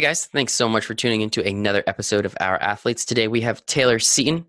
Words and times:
Hey 0.00 0.06
guys, 0.06 0.24
thanks 0.24 0.54
so 0.54 0.66
much 0.66 0.86
for 0.86 0.94
tuning 0.94 1.20
into 1.20 1.46
another 1.46 1.84
episode 1.86 2.24
of 2.24 2.34
Our 2.40 2.56
Athletes. 2.56 3.04
Today 3.04 3.28
we 3.28 3.42
have 3.42 3.66
Taylor 3.66 3.98
Seaton. 3.98 4.46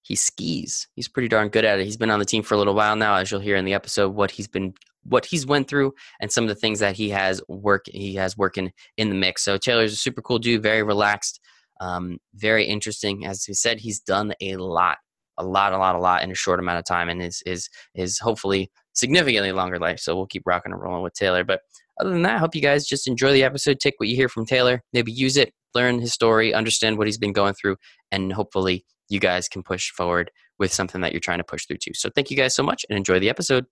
He 0.00 0.16
skis. 0.16 0.88
He's 0.94 1.08
pretty 1.08 1.28
darn 1.28 1.50
good 1.50 1.66
at 1.66 1.78
it. 1.78 1.84
He's 1.84 1.98
been 1.98 2.08
on 2.08 2.20
the 2.20 2.24
team 2.24 2.42
for 2.42 2.54
a 2.54 2.56
little 2.56 2.72
while 2.72 2.96
now, 2.96 3.16
as 3.16 3.30
you'll 3.30 3.42
hear 3.42 3.56
in 3.56 3.66
the 3.66 3.74
episode 3.74 4.14
what 4.14 4.30
he's 4.30 4.48
been 4.48 4.72
what 5.02 5.26
he's 5.26 5.44
went 5.44 5.68
through 5.68 5.92
and 6.22 6.32
some 6.32 6.44
of 6.44 6.48
the 6.48 6.54
things 6.54 6.78
that 6.78 6.96
he 6.96 7.10
has 7.10 7.42
work 7.48 7.84
he 7.92 8.14
has 8.14 8.38
working 8.38 8.72
in 8.96 9.10
the 9.10 9.14
mix. 9.14 9.44
So 9.44 9.58
Taylor's 9.58 9.92
a 9.92 9.96
super 9.96 10.22
cool 10.22 10.38
dude, 10.38 10.62
very 10.62 10.82
relaxed, 10.82 11.38
um, 11.82 12.16
very 12.34 12.64
interesting. 12.64 13.26
As 13.26 13.44
he 13.44 13.52
said, 13.52 13.80
he's 13.80 14.00
done 14.00 14.32
a 14.40 14.56
lot, 14.56 14.96
a 15.36 15.44
lot, 15.44 15.74
a 15.74 15.76
lot, 15.76 15.96
a 15.96 16.00
lot 16.00 16.22
in 16.22 16.30
a 16.30 16.34
short 16.34 16.60
amount 16.60 16.78
of 16.78 16.86
time, 16.86 17.10
and 17.10 17.20
is 17.20 17.42
is 17.44 17.68
is 17.94 18.20
hopefully 18.20 18.70
significantly 18.94 19.52
longer 19.52 19.78
life. 19.78 19.98
So 19.98 20.16
we'll 20.16 20.24
keep 20.24 20.46
rocking 20.46 20.72
and 20.72 20.80
rolling 20.80 21.02
with 21.02 21.12
Taylor. 21.12 21.44
But 21.44 21.60
other 22.00 22.10
than 22.10 22.22
that, 22.22 22.36
I 22.36 22.38
hope 22.38 22.54
you 22.54 22.62
guys 22.62 22.86
just 22.86 23.06
enjoy 23.06 23.32
the 23.32 23.44
episode. 23.44 23.80
Take 23.80 23.94
what 23.98 24.08
you 24.08 24.16
hear 24.16 24.28
from 24.28 24.46
Taylor, 24.46 24.82
maybe 24.92 25.12
use 25.12 25.36
it, 25.36 25.52
learn 25.74 26.00
his 26.00 26.12
story, 26.12 26.54
understand 26.54 26.98
what 26.98 27.06
he's 27.06 27.18
been 27.18 27.32
going 27.32 27.54
through, 27.54 27.76
and 28.10 28.32
hopefully 28.32 28.84
you 29.08 29.20
guys 29.20 29.48
can 29.48 29.62
push 29.62 29.90
forward 29.90 30.30
with 30.58 30.72
something 30.72 31.00
that 31.00 31.12
you're 31.12 31.20
trying 31.20 31.38
to 31.38 31.44
push 31.44 31.66
through 31.66 31.78
too. 31.78 31.94
So 31.94 32.10
thank 32.14 32.30
you 32.30 32.36
guys 32.36 32.54
so 32.54 32.62
much 32.62 32.84
and 32.88 32.96
enjoy 32.96 33.18
the 33.18 33.28
episode. 33.28 33.66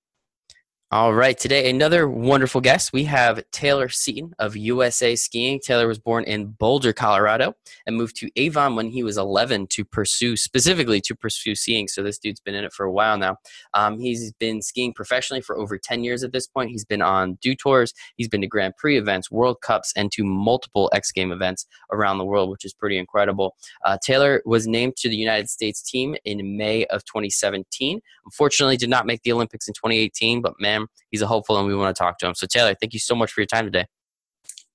All 0.92 1.14
right, 1.14 1.38
today 1.38 1.70
another 1.70 2.06
wonderful 2.06 2.60
guest. 2.60 2.92
We 2.92 3.05
have 3.05 3.42
Taylor 3.50 3.88
Seaton 3.88 4.34
of 4.38 4.59
USA 4.59 5.16
Skiing. 5.16 5.59
Taylor 5.59 5.88
was 5.88 5.98
born 5.98 6.24
in 6.24 6.48
Boulder, 6.48 6.92
Colorado, 6.92 7.55
and 7.87 7.96
moved 7.96 8.14
to 8.16 8.28
Avon 8.37 8.77
when 8.77 8.91
he 8.91 9.02
was 9.02 9.16
11 9.16 9.69
to 9.69 9.86
pursue, 9.86 10.36
specifically 10.36 11.00
to 11.00 11.14
pursue 11.14 11.55
skiing. 11.55 11.89
So 11.89 12.03
this 12.03 12.19
dude's 12.19 12.41
been 12.41 12.55
in 12.55 12.64
it 12.64 12.75
for 12.75 12.84
a 12.84 12.92
while 12.92 13.16
now. 13.16 13.39
Um, 13.72 14.00
he's 14.00 14.34
been 14.34 14.61
skiing 14.61 14.92
professionally 14.92 15.41
for 15.41 15.56
over 15.56 15.78
10 15.78 16.05
years 16.05 16.22
at 16.25 16.33
this 16.33 16.47
point. 16.47 16.69
He's 16.69 16.84
been 16.84 17.00
on 17.00 17.38
Dew 17.41 17.55
Tours, 17.55 17.94
he's 18.19 18.28
been 18.28 18.42
to 18.42 18.47
Grand 18.47 18.77
Prix 18.77 18.98
events, 18.98 19.31
World 19.31 19.62
Cups, 19.62 19.94
and 19.97 20.12
to 20.12 20.25
multiple 20.25 20.91
X 20.92 21.11
Game 21.11 21.33
events 21.33 21.66
around 21.91 22.19
the 22.19 22.27
world, 22.27 22.50
which 22.50 22.66
is 22.66 22.75
pretty 22.75 22.98
incredible. 22.98 23.56
Uh, 23.86 23.97
Taylor 24.05 24.42
was 24.44 24.66
named 24.66 24.97
to 24.97 25.09
the 25.09 25.16
United 25.16 25.48
States 25.48 25.81
team 25.81 26.16
in 26.27 26.59
May 26.59 26.84
of 26.88 27.03
2017. 27.06 27.98
Unfortunately, 28.27 28.77
did 28.77 28.91
not 28.91 29.06
make 29.06 29.22
the 29.22 29.33
Olympics 29.33 29.66
in 29.66 29.72
2018, 29.72 30.42
but 30.42 30.53
man, 30.61 30.81
He's 31.11 31.22
a 31.22 31.27
hopeful, 31.27 31.58
and 31.58 31.66
we 31.66 31.75
want 31.75 31.94
to 31.94 32.00
talk 32.02 32.19
to 32.19 32.27
him. 32.27 32.34
So, 32.34 32.47
Taylor, 32.47 32.75
thank 32.80 32.92
you 32.92 33.00
so 33.00 33.14
much 33.14 33.33
for 33.33 33.41
your 33.41 33.47
time 33.47 33.64
today. 33.64 33.86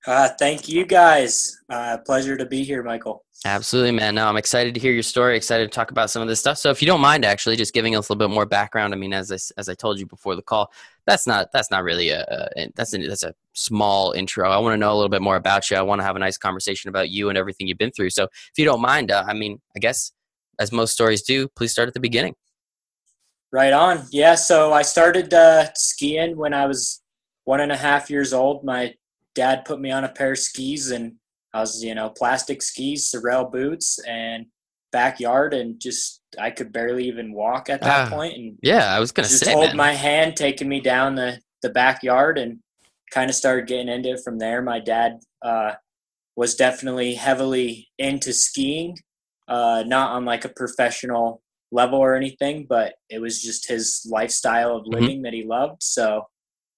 Uh, 0.06 0.30
thank 0.40 0.70
you 0.70 0.86
guys. 0.86 1.60
Uh, 1.70 1.98
pleasure 2.06 2.38
to 2.38 2.46
be 2.46 2.64
here, 2.64 2.82
Michael. 2.82 3.26
Absolutely, 3.46 3.92
man. 3.92 4.16
No, 4.16 4.28
I'm 4.28 4.38
excited 4.38 4.74
to 4.74 4.80
hear 4.80 4.94
your 4.94 5.04
story. 5.04 5.36
Excited 5.36 5.70
to 5.70 5.76
talk 5.76 5.92
about 5.92 6.10
some 6.10 6.22
of 6.22 6.28
this 6.28 6.40
stuff. 6.40 6.58
So, 6.58 6.70
if 6.70 6.82
you 6.82 6.88
don't 6.88 7.02
mind, 7.02 7.26
actually, 7.26 7.56
just 7.56 7.74
giving 7.74 7.96
us 7.96 8.08
a 8.08 8.14
little 8.14 8.28
bit 8.28 8.34
more 8.34 8.46
background. 8.46 8.94
I 8.94 8.98
mean, 8.98 9.14
as 9.14 9.32
I, 9.32 9.38
as 9.60 9.70
I 9.70 9.74
told 9.74 10.00
you 10.00 10.06
before 10.06 10.36
the 10.36 10.42
call, 10.42 10.72
that's 11.06 11.28
not 11.28 11.50
that's 11.52 11.70
not 11.70 11.84
really 11.84 12.10
a, 12.10 12.22
a 12.56 12.70
that's 12.76 12.94
a, 12.94 13.06
that's 13.06 13.24
a 13.24 13.34
small 13.54 14.14
intro. 14.14 14.50
I 14.50 14.58
want 14.60 14.74
to 14.74 14.78
know 14.78 14.92
a 14.92 14.96
little 14.96 15.10
bit 15.10 15.22
more 15.22 15.36
about 15.36 15.70
you. 15.70 15.78
I 15.78 15.82
want 15.82 16.00
to 16.00 16.06
have 16.06 16.16
a 16.16 16.20
nice 16.20 16.38
conversation 16.38 16.90
about 16.90 17.10
you 17.10 17.30
and 17.30 17.38
everything 17.38 17.68
you've 17.68 17.78
been 17.78 17.92
through. 17.92 18.12
So, 18.12 18.24
if 18.24 18.58
you 18.58 18.66
don't 18.66 18.82
mind, 18.82 19.12
uh, 19.12 19.26
I 19.28 19.34
mean, 19.34 19.60
I 19.76 19.80
guess 19.80 20.14
as 20.60 20.72
most 20.72 20.94
stories 20.94 21.22
do, 21.22 21.48
please 21.50 21.72
start 21.72 21.88
at 21.88 21.94
the 21.94 22.00
beginning. 22.00 22.34
Right 23.58 23.74
on. 23.74 24.06
Yeah. 24.12 24.36
So 24.36 24.72
I 24.72 24.84
started 24.84 25.34
uh, 25.34 25.70
skiing 25.74 26.38
when 26.38 26.54
I 26.54 26.68
was 26.68 27.02
one 27.46 27.60
and 27.60 27.72
a 27.72 27.76
half 27.76 28.08
years 28.08 28.32
old. 28.32 28.64
My 28.64 28.94
dad 29.34 29.66
put 29.66 29.82
me 29.82 29.90
on 29.90 30.04
a 30.04 30.10
pair 30.10 30.34
of 30.34 30.38
skis, 30.38 30.92
and 30.92 31.14
I 31.56 31.62
was, 31.62 31.84
you 31.84 31.96
know, 31.96 32.12
plastic 32.12 32.62
skis, 32.62 33.10
Sorel 33.10 33.46
boots, 33.46 33.98
and 34.08 34.46
backyard, 34.92 35.56
and 35.56 35.82
just 35.82 36.22
I 36.40 36.52
could 36.52 36.72
barely 36.72 37.08
even 37.08 37.34
walk 37.34 37.68
at 37.72 37.82
that 37.82 38.10
uh, 38.10 38.16
point. 38.16 38.38
And 38.38 38.60
yeah, 38.62 38.96
I 38.96 39.00
was 39.00 39.12
gonna 39.12 39.28
just 39.28 39.44
say, 39.44 39.54
hold 39.54 39.70
man. 39.70 39.76
my 39.76 39.94
hand, 39.94 40.36
taking 40.36 40.70
me 40.70 40.80
down 40.80 41.16
the 41.16 41.40
the 41.64 41.72
backyard, 41.72 42.38
and 42.38 42.60
kind 43.10 43.28
of 43.28 43.36
started 43.36 43.66
getting 43.66 43.90
into 43.90 44.10
it 44.10 44.22
from 44.24 44.38
there. 44.38 44.62
My 44.62 44.80
dad 44.80 45.18
uh, 45.42 45.72
was 46.36 46.54
definitely 46.54 47.16
heavily 47.16 47.88
into 47.98 48.34
skiing, 48.34 49.00
uh, 49.48 49.84
not 49.88 50.12
on 50.12 50.26
like 50.26 50.46
a 50.46 50.50
professional 50.50 51.42
level 51.72 52.00
or 52.00 52.16
anything, 52.16 52.66
but 52.68 52.96
it 53.10 53.20
was 53.20 53.42
just 53.42 53.68
his 53.68 54.08
lifestyle 54.10 54.76
of 54.76 54.84
mm-hmm. 54.84 54.94
living 54.94 55.16
mm-hmm. 55.18 55.24
that 55.24 55.34
he 55.34 55.44
loved. 55.44 55.84
So 55.84 56.28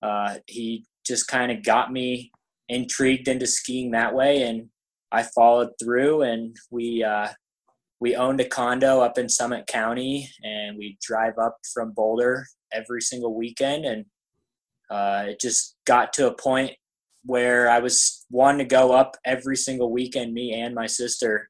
uh, 0.01 0.35
he 0.47 0.85
just 1.05 1.27
kind 1.27 1.51
of 1.51 1.63
got 1.63 1.91
me 1.91 2.31
intrigued 2.67 3.28
into 3.28 3.47
skiing 3.47 3.91
that 3.91 4.13
way, 4.13 4.44
and 4.44 4.69
I 5.11 5.23
followed 5.23 5.69
through. 5.81 6.23
And 6.23 6.55
we 6.72 7.03
uh, 7.03 7.29
we 7.99 8.16
owned 8.16 8.39
a 8.39 8.47
condo 8.47 9.01
up 9.01 9.17
in 9.17 9.29
Summit 9.29 9.67
County, 9.67 10.29
and 10.44 10.78
we 10.78 10.97
drive 11.01 11.38
up 11.38 11.57
from 11.73 11.91
Boulder 11.91 12.45
every 12.72 13.01
single 13.01 13.35
weekend, 13.35 13.85
and 13.85 14.05
uh, 14.89 15.25
it 15.28 15.39
just 15.39 15.75
got 15.85 16.13
to 16.13 16.28
a 16.28 16.35
point 16.35 16.72
where 17.25 17.69
I 17.69 17.79
was 17.79 18.25
wanting 18.31 18.59
to 18.59 18.75
go 18.75 18.94
up 18.94 19.17
every 19.25 19.57
single 19.57 19.91
weekend, 19.91 20.33
me 20.33 20.53
and 20.53 20.73
my 20.73 20.88
sister, 20.88 21.49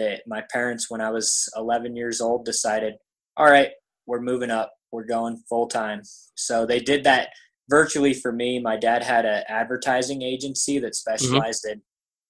that 0.00 0.22
my 0.26 0.42
parents, 0.52 0.90
when 0.90 1.00
I 1.00 1.10
was 1.10 1.48
11 1.56 1.96
years 1.96 2.20
old, 2.20 2.44
decided, 2.44 2.94
all 3.36 3.50
right, 3.50 3.70
we're 4.06 4.20
moving 4.20 4.50
up, 4.50 4.72
we're 4.92 5.04
going 5.04 5.42
full 5.48 5.68
time. 5.68 6.02
So 6.34 6.66
they 6.66 6.80
did 6.80 7.04
that 7.04 7.28
virtually 7.68 8.14
for 8.14 8.32
me. 8.32 8.58
My 8.58 8.76
dad 8.76 9.02
had 9.02 9.24
an 9.24 9.44
advertising 9.48 10.22
agency 10.22 10.78
that 10.78 10.92
mm-hmm. 10.92 11.16
specialized 11.16 11.64
mm-hmm. 11.64 11.78
in 11.78 11.82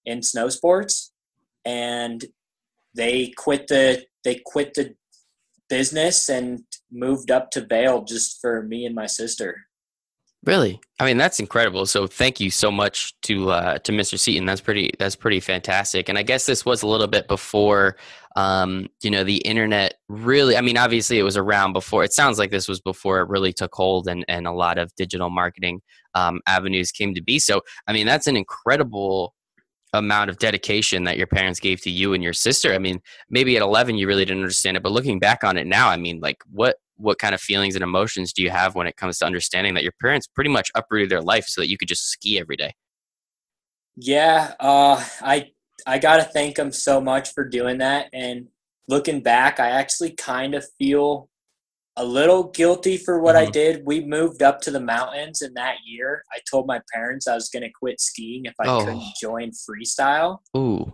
in 0.07 0.23
snow 0.23 0.49
sports, 0.49 1.13
and 1.65 2.25
they 2.95 3.33
quit 3.37 3.67
the 3.69 4.05
they 4.25 4.41
quit 4.45 4.75
the 4.75 4.95
business 5.69 6.29
and 6.29 6.61
moved 6.91 7.31
up 7.31 7.51
to 7.53 7.65
Vail 7.65 8.03
just 8.03 8.41
for 8.41 8.63
me 8.63 8.85
and 8.85 8.95
my 8.95 9.07
sister. 9.07 9.67
Really? 10.45 10.81
I 10.99 11.05
mean, 11.05 11.19
that's 11.19 11.39
incredible. 11.39 11.85
So 11.85 12.07
thank 12.07 12.41
you 12.41 12.51
so 12.51 12.71
much 12.71 13.15
to 13.23 13.51
uh, 13.51 13.79
to 13.81 13.93
Mr. 13.93 14.19
Seaton. 14.19 14.47
That's 14.47 14.61
pretty 14.63 14.91
that's 14.99 15.17
pretty 15.17 15.41
fantastic. 15.41 16.09
And 16.09 16.17
I 16.17 16.23
guess 16.23 16.47
this 16.47 16.65
was 16.65 16.83
a 16.83 16.87
little 16.87 17.07
bit 17.07 17.29
before 17.29 17.97
um, 18.37 18.89
you 19.03 19.11
know, 19.11 19.25
the 19.25 19.39
internet 19.39 19.95
really 20.09 20.57
I 20.57 20.63
mean, 20.63 20.79
obviously 20.79 21.19
it 21.19 21.25
was 21.25 21.37
around 21.37 21.75
before. 21.75 22.05
It 22.05 22.15
sounds 22.15 22.39
like 22.39 22.51
this 22.51 22.69
was 22.69 22.81
before 22.81 23.21
it 23.21 23.29
really 23.29 23.53
took 23.53 23.75
hold 23.75 24.09
and 24.09 24.25
and 24.29 24.47
a 24.47 24.53
lot 24.53 24.79
of 24.79 24.95
digital 24.95 25.29
marketing 25.29 25.83
um, 26.15 26.41
avenues 26.47 26.91
came 26.91 27.15
to 27.15 27.23
be. 27.23 27.39
So, 27.39 27.61
I 27.87 27.93
mean, 27.93 28.07
that's 28.07 28.27
an 28.27 28.37
incredible 28.37 29.35
amount 29.93 30.31
of 30.31 30.39
dedication 30.39 31.05
that 31.05 31.19
your 31.19 31.27
parents 31.27 31.61
gave 31.61 31.83
to 31.83 31.91
you 31.91 32.15
and 32.15 32.23
your 32.23 32.33
sister. 32.33 32.73
I 32.73 32.79
mean, 32.79 33.01
maybe 33.29 33.57
at 33.57 33.63
11 33.63 33.99
you 33.99 34.07
really 34.07 34.25
didn't 34.25 34.43
understand 34.43 34.77
it, 34.77 34.83
but 34.83 34.93
looking 34.93 35.19
back 35.19 35.45
on 35.45 35.59
it 35.59 35.67
now, 35.67 35.89
I 35.89 35.97
mean, 35.97 36.21
like 36.21 36.39
what 36.51 36.77
what 37.01 37.19
kind 37.19 37.35
of 37.35 37.41
feelings 37.41 37.75
and 37.75 37.83
emotions 37.83 38.33
do 38.33 38.43
you 38.43 38.51
have 38.51 38.75
when 38.75 38.87
it 38.87 38.97
comes 38.97 39.19
to 39.19 39.27
understanding 39.27 39.75
that 39.75 39.83
your 39.83 39.95
parents 40.01 40.27
pretty 40.27 40.51
much 40.51 40.71
uprooted 40.75 41.11
their 41.11 41.23
life 41.23 41.47
so 41.47 41.61
that 41.61 41.69
you 41.69 41.79
could 41.79 41.89
just 41.89 42.09
ski 42.11 42.39
every 42.39 42.57
day? 42.57 42.75
Yeah, 43.97 44.55
uh, 44.61 45.05
I 45.21 45.51
I 45.87 45.99
gotta 45.99 46.25
thank 46.25 46.57
them 46.57 46.73
so 46.73 47.01
much 47.01 47.33
for 47.33 47.49
doing 47.49 47.79
that. 47.79 48.09
And 48.13 48.49
looking 48.89 49.21
back, 49.21 49.61
I 49.61 49.71
actually 49.71 50.13
kind 50.13 50.55
of 50.55 50.65
feel 50.79 51.29
a 51.97 52.05
little 52.05 52.45
guilty 52.45 52.97
for 52.97 53.21
what 53.21 53.35
mm-hmm. 53.35 53.49
I 53.49 53.51
did. 53.51 53.83
We 53.85 54.05
moved 54.05 54.43
up 54.43 54.61
to 54.63 54.71
the 54.71 54.81
mountains, 54.81 55.43
and 55.43 55.57
that 55.57 55.77
year, 55.85 56.25
I 56.33 56.39
told 56.51 56.67
my 56.67 56.81
parents 56.93 57.27
I 57.27 57.35
was 57.35 57.49
going 57.49 57.63
to 57.63 57.71
quit 57.71 58.01
skiing 58.01 58.45
if 58.45 58.55
I 58.61 58.69
oh. 58.69 58.85
couldn't 58.85 59.03
join 59.21 59.51
freestyle. 59.51 60.39
Ooh. 60.57 60.93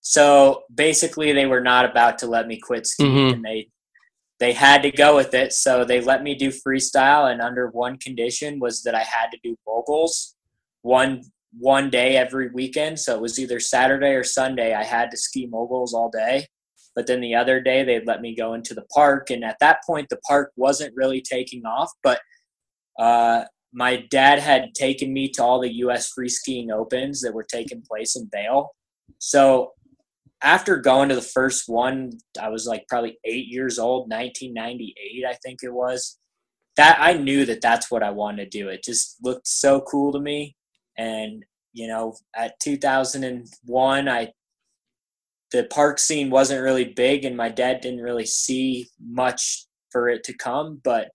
So 0.00 0.62
basically, 0.74 1.32
they 1.32 1.46
were 1.46 1.60
not 1.60 1.84
about 1.84 2.18
to 2.18 2.26
let 2.26 2.46
me 2.46 2.58
quit 2.58 2.86
skiing, 2.86 3.10
mm-hmm. 3.10 3.34
and 3.34 3.44
they 3.44 3.68
they 4.40 4.52
had 4.52 4.82
to 4.82 4.90
go 4.90 5.16
with 5.16 5.34
it. 5.34 5.52
So 5.52 5.84
they 5.84 6.00
let 6.00 6.22
me 6.22 6.34
do 6.34 6.50
freestyle, 6.50 7.30
and 7.30 7.40
under 7.40 7.68
one 7.68 7.98
condition 7.98 8.60
was 8.60 8.82
that 8.82 8.94
I 8.94 9.02
had 9.02 9.30
to 9.32 9.38
do 9.42 9.56
moguls 9.66 10.34
one 10.82 11.22
one 11.58 11.90
day 11.90 12.16
every 12.16 12.50
weekend. 12.50 13.00
So 13.00 13.14
it 13.14 13.20
was 13.20 13.38
either 13.38 13.58
Saturday 13.58 14.12
or 14.12 14.22
Sunday. 14.22 14.74
I 14.74 14.84
had 14.84 15.10
to 15.10 15.16
ski 15.16 15.46
moguls 15.46 15.94
all 15.94 16.10
day. 16.10 16.46
But 16.94 17.06
then 17.06 17.20
the 17.20 17.34
other 17.34 17.60
day 17.60 17.84
they'd 17.84 18.06
let 18.06 18.20
me 18.20 18.34
go 18.34 18.54
into 18.54 18.74
the 18.74 18.84
park, 18.94 19.30
and 19.30 19.44
at 19.44 19.58
that 19.60 19.78
point 19.86 20.08
the 20.08 20.18
park 20.28 20.52
wasn't 20.56 20.94
really 20.96 21.20
taking 21.20 21.64
off. 21.64 21.90
But 22.02 22.20
uh, 22.98 23.44
my 23.72 24.06
dad 24.10 24.38
had 24.38 24.74
taken 24.74 25.12
me 25.12 25.28
to 25.30 25.42
all 25.42 25.60
the 25.60 25.74
U.S. 25.76 26.10
free 26.10 26.28
skiing 26.28 26.70
opens 26.70 27.20
that 27.22 27.34
were 27.34 27.44
taking 27.44 27.82
place 27.82 28.16
in 28.16 28.28
Vail. 28.32 28.70
So 29.18 29.72
after 30.42 30.76
going 30.76 31.08
to 31.08 31.14
the 31.14 31.22
first 31.22 31.68
one, 31.68 32.12
I 32.40 32.48
was 32.48 32.66
like 32.66 32.86
probably 32.88 33.18
eight 33.24 33.46
years 33.46 33.78
old, 33.78 34.10
1998, 34.10 35.24
I 35.26 35.34
think 35.44 35.60
it 35.62 35.72
was. 35.72 36.18
That 36.76 36.98
I 37.00 37.14
knew 37.14 37.44
that 37.46 37.60
that's 37.60 37.90
what 37.90 38.04
I 38.04 38.10
wanted 38.10 38.50
to 38.50 38.58
do. 38.58 38.68
It 38.68 38.84
just 38.84 39.16
looked 39.22 39.48
so 39.48 39.80
cool 39.80 40.12
to 40.12 40.20
me. 40.20 40.54
And 40.96 41.44
you 41.72 41.88
know, 41.88 42.14
at 42.36 42.58
2001, 42.60 44.08
I 44.08 44.32
the 45.50 45.64
park 45.64 45.98
scene 45.98 46.30
wasn't 46.30 46.62
really 46.62 46.84
big, 46.84 47.24
and 47.24 47.36
my 47.36 47.48
dad 47.48 47.80
didn't 47.80 48.02
really 48.02 48.26
see 48.26 48.88
much 49.00 49.66
for 49.90 50.08
it 50.08 50.22
to 50.24 50.36
come. 50.36 50.80
But 50.84 51.08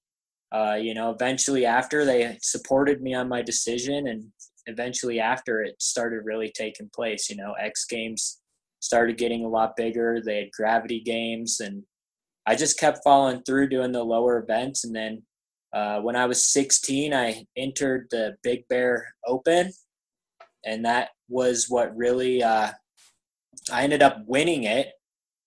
uh, 0.52 0.76
you 0.76 0.94
know, 0.94 1.12
eventually 1.12 1.66
after 1.66 2.04
they 2.04 2.38
supported 2.42 3.02
me 3.02 3.14
on 3.14 3.30
my 3.30 3.42
decision, 3.42 4.08
and 4.08 4.26
eventually 4.66 5.20
after 5.20 5.62
it 5.62 5.82
started 5.82 6.26
really 6.26 6.52
taking 6.54 6.90
place. 6.94 7.30
You 7.30 7.38
know, 7.38 7.54
X 7.54 7.86
Games 7.86 8.42
started 8.84 9.18
getting 9.18 9.46
a 9.46 9.50
lot 9.50 9.78
bigger. 9.78 10.22
They 10.22 10.40
had 10.40 10.52
gravity 10.52 11.00
games, 11.00 11.62
and 11.62 11.84
I 12.46 12.56
just 12.56 12.78
kept 12.78 13.00
following 13.04 13.42
through 13.44 13.70
doing 13.70 13.94
the 13.94 14.04
lower 14.04 14.40
events. 14.40 14.84
And 14.84 14.94
then 14.94 15.24
uh, 15.74 16.02
when 16.02 16.18
I 16.18 16.26
was 16.26 16.46
16, 16.52 17.14
I 17.14 17.46
entered 17.56 18.08
the 18.12 18.36
Big 18.44 18.68
Bear 18.68 19.08
Open, 19.26 19.72
and 20.66 20.84
that 20.84 21.10
was 21.30 21.68
what 21.70 21.96
really 21.96 22.44
uh, 22.44 22.72
I 23.72 23.84
ended 23.84 24.04
up 24.04 24.18
winning 24.28 24.66
it. 24.66 24.90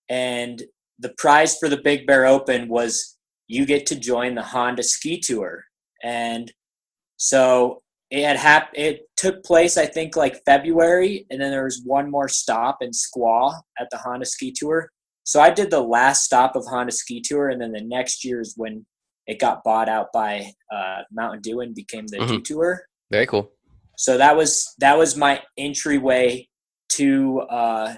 And 0.09 0.63
the 0.97 1.13
prize 1.19 1.57
for 1.59 1.69
the 1.69 1.81
Big 1.83 2.07
Bear 2.07 2.25
Open 2.25 2.67
was 2.67 3.17
you 3.47 3.67
get 3.67 3.85
to 3.87 3.99
join 3.99 4.33
the 4.33 4.41
Honda 4.41 4.81
Ski 4.81 5.19
Tour, 5.19 5.63
and 6.03 6.51
so 7.17 7.83
it 8.09 8.23
had 8.25 8.37
hap- 8.37 8.73
It 8.73 9.01
took 9.17 9.43
place, 9.43 9.77
I 9.77 9.85
think, 9.85 10.15
like 10.15 10.41
February, 10.45 11.25
and 11.29 11.41
then 11.41 11.51
there 11.51 11.65
was 11.65 11.81
one 11.83 12.09
more 12.09 12.29
stop 12.29 12.77
in 12.81 12.91
Squaw 12.91 13.59
at 13.79 13.89
the 13.91 13.97
Honda 13.97 14.25
Ski 14.25 14.53
Tour. 14.55 14.89
So 15.23 15.41
I 15.41 15.49
did 15.49 15.71
the 15.71 15.81
last 15.81 16.23
stop 16.23 16.55
of 16.55 16.65
Honda 16.65 16.93
Ski 16.93 17.21
Tour, 17.21 17.49
and 17.49 17.61
then 17.61 17.73
the 17.73 17.83
next 17.83 18.23
year 18.23 18.39
is 18.39 18.53
when 18.55 18.85
it 19.27 19.39
got 19.39 19.63
bought 19.63 19.89
out 19.89 20.07
by 20.13 20.51
uh, 20.73 21.01
Mountain 21.11 21.41
Dew 21.41 21.59
and 21.59 21.75
became 21.75 22.07
the 22.07 22.17
mm-hmm. 22.17 22.41
Tour. 22.43 22.81
Very 23.11 23.25
cool. 23.25 23.51
So 23.97 24.17
that 24.17 24.37
was 24.37 24.73
that 24.79 24.97
was 24.97 25.17
my 25.17 25.41
entryway 25.57 26.47
to 26.93 27.41
uh, 27.49 27.95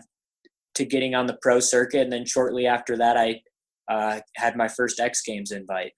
to 0.75 0.85
getting 0.85 1.13
on 1.13 1.27
the 1.27 1.37
pro 1.41 1.59
circuit, 1.59 2.01
and 2.01 2.11
then 2.11 2.25
shortly 2.25 2.65
after 2.65 2.97
that, 2.97 3.15
I 3.15 3.41
uh, 3.91 4.21
had 4.35 4.55
my 4.55 4.67
first 4.67 4.99
X 4.99 5.21
Games 5.21 5.51
invite. 5.51 5.91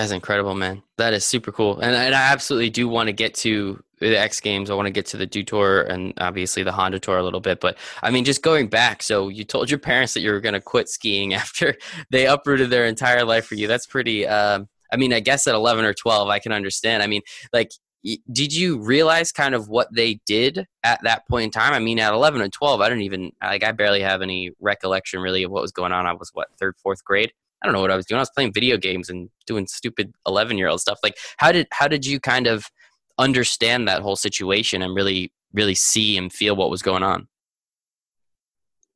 That's 0.00 0.12
incredible, 0.12 0.54
man. 0.54 0.82
That 0.96 1.12
is 1.12 1.26
super 1.26 1.52
cool, 1.52 1.78
and, 1.78 1.94
and 1.94 2.14
I 2.14 2.32
absolutely 2.32 2.70
do 2.70 2.88
want 2.88 3.08
to 3.08 3.12
get 3.12 3.34
to 3.34 3.84
the 3.98 4.18
X 4.18 4.40
Games. 4.40 4.70
I 4.70 4.74
want 4.74 4.86
to 4.86 4.90
get 4.90 5.04
to 5.06 5.18
the 5.18 5.26
Dew 5.26 5.44
Tour 5.44 5.82
and 5.82 6.14
obviously 6.16 6.62
the 6.62 6.72
Honda 6.72 6.98
Tour 6.98 7.18
a 7.18 7.22
little 7.22 7.40
bit. 7.40 7.60
But 7.60 7.76
I 8.02 8.10
mean, 8.10 8.24
just 8.24 8.42
going 8.42 8.68
back, 8.68 9.02
so 9.02 9.28
you 9.28 9.44
told 9.44 9.68
your 9.68 9.78
parents 9.78 10.14
that 10.14 10.20
you 10.20 10.32
were 10.32 10.40
going 10.40 10.54
to 10.54 10.60
quit 10.62 10.88
skiing 10.88 11.34
after 11.42 11.76
they 12.10 12.26
uprooted 12.26 12.70
their 12.70 12.86
entire 12.86 13.26
life 13.26 13.44
for 13.44 13.56
you. 13.56 13.66
That's 13.66 13.86
pretty. 13.86 14.26
Um, 14.26 14.70
I 14.90 14.96
mean, 14.96 15.12
I 15.12 15.20
guess 15.20 15.46
at 15.46 15.54
11 15.54 15.84
or 15.84 15.92
12, 15.92 16.30
I 16.30 16.38
can 16.38 16.52
understand. 16.52 17.02
I 17.02 17.06
mean, 17.06 17.20
like, 17.52 17.70
did 18.32 18.56
you 18.56 18.78
realize 18.78 19.32
kind 19.32 19.54
of 19.54 19.68
what 19.68 19.94
they 19.94 20.18
did 20.24 20.64
at 20.82 21.00
that 21.02 21.28
point 21.28 21.44
in 21.44 21.50
time? 21.50 21.74
I 21.74 21.78
mean, 21.78 21.98
at 21.98 22.14
11 22.14 22.40
and 22.40 22.50
12, 22.50 22.80
I 22.80 22.88
don't 22.88 23.02
even 23.02 23.32
like. 23.42 23.64
I 23.64 23.72
barely 23.72 24.00
have 24.00 24.22
any 24.22 24.52
recollection 24.60 25.20
really 25.20 25.42
of 25.42 25.50
what 25.50 25.60
was 25.60 25.72
going 25.72 25.92
on. 25.92 26.06
I 26.06 26.14
was 26.14 26.30
what 26.32 26.48
third, 26.58 26.76
fourth 26.82 27.04
grade. 27.04 27.32
I 27.62 27.66
don't 27.66 27.74
know 27.74 27.80
what 27.80 27.90
I 27.90 27.96
was 27.96 28.06
doing. 28.06 28.18
I 28.18 28.22
was 28.22 28.30
playing 28.30 28.52
video 28.52 28.76
games 28.76 29.10
and 29.10 29.28
doing 29.46 29.66
stupid 29.66 30.14
11 30.26 30.56
year 30.58 30.68
old 30.68 30.80
stuff. 30.80 30.98
Like, 31.02 31.16
how 31.38 31.52
did 31.52 31.66
how 31.72 31.88
did 31.88 32.06
you 32.06 32.20
kind 32.20 32.46
of 32.46 32.70
understand 33.18 33.86
that 33.88 34.02
whole 34.02 34.16
situation 34.16 34.82
and 34.82 34.94
really 34.94 35.32
really 35.52 35.74
see 35.74 36.16
and 36.16 36.32
feel 36.32 36.56
what 36.56 36.70
was 36.70 36.82
going 36.82 37.02
on? 37.02 37.28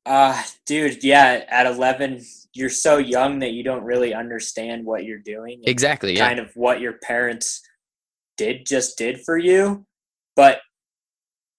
Uh, 0.06 0.43
dude, 0.66 1.02
yeah, 1.02 1.44
at 1.49 1.66
11 1.66 2.20
you're 2.55 2.70
so 2.70 2.99
young 2.99 3.40
that 3.40 3.50
you 3.52 3.64
don't 3.64 3.82
really 3.82 4.14
understand 4.14 4.87
what 4.87 5.05
you're 5.05 5.19
doing. 5.19 5.60
Exactly. 5.64 6.17
Kind 6.17 6.38
yeah. 6.38 6.44
of 6.44 6.50
what 6.55 6.81
your 6.81 6.94
parents 7.02 7.60
did 8.37 8.64
just 8.64 8.96
did 8.96 9.20
for 9.25 9.37
you. 9.37 9.84
But 10.37 10.60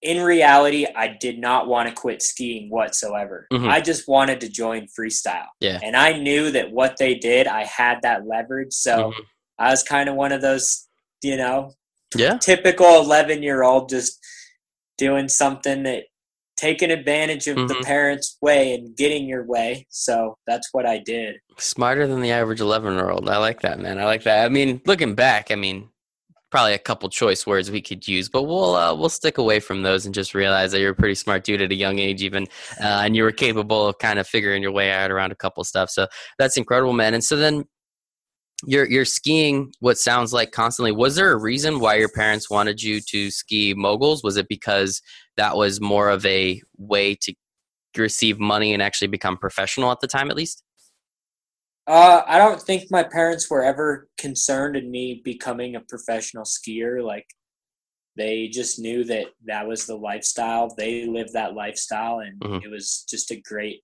in 0.01 0.21
reality, 0.21 0.85
I 0.95 1.15
did 1.19 1.39
not 1.39 1.67
want 1.67 1.89
to 1.89 1.95
quit 1.95 2.21
skiing 2.21 2.69
whatsoever. 2.69 3.47
Mm-hmm. 3.51 3.69
I 3.69 3.81
just 3.81 4.07
wanted 4.07 4.41
to 4.41 4.49
join 4.49 4.87
freestyle. 4.97 5.47
Yeah. 5.59 5.79
And 5.83 5.95
I 5.95 6.17
knew 6.17 6.51
that 6.51 6.71
what 6.71 6.97
they 6.97 7.15
did, 7.15 7.47
I 7.47 7.63
had 7.63 7.99
that 8.03 8.27
leverage. 8.27 8.73
So 8.73 9.11
mm-hmm. 9.11 9.21
I 9.57 9.71
was 9.71 9.83
kind 9.83 10.09
of 10.09 10.15
one 10.15 10.31
of 10.31 10.41
those, 10.41 10.87
you 11.23 11.37
know, 11.37 11.71
yeah. 12.15 12.37
typical 12.37 13.01
11 13.01 13.41
year 13.41 13.63
old 13.63 13.89
just 13.89 14.19
doing 14.97 15.27
something 15.27 15.83
that 15.83 16.03
taking 16.57 16.91
advantage 16.91 17.47
of 17.47 17.57
mm-hmm. 17.57 17.67
the 17.67 17.75
parents' 17.83 18.37
way 18.41 18.73
and 18.73 18.95
getting 18.95 19.27
your 19.27 19.45
way. 19.45 19.85
So 19.89 20.37
that's 20.47 20.69
what 20.71 20.85
I 20.85 20.99
did. 20.99 21.37
Smarter 21.57 22.07
than 22.07 22.21
the 22.21 22.31
average 22.31 22.61
11 22.61 22.93
year 22.93 23.09
old. 23.09 23.29
I 23.29 23.37
like 23.37 23.61
that, 23.61 23.79
man. 23.79 23.99
I 23.99 24.05
like 24.05 24.23
that. 24.23 24.45
I 24.45 24.49
mean, 24.49 24.81
looking 24.85 25.15
back, 25.15 25.51
I 25.51 25.55
mean, 25.55 25.89
probably 26.51 26.73
a 26.73 26.79
couple 26.79 27.09
choice 27.09 27.45
words 27.45 27.71
we 27.71 27.81
could 27.81 28.07
use, 28.07 28.29
but 28.29 28.43
we'll 28.43 28.75
uh, 28.75 28.93
we'll 28.93 29.09
stick 29.09 29.37
away 29.37 29.59
from 29.59 29.83
those 29.83 30.05
and 30.05 30.15
just 30.15 30.33
realize 30.33 30.71
that 30.71 30.79
you're 30.79 30.91
a 30.91 30.95
pretty 30.95 31.15
smart 31.15 31.43
dude 31.43 31.61
at 31.61 31.71
a 31.71 31.75
young 31.75 31.99
age, 31.99 32.21
even, 32.21 32.43
uh, 32.81 33.01
and 33.03 33.15
you 33.15 33.23
were 33.23 33.31
capable 33.31 33.87
of 33.87 33.97
kind 33.99 34.19
of 34.19 34.27
figuring 34.27 34.61
your 34.61 34.71
way 34.71 34.91
out 34.91 35.11
around 35.11 35.31
a 35.31 35.35
couple 35.35 35.63
stuff. 35.63 35.89
So 35.89 36.07
that's 36.37 36.57
incredible, 36.57 36.93
man. 36.93 37.13
And 37.13 37.23
so 37.23 37.35
then 37.35 37.65
you're 38.65 38.89
you're 38.89 39.05
skiing 39.05 39.71
what 39.79 39.97
sounds 39.97 40.31
like 40.31 40.51
constantly 40.51 40.91
was 40.91 41.15
there 41.15 41.31
a 41.31 41.37
reason 41.37 41.79
why 41.79 41.95
your 41.95 42.09
parents 42.09 42.49
wanted 42.49 42.81
you 42.81 43.01
to 43.01 43.29
ski 43.29 43.73
moguls 43.75 44.23
was 44.23 44.37
it 44.37 44.47
because 44.47 45.01
that 45.35 45.57
was 45.57 45.81
more 45.81 46.09
of 46.09 46.25
a 46.25 46.61
way 46.77 47.15
to 47.15 47.33
receive 47.97 48.39
money 48.39 48.73
and 48.73 48.81
actually 48.81 49.07
become 49.07 49.37
professional 49.37 49.91
at 49.91 49.99
the 49.99 50.07
time 50.07 50.29
at 50.29 50.37
least 50.37 50.63
uh, 51.87 52.21
i 52.27 52.37
don't 52.37 52.61
think 52.61 52.83
my 52.89 53.03
parents 53.03 53.49
were 53.49 53.63
ever 53.63 54.07
concerned 54.17 54.75
in 54.75 54.89
me 54.89 55.21
becoming 55.23 55.75
a 55.75 55.81
professional 55.81 56.43
skier 56.43 57.03
like 57.03 57.25
they 58.17 58.47
just 58.47 58.79
knew 58.79 59.03
that 59.03 59.27
that 59.45 59.67
was 59.67 59.85
the 59.85 59.95
lifestyle 59.95 60.73
they 60.77 61.05
lived 61.05 61.33
that 61.33 61.53
lifestyle 61.53 62.19
and 62.19 62.39
mm-hmm. 62.39 62.63
it 62.63 62.69
was 62.69 63.05
just 63.09 63.31
a 63.31 63.41
great 63.41 63.81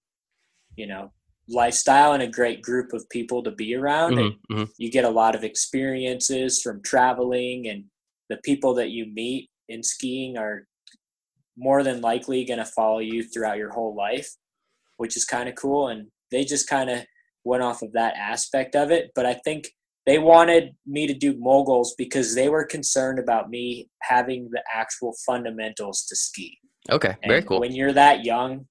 you 0.76 0.88
know 0.88 1.12
lifestyle 1.50 2.14
and 2.14 2.24
a 2.24 2.28
great 2.28 2.62
group 2.62 2.94
of 2.94 3.08
people 3.10 3.44
to 3.44 3.52
be 3.52 3.76
around 3.76 4.14
mm-hmm, 4.14 4.20
and 4.20 4.36
mm-hmm. 4.52 4.72
you 4.78 4.90
get 4.90 5.06
a 5.06 5.10
lot 5.10 5.36
of 5.36 5.44
experiences 5.44 6.62
from 6.62 6.82
traveling 6.82 7.68
and 7.68 7.84
the 8.30 8.38
people 8.38 8.74
that 8.74 8.92
you 8.92 9.06
meet 9.14 9.50
in 9.68 9.84
skiing 9.84 10.38
are 10.38 10.66
more 11.58 11.84
than 11.84 12.00
likely 12.00 12.46
going 12.46 12.60
to 12.60 12.66
follow 12.66 13.00
you 13.00 13.24
throughout 13.24 13.58
your 13.58 13.72
whole 13.72 13.96
life 13.96 14.30
which 14.98 15.18
is 15.18 15.26
kind 15.26 15.50
of 15.50 15.56
cool 15.56 15.90
and 15.90 16.08
they 16.32 16.46
just 16.46 16.70
kind 16.70 16.90
of 16.90 17.00
went 17.44 17.64
off 17.64 17.82
of 17.82 17.92
that 17.94 18.16
aspect 18.16 18.76
of 18.76 18.92
it 18.92 19.12
but 19.16 19.26
i 19.26 19.34
think 19.34 19.68
they 20.06 20.18
wanted 20.18 20.76
me 20.88 21.06
to 21.06 21.14
do 21.14 21.38
moguls 21.38 21.94
because 21.98 22.34
they 22.34 22.50
were 22.50 22.66
concerned 22.66 23.20
about 23.20 23.50
me 23.50 23.88
having 24.02 24.50
the 24.52 24.64
actual 24.74 25.14
fundamentals 25.26 26.06
to 26.06 26.16
ski 26.16 26.58
okay 26.90 27.16
very 27.26 27.42
cool 27.42 27.60
when 27.60 27.76
you're 27.76 27.94
that 27.94 28.26
young 28.26 28.66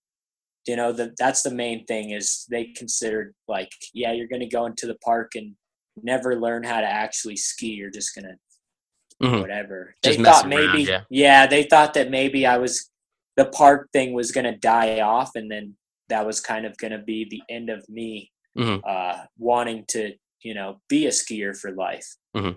you 0.67 0.77
know 0.77 0.93
that 0.93 1.17
that's 1.19 1.43
the 1.43 1.51
main 1.51 1.85
thing 1.87 2.11
is 2.11 2.47
they 2.51 2.67
considered 2.77 3.35
like 3.49 3.71
yeah 3.95 4.13
you're 4.13 4.29
going 4.29 4.41
to 4.41 4.47
go 4.47 4.67
into 4.67 4.87
the 4.87 4.97
park 4.97 5.33
and 5.35 5.55
never 6.03 6.39
learn 6.39 6.63
how 6.63 6.81
to 6.81 6.87
actually 6.87 7.37
ski 7.37 7.69
you're 7.69 7.91
just 7.91 8.15
going 8.15 8.25
to 8.25 9.27
mm-hmm. 9.27 9.41
whatever 9.41 9.95
just 10.03 10.19
they 10.19 10.25
thought 10.25 10.49
maybe 10.49 10.67
around, 10.67 10.87
yeah. 10.87 11.03
yeah 11.11 11.47
they 11.47 11.63
thought 11.65 11.95
that 11.95 12.11
maybe 12.11 12.47
i 12.47 12.57
was 12.57 12.91
the 13.37 13.47
park 13.47 13.89
thing 13.93 14.13
was 14.13 14.33
going 14.33 14.45
to 14.45 14.57
die 14.59 15.01
off 15.01 15.31
and 15.35 15.51
then 15.51 15.75
that 16.09 16.27
was 16.27 16.41
kind 16.41 16.67
of 16.67 16.77
going 16.79 16.93
to 16.93 16.99
be 16.99 17.27
the 17.31 17.43
end 17.53 17.71
of 17.71 17.89
me 17.89 18.31
mm-hmm. 18.61 18.81
uh, 18.87 19.25
wanting 19.39 19.85
to 19.89 20.13
you 20.43 20.55
know 20.55 20.81
be 20.89 21.07
a 21.07 21.11
skier 21.11 21.57
for 21.57 21.73
life 21.73 22.17
mm-hmm. 22.37 22.53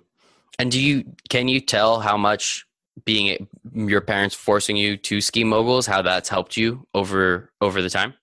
and 0.59 0.71
do 0.71 0.79
you 0.79 1.03
can 1.29 1.47
you 1.47 1.59
tell 1.59 1.99
how 1.99 2.17
much 2.17 2.65
being 3.05 3.47
your 3.73 4.01
parents 4.01 4.35
forcing 4.35 4.77
you 4.77 4.97
to 4.97 5.19
ski 5.21 5.43
moguls 5.43 5.85
how 5.85 6.01
that's 6.01 6.29
helped 6.29 6.57
you 6.57 6.85
over 6.93 7.51
over 7.61 7.81
the 7.81 7.89
time 7.89 8.13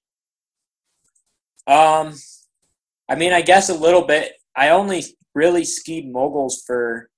um 1.67 2.15
i 3.09 3.15
mean 3.15 3.33
i 3.33 3.41
guess 3.41 3.69
a 3.69 3.75
little 3.75 4.07
bit 4.07 4.33
i 4.57 4.69
only 4.69 5.03
really 5.35 5.65
skied 5.65 6.11
moguls 6.11 6.63
for 6.67 7.09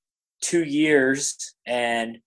two 0.41 0.65
years 0.65 1.37
and 1.67 2.19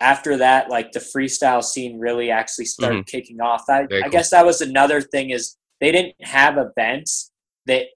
after 0.00 0.36
that 0.36 0.70
like 0.70 0.92
the 0.92 1.00
freestyle 1.00 1.62
scene 1.62 1.98
really 1.98 2.30
actually 2.30 2.64
started 2.64 2.98
mm-hmm. 2.98 3.16
kicking 3.16 3.40
off 3.40 3.64
I, 3.68 3.86
cool. 3.86 4.00
I 4.04 4.08
guess 4.08 4.30
that 4.30 4.46
was 4.46 4.60
another 4.60 5.00
thing 5.00 5.30
is 5.30 5.56
they 5.80 5.92
didn't 5.92 6.14
have 6.22 6.56
events 6.58 7.32
that 7.68 7.86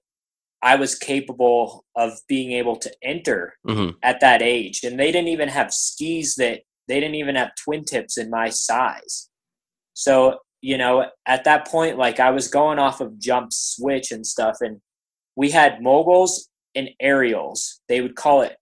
I 0.61 0.75
was 0.75 0.95
capable 0.95 1.83
of 1.95 2.13
being 2.29 2.53
able 2.53 2.77
to 2.77 2.91
enter 3.03 3.55
mm-hmm. 3.67 3.97
at 4.01 4.21
that 4.21 4.41
age. 4.41 4.83
And 4.83 4.97
they 4.97 5.11
didn't 5.11 5.27
even 5.27 5.49
have 5.49 5.73
skis 5.73 6.35
that 6.35 6.61
they 6.87 6.99
didn't 6.99 7.15
even 7.15 7.35
have 7.35 7.51
twin 7.61 7.83
tips 7.83 8.17
in 8.17 8.29
my 8.29 8.49
size. 8.49 9.29
So, 9.93 10.39
you 10.61 10.77
know, 10.77 11.05
at 11.25 11.43
that 11.43 11.67
point, 11.67 11.97
like 11.97 12.21
I 12.21 12.31
was 12.31 12.47
going 12.47 12.79
off 12.79 13.01
of 13.01 13.19
jump 13.19 13.51
switch 13.51 14.11
and 14.11 14.25
stuff, 14.25 14.57
and 14.61 14.79
we 15.35 15.51
had 15.51 15.83
moguls 15.83 16.47
and 16.75 16.89
aerials. 16.99 17.81
They 17.89 17.99
would 18.01 18.15
call 18.15 18.41
it 18.41 18.55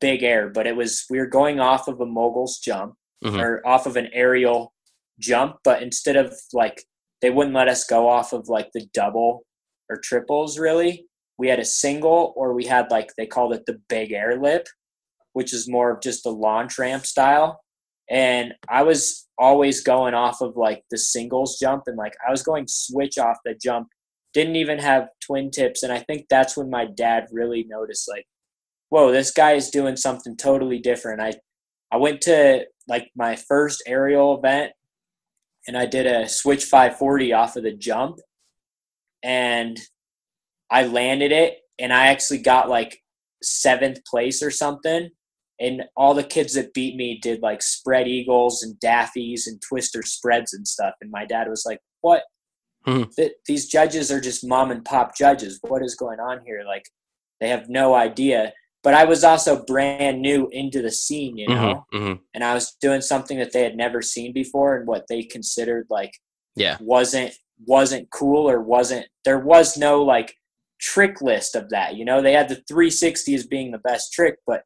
big 0.00 0.22
air, 0.22 0.48
but 0.48 0.66
it 0.66 0.76
was 0.76 1.04
we 1.10 1.18
were 1.18 1.26
going 1.26 1.58
off 1.58 1.88
of 1.88 2.00
a 2.00 2.06
mogul's 2.06 2.58
jump 2.58 2.94
mm-hmm. 3.24 3.40
or 3.40 3.66
off 3.66 3.86
of 3.86 3.96
an 3.96 4.08
aerial 4.12 4.72
jump, 5.18 5.56
but 5.64 5.82
instead 5.82 6.16
of 6.16 6.32
like 6.52 6.84
they 7.20 7.30
wouldn't 7.30 7.56
let 7.56 7.68
us 7.68 7.84
go 7.84 8.08
off 8.08 8.32
of 8.32 8.48
like 8.48 8.70
the 8.72 8.86
double 8.94 9.44
or 9.90 9.98
triples 10.02 10.58
really. 10.58 11.06
We 11.38 11.48
had 11.48 11.60
a 11.60 11.64
single 11.64 12.32
or 12.36 12.52
we 12.52 12.64
had 12.64 12.90
like 12.90 13.10
they 13.16 13.26
called 13.26 13.54
it 13.54 13.64
the 13.66 13.80
big 13.88 14.12
air 14.12 14.40
lip 14.40 14.66
which 15.38 15.52
is 15.52 15.68
more 15.68 15.92
of 15.92 16.00
just 16.02 16.24
the 16.24 16.30
launch 16.30 16.78
ramp 16.78 17.06
style. 17.06 17.60
And 18.10 18.54
i 18.68 18.82
was 18.82 19.28
always 19.38 19.82
going 19.82 20.14
off 20.14 20.40
of 20.40 20.56
like 20.56 20.82
the 20.90 20.98
singles 20.98 21.58
jump 21.60 21.84
and 21.86 21.96
like 21.96 22.14
i 22.26 22.30
was 22.30 22.42
going 22.42 22.64
switch 22.66 23.18
off 23.18 23.36
the 23.44 23.54
jump. 23.54 23.88
Didn't 24.34 24.56
even 24.56 24.78
have 24.78 25.08
twin 25.24 25.50
tips 25.50 25.82
and 25.82 25.92
i 25.92 26.00
think 26.00 26.26
that's 26.28 26.56
when 26.56 26.70
my 26.70 26.86
dad 26.86 27.26
really 27.30 27.64
noticed 27.68 28.08
like 28.08 28.24
whoa 28.88 29.12
this 29.12 29.30
guy 29.30 29.52
is 29.52 29.70
doing 29.70 29.96
something 29.96 30.36
totally 30.36 30.78
different. 30.78 31.20
I 31.20 31.34
i 31.92 31.96
went 31.98 32.20
to 32.22 32.64
like 32.88 33.10
my 33.14 33.36
first 33.36 33.82
aerial 33.86 34.38
event 34.38 34.72
and 35.66 35.76
i 35.76 35.86
did 35.86 36.06
a 36.06 36.28
switch 36.28 36.64
540 36.64 37.32
off 37.32 37.56
of 37.56 37.62
the 37.62 37.72
jump 37.72 38.18
and 39.22 39.78
I 40.70 40.84
landed 40.86 41.32
it 41.32 41.58
and 41.78 41.92
I 41.92 42.08
actually 42.08 42.38
got 42.38 42.68
like 42.68 43.00
seventh 43.42 44.04
place 44.04 44.42
or 44.42 44.50
something. 44.50 45.10
and 45.60 45.84
all 45.96 46.14
the 46.14 46.22
kids 46.24 46.54
that 46.54 46.72
beat 46.72 46.96
me 46.96 47.18
did 47.20 47.42
like 47.42 47.62
spread 47.62 48.06
eagles 48.06 48.62
and 48.62 48.78
daffies 48.80 49.46
and 49.46 49.60
twister 49.60 50.02
spreads 50.02 50.52
and 50.52 50.66
stuff. 50.66 50.94
And 51.00 51.10
my 51.10 51.24
dad 51.24 51.48
was 51.48 51.64
like, 51.66 51.80
"What? 52.00 52.22
Hmm. 52.84 53.04
Th- 53.16 53.32
these 53.46 53.66
judges 53.68 54.10
are 54.10 54.20
just 54.20 54.46
mom 54.46 54.70
and 54.70 54.84
pop 54.84 55.16
judges. 55.16 55.58
What 55.62 55.82
is 55.82 55.96
going 55.96 56.20
on 56.20 56.42
here? 56.46 56.62
Like, 56.66 56.84
they 57.40 57.48
have 57.48 57.68
no 57.68 57.94
idea." 57.94 58.52
But 58.84 58.94
I 58.94 59.04
was 59.04 59.24
also 59.24 59.64
brand 59.64 60.22
new 60.22 60.48
into 60.52 60.80
the 60.80 60.92
scene, 60.92 61.36
you 61.36 61.48
know, 61.48 61.84
mm-hmm, 61.92 61.96
mm-hmm. 61.96 62.22
and 62.32 62.44
I 62.44 62.54
was 62.54 62.76
doing 62.80 63.00
something 63.00 63.36
that 63.38 63.52
they 63.52 63.64
had 63.64 63.76
never 63.76 64.00
seen 64.00 64.32
before, 64.32 64.76
and 64.76 64.86
what 64.86 65.06
they 65.08 65.24
considered 65.24 65.86
like, 65.90 66.12
yeah, 66.54 66.76
wasn't 66.80 67.34
wasn't 67.66 68.10
cool 68.10 68.48
or 68.48 68.60
wasn't 68.60 69.06
there 69.24 69.38
was 69.38 69.76
no 69.76 70.02
like 70.02 70.34
trick 70.80 71.20
list 71.20 71.56
of 71.56 71.70
that. 71.70 71.96
You 71.96 72.04
know, 72.04 72.22
they 72.22 72.32
had 72.32 72.48
the 72.48 72.56
360 72.68 73.34
as 73.34 73.46
being 73.46 73.72
the 73.72 73.78
best 73.78 74.12
trick, 74.12 74.36
but 74.46 74.62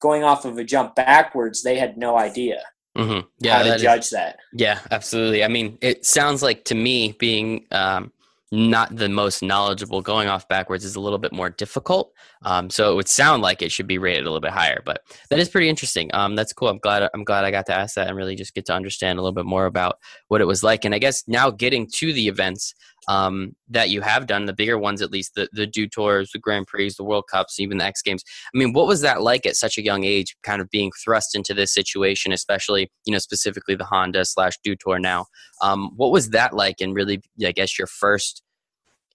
going 0.00 0.22
off 0.22 0.44
of 0.44 0.58
a 0.58 0.64
jump 0.64 0.94
backwards, 0.94 1.62
they 1.62 1.76
had 1.76 1.96
no 1.96 2.16
idea 2.16 2.60
mm-hmm. 2.96 3.26
yeah, 3.38 3.56
how 3.56 3.62
to 3.62 3.78
judge 3.78 4.04
is, 4.04 4.10
that. 4.10 4.38
Yeah, 4.52 4.80
absolutely. 4.90 5.44
I 5.44 5.48
mean, 5.48 5.78
it 5.80 6.04
sounds 6.04 6.42
like 6.42 6.64
to 6.66 6.74
me 6.74 7.12
being 7.18 7.66
um, 7.70 8.12
not 8.52 8.94
the 8.94 9.08
most 9.08 9.42
knowledgeable 9.42 10.00
going 10.00 10.28
off 10.28 10.46
backwards 10.48 10.84
is 10.84 10.94
a 10.94 11.00
little 11.00 11.18
bit 11.18 11.32
more 11.32 11.50
difficult. 11.50 12.12
Um, 12.42 12.70
so 12.70 12.92
it 12.92 12.94
would 12.94 13.08
sound 13.08 13.42
like 13.42 13.60
it 13.60 13.72
should 13.72 13.88
be 13.88 13.98
rated 13.98 14.22
a 14.22 14.30
little 14.30 14.40
bit 14.40 14.52
higher, 14.52 14.82
but 14.84 15.00
that 15.30 15.38
is 15.38 15.48
pretty 15.48 15.68
interesting. 15.68 16.10
Um, 16.14 16.36
that's 16.36 16.52
cool. 16.52 16.68
I'm 16.68 16.78
glad. 16.78 17.08
I'm 17.12 17.24
glad 17.24 17.44
I 17.44 17.50
got 17.50 17.66
to 17.66 17.74
ask 17.74 17.96
that 17.96 18.08
and 18.08 18.16
really 18.16 18.36
just 18.36 18.54
get 18.54 18.66
to 18.66 18.74
understand 18.74 19.18
a 19.18 19.22
little 19.22 19.34
bit 19.34 19.46
more 19.46 19.66
about 19.66 19.98
what 20.28 20.40
it 20.40 20.46
was 20.46 20.62
like. 20.62 20.84
And 20.84 20.94
I 20.94 20.98
guess 20.98 21.24
now 21.26 21.50
getting 21.50 21.88
to 21.94 22.12
the 22.12 22.28
events 22.28 22.74
um, 23.08 23.54
that 23.68 23.90
you 23.90 24.00
have 24.00 24.26
done, 24.26 24.46
the 24.46 24.52
bigger 24.52 24.78
ones 24.78 25.02
at 25.02 25.10
least, 25.10 25.34
the 25.34 25.48
the 25.52 25.66
Dew 25.66 25.88
Tours, 25.88 26.30
the 26.32 26.38
Grand 26.38 26.66
Prix, 26.66 26.90
the 26.96 27.04
World 27.04 27.24
Cups, 27.30 27.60
even 27.60 27.78
the 27.78 27.84
X 27.84 28.02
Games. 28.02 28.22
I 28.54 28.58
mean, 28.58 28.72
what 28.72 28.86
was 28.86 29.00
that 29.02 29.22
like 29.22 29.46
at 29.46 29.56
such 29.56 29.78
a 29.78 29.82
young 29.82 30.04
age, 30.04 30.36
kind 30.42 30.60
of 30.60 30.70
being 30.70 30.90
thrust 31.04 31.34
into 31.34 31.54
this 31.54 31.72
situation, 31.72 32.32
especially 32.32 32.90
you 33.04 33.12
know 33.12 33.18
specifically 33.18 33.74
the 33.74 33.84
Honda 33.84 34.24
slash 34.24 34.54
Dew 34.64 34.76
Tour 34.78 34.98
now? 34.98 35.26
Um, 35.62 35.92
what 35.96 36.12
was 36.12 36.30
that 36.30 36.54
like, 36.54 36.80
and 36.80 36.94
really, 36.94 37.22
I 37.44 37.52
guess 37.52 37.78
your 37.78 37.86
first 37.86 38.42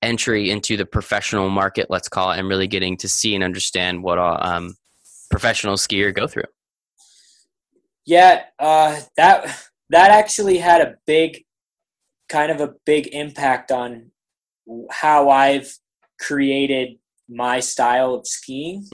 entry 0.02 0.50
into 0.50 0.78
the 0.78 0.86
professional 0.86 1.50
market, 1.50 1.88
let's 1.90 2.10
call 2.10 2.32
it, 2.32 2.40
and 2.40 2.48
really 2.48 2.68
getting 2.68 2.98
to 2.98 3.08
see 3.08 3.36
and 3.36 3.44
understand 3.44 4.04
what 4.04 4.18
a 4.18 4.48
um, 4.48 4.76
professional 5.30 5.76
skier 5.76 6.14
go 6.14 6.28
through? 6.28 6.44
Yeah, 8.06 8.44
uh, 8.58 9.00
that 9.18 9.58
that 9.90 10.12
actually 10.12 10.58
had 10.58 10.82
a 10.82 10.96
big, 11.06 11.44
kind 12.32 12.52
of 12.52 12.62
a 12.62 12.74
big 12.86 13.08
impact 13.08 13.72
on 13.72 14.12
how 14.90 15.30
I've 15.30 15.74
created 16.20 16.98
my 17.28 17.60
style 17.60 18.14
of 18.16 18.28
skiing. 18.28 18.86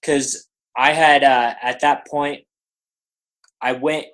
Because 0.00 0.48
mm-hmm. 0.76 0.82
I 0.82 0.92
had 0.92 1.24
uh, 1.24 1.54
at 1.62 1.80
that 1.80 2.06
point, 2.06 2.42
I 3.62 3.72
went 3.72 4.06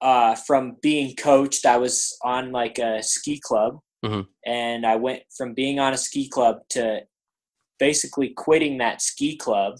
uh, 0.00 0.34
from 0.34 0.76
being 0.82 1.16
coached. 1.16 1.66
I 1.66 1.78
was 1.78 2.16
on 2.22 2.52
like 2.52 2.78
a 2.78 3.02
ski 3.02 3.40
club, 3.42 3.80
Mm-hmm. 4.04 4.20
And 4.46 4.86
I 4.86 4.96
went 4.96 5.22
from 5.36 5.54
being 5.54 5.78
on 5.78 5.92
a 5.92 5.98
ski 5.98 6.28
club 6.28 6.60
to 6.70 7.00
basically 7.78 8.30
quitting 8.30 8.78
that 8.78 9.02
ski 9.02 9.36
club 9.36 9.78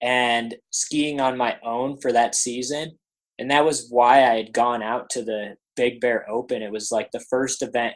and 0.00 0.54
skiing 0.70 1.20
on 1.20 1.36
my 1.36 1.56
own 1.62 1.98
for 2.00 2.12
that 2.12 2.34
season. 2.34 2.98
And 3.38 3.50
that 3.50 3.64
was 3.64 3.88
why 3.88 4.18
I 4.18 4.36
had 4.36 4.52
gone 4.52 4.82
out 4.82 5.08
to 5.10 5.22
the 5.22 5.56
Big 5.76 6.00
Bear 6.00 6.28
Open. 6.30 6.62
It 6.62 6.72
was 6.72 6.90
like 6.90 7.10
the 7.12 7.24
first 7.30 7.62
event 7.62 7.94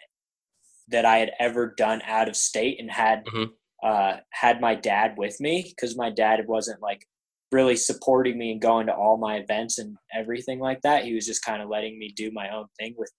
that 0.88 1.04
I 1.04 1.18
had 1.18 1.32
ever 1.40 1.74
done 1.76 2.02
out 2.06 2.28
of 2.28 2.36
state 2.36 2.78
and 2.78 2.90
had 2.90 3.24
mm-hmm. 3.26 3.44
uh, 3.84 4.18
had 4.32 4.60
my 4.60 4.74
dad 4.74 5.14
with 5.16 5.40
me 5.40 5.64
because 5.68 5.96
my 5.96 6.10
dad 6.10 6.40
wasn't 6.46 6.80
like 6.82 7.06
really 7.52 7.76
supporting 7.76 8.38
me 8.38 8.52
and 8.52 8.60
going 8.60 8.86
to 8.86 8.94
all 8.94 9.16
my 9.16 9.36
events 9.36 9.78
and 9.78 9.96
everything 10.14 10.58
like 10.58 10.80
that. 10.82 11.04
He 11.04 11.14
was 11.14 11.26
just 11.26 11.44
kind 11.44 11.62
of 11.62 11.68
letting 11.68 11.98
me 11.98 12.12
do 12.16 12.30
my 12.32 12.50
own 12.50 12.66
thing 12.78 12.94
with 12.96 13.10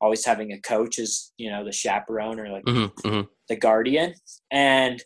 always 0.00 0.24
having 0.24 0.52
a 0.52 0.60
coach 0.60 0.98
as 0.98 1.32
you 1.38 1.50
know 1.50 1.64
the 1.64 1.72
chaperone 1.72 2.38
or 2.38 2.50
like 2.50 2.64
mm-hmm, 2.64 3.08
mm-hmm. 3.08 3.22
the 3.48 3.56
guardian 3.56 4.14
and 4.50 5.02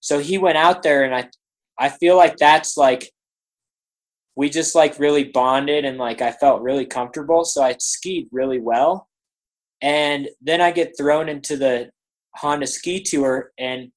so 0.00 0.18
he 0.18 0.38
went 0.38 0.56
out 0.56 0.82
there 0.82 1.04
and 1.04 1.14
i 1.14 1.28
i 1.78 1.88
feel 1.88 2.16
like 2.16 2.36
that's 2.36 2.76
like 2.76 3.10
we 4.36 4.50
just 4.50 4.74
like 4.74 4.98
really 4.98 5.24
bonded 5.24 5.84
and 5.84 5.98
like 5.98 6.20
i 6.20 6.32
felt 6.32 6.62
really 6.62 6.86
comfortable 6.86 7.44
so 7.44 7.62
i 7.62 7.74
skied 7.78 8.28
really 8.32 8.60
well 8.60 9.08
and 9.82 10.28
then 10.40 10.60
i 10.60 10.70
get 10.70 10.96
thrown 10.96 11.28
into 11.28 11.56
the 11.56 11.90
honda 12.36 12.66
ski 12.66 13.02
tour 13.02 13.52
and 13.58 13.90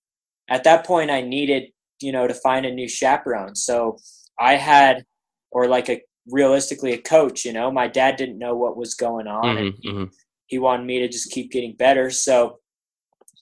at 0.50 0.64
that 0.64 0.86
point 0.86 1.12
i 1.12 1.22
needed 1.22 1.64
you 2.02 2.12
know 2.12 2.28
to 2.28 2.34
find 2.34 2.66
a 2.66 2.72
new 2.72 2.88
chaperone 2.88 3.56
so 3.56 3.98
i 4.40 4.56
had 4.56 5.04
or 5.52 5.68
like 5.68 5.90
a 5.90 6.02
realistically 6.30 6.94
a 6.94 7.02
coach. 7.02 7.46
You 7.46 7.54
know, 7.54 7.72
my 7.72 7.88
dad 7.88 8.16
didn't 8.16 8.38
know 8.38 8.56
what 8.56 8.78
was 8.78 8.94
going 8.94 9.28
on, 9.28 9.44
mm-hmm, 9.44 9.58
and 9.58 9.76
he, 9.82 9.90
mm-hmm. 9.90 10.04
he, 10.48 10.60
wanted 10.60 10.86
me 10.86 11.00
to 11.00 11.08
just 11.08 11.32
keep 11.32 11.52
getting 11.52 11.76
better. 11.76 12.10
So 12.10 12.60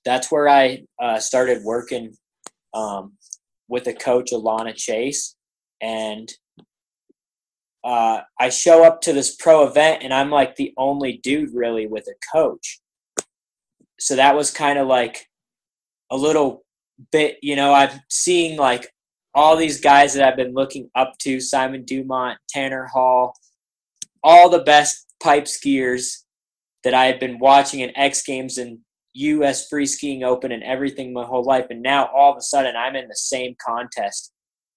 that's 0.03 0.31
where 0.31 0.47
I 0.47 0.83
uh, 1.01 1.19
started 1.19 1.63
working 1.63 2.13
um, 2.73 3.13
with 3.67 3.87
a 3.87 3.93
coach, 3.93 4.31
Alana 4.31 4.75
Chase, 4.75 5.35
and 5.81 6.31
uh, 7.85 8.21
I 8.39 8.49
show 8.49 8.83
up 8.83 8.99
to 9.01 9.13
this 9.13 9.35
pro 9.35 9.65
event, 9.67 10.01
and 10.03 10.11
I'm 10.11 10.31
like 10.31 10.55
the 10.55 10.73
only 10.75 11.17
dude 11.23 11.53
really 11.53 11.85
with 11.85 12.07
a 12.07 12.15
coach. 12.35 12.81
So 13.99 14.15
that 14.15 14.35
was 14.35 14.49
kind 14.49 14.79
of 14.79 14.87
like 14.87 15.27
a 16.11 16.17
little 16.17 16.65
bit, 17.11 17.37
you 17.41 17.55
know, 17.55 17.73
I'm 17.73 18.01
seeing 18.09 18.57
like 18.57 18.91
all 19.35 19.55
these 19.55 19.79
guys 19.79 20.13
that 20.13 20.27
I've 20.27 20.35
been 20.35 20.53
looking 20.53 20.89
up 20.95 21.13
to 21.19 21.39
Simon 21.39 21.85
Dumont, 21.85 22.39
Tanner 22.49 22.85
Hall, 22.85 23.35
all 24.23 24.49
the 24.49 24.63
best 24.63 25.13
pipe 25.21 25.45
skiers 25.45 26.23
that 26.83 26.93
I 26.93 27.05
had 27.05 27.19
been 27.19 27.37
watching 27.37 27.81
in 27.81 27.95
X 27.95 28.23
Games 28.23 28.57
and 28.57 28.79
US 29.13 29.67
Free 29.67 29.85
Skiing 29.85 30.23
Open 30.23 30.51
and 30.51 30.63
everything 30.63 31.13
my 31.13 31.23
whole 31.23 31.43
life. 31.43 31.67
And 31.69 31.81
now 31.81 32.09
all 32.15 32.31
of 32.31 32.37
a 32.37 32.41
sudden 32.41 32.75
I'm 32.75 32.95
in 32.95 33.07
the 33.07 33.15
same 33.15 33.55
contest 33.63 34.31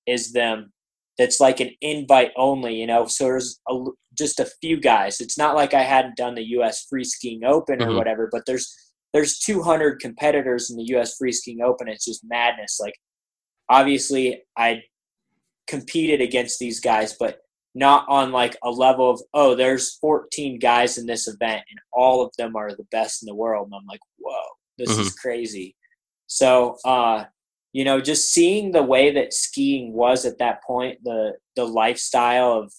as 0.06 0.32
them. 0.32 0.72
That's 1.18 1.40
like 1.40 1.60
an 1.60 1.70
invite 1.80 2.30
only, 2.36 2.76
you 2.76 2.86
know. 2.86 3.06
So 3.06 3.24
there's 3.24 3.60
a, 3.68 3.84
just 4.16 4.40
a 4.40 4.50
few 4.60 4.80
guys. 4.80 5.20
It's 5.20 5.36
not 5.36 5.56
like 5.56 5.74
I 5.74 5.82
hadn't 5.82 6.16
done 6.16 6.34
the 6.34 6.48
US 6.58 6.86
Free 6.88 7.04
Skiing 7.04 7.44
Open 7.44 7.82
or 7.82 7.86
mm-hmm. 7.86 7.96
whatever, 7.96 8.28
but 8.30 8.42
there's 8.46 8.72
there's 9.12 9.38
200 9.38 10.00
competitors 10.00 10.70
in 10.70 10.76
the 10.76 10.96
US 10.96 11.16
Free 11.16 11.32
Skiing 11.32 11.62
Open. 11.62 11.88
It's 11.88 12.04
just 12.04 12.24
madness. 12.24 12.78
Like 12.80 12.94
obviously 13.68 14.42
I 14.56 14.82
competed 15.66 16.20
against 16.20 16.58
these 16.58 16.80
guys, 16.80 17.14
but 17.18 17.38
not 17.74 18.04
on 18.08 18.32
like 18.32 18.56
a 18.62 18.70
level 18.70 19.10
of 19.10 19.20
oh, 19.34 19.54
there's 19.54 19.96
14 19.98 20.58
guys 20.58 20.98
in 20.98 21.06
this 21.06 21.28
event 21.28 21.62
and 21.70 21.78
all 21.92 22.24
of 22.24 22.32
them 22.38 22.56
are 22.56 22.74
the 22.74 22.86
best 22.90 23.22
in 23.22 23.26
the 23.26 23.34
world, 23.34 23.66
and 23.66 23.74
I'm 23.74 23.86
like, 23.86 24.00
whoa, 24.18 24.34
this 24.78 24.90
mm-hmm. 24.90 25.02
is 25.02 25.14
crazy. 25.14 25.76
So, 26.26 26.76
uh, 26.84 27.24
you 27.78 27.84
know, 27.84 28.00
just 28.00 28.32
seeing 28.32 28.72
the 28.72 28.82
way 28.82 29.12
that 29.12 29.32
skiing 29.32 29.92
was 29.92 30.24
at 30.24 30.38
that 30.38 30.64
point, 30.64 30.98
the 31.04 31.34
the 31.54 31.64
lifestyle 31.64 32.54
of 32.54 32.72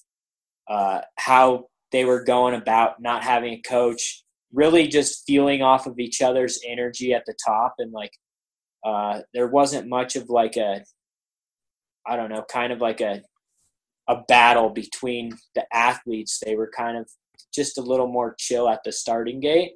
uh, 0.69 0.99
how 1.15 1.69
they 1.93 2.03
were 2.03 2.21
going 2.21 2.53
about 2.53 3.01
not 3.01 3.23
having 3.23 3.53
a 3.53 3.61
coach, 3.61 4.25
really 4.51 4.89
just 4.89 5.23
feeling 5.25 5.61
off 5.61 5.87
of 5.87 5.99
each 5.99 6.21
other's 6.21 6.59
energy 6.67 7.13
at 7.13 7.23
the 7.25 7.33
top 7.47 7.75
and 7.79 7.93
like 7.93 8.11
uh, 8.85 9.21
there 9.33 9.47
wasn't 9.47 9.87
much 9.87 10.17
of 10.17 10.29
like 10.29 10.57
a 10.57 10.83
I 12.05 12.17
don't 12.17 12.29
know, 12.29 12.43
kind 12.51 12.73
of 12.73 12.81
like 12.81 12.99
a 12.99 13.21
a 14.09 14.17
battle 14.27 14.69
between 14.69 15.31
the 15.55 15.63
athletes. 15.73 16.41
They 16.45 16.57
were 16.57 16.71
kind 16.75 16.97
of 16.97 17.09
just 17.53 17.77
a 17.77 17.81
little 17.81 18.11
more 18.11 18.35
chill 18.37 18.67
at 18.67 18.81
the 18.83 18.91
starting 18.91 19.39
gate. 19.39 19.75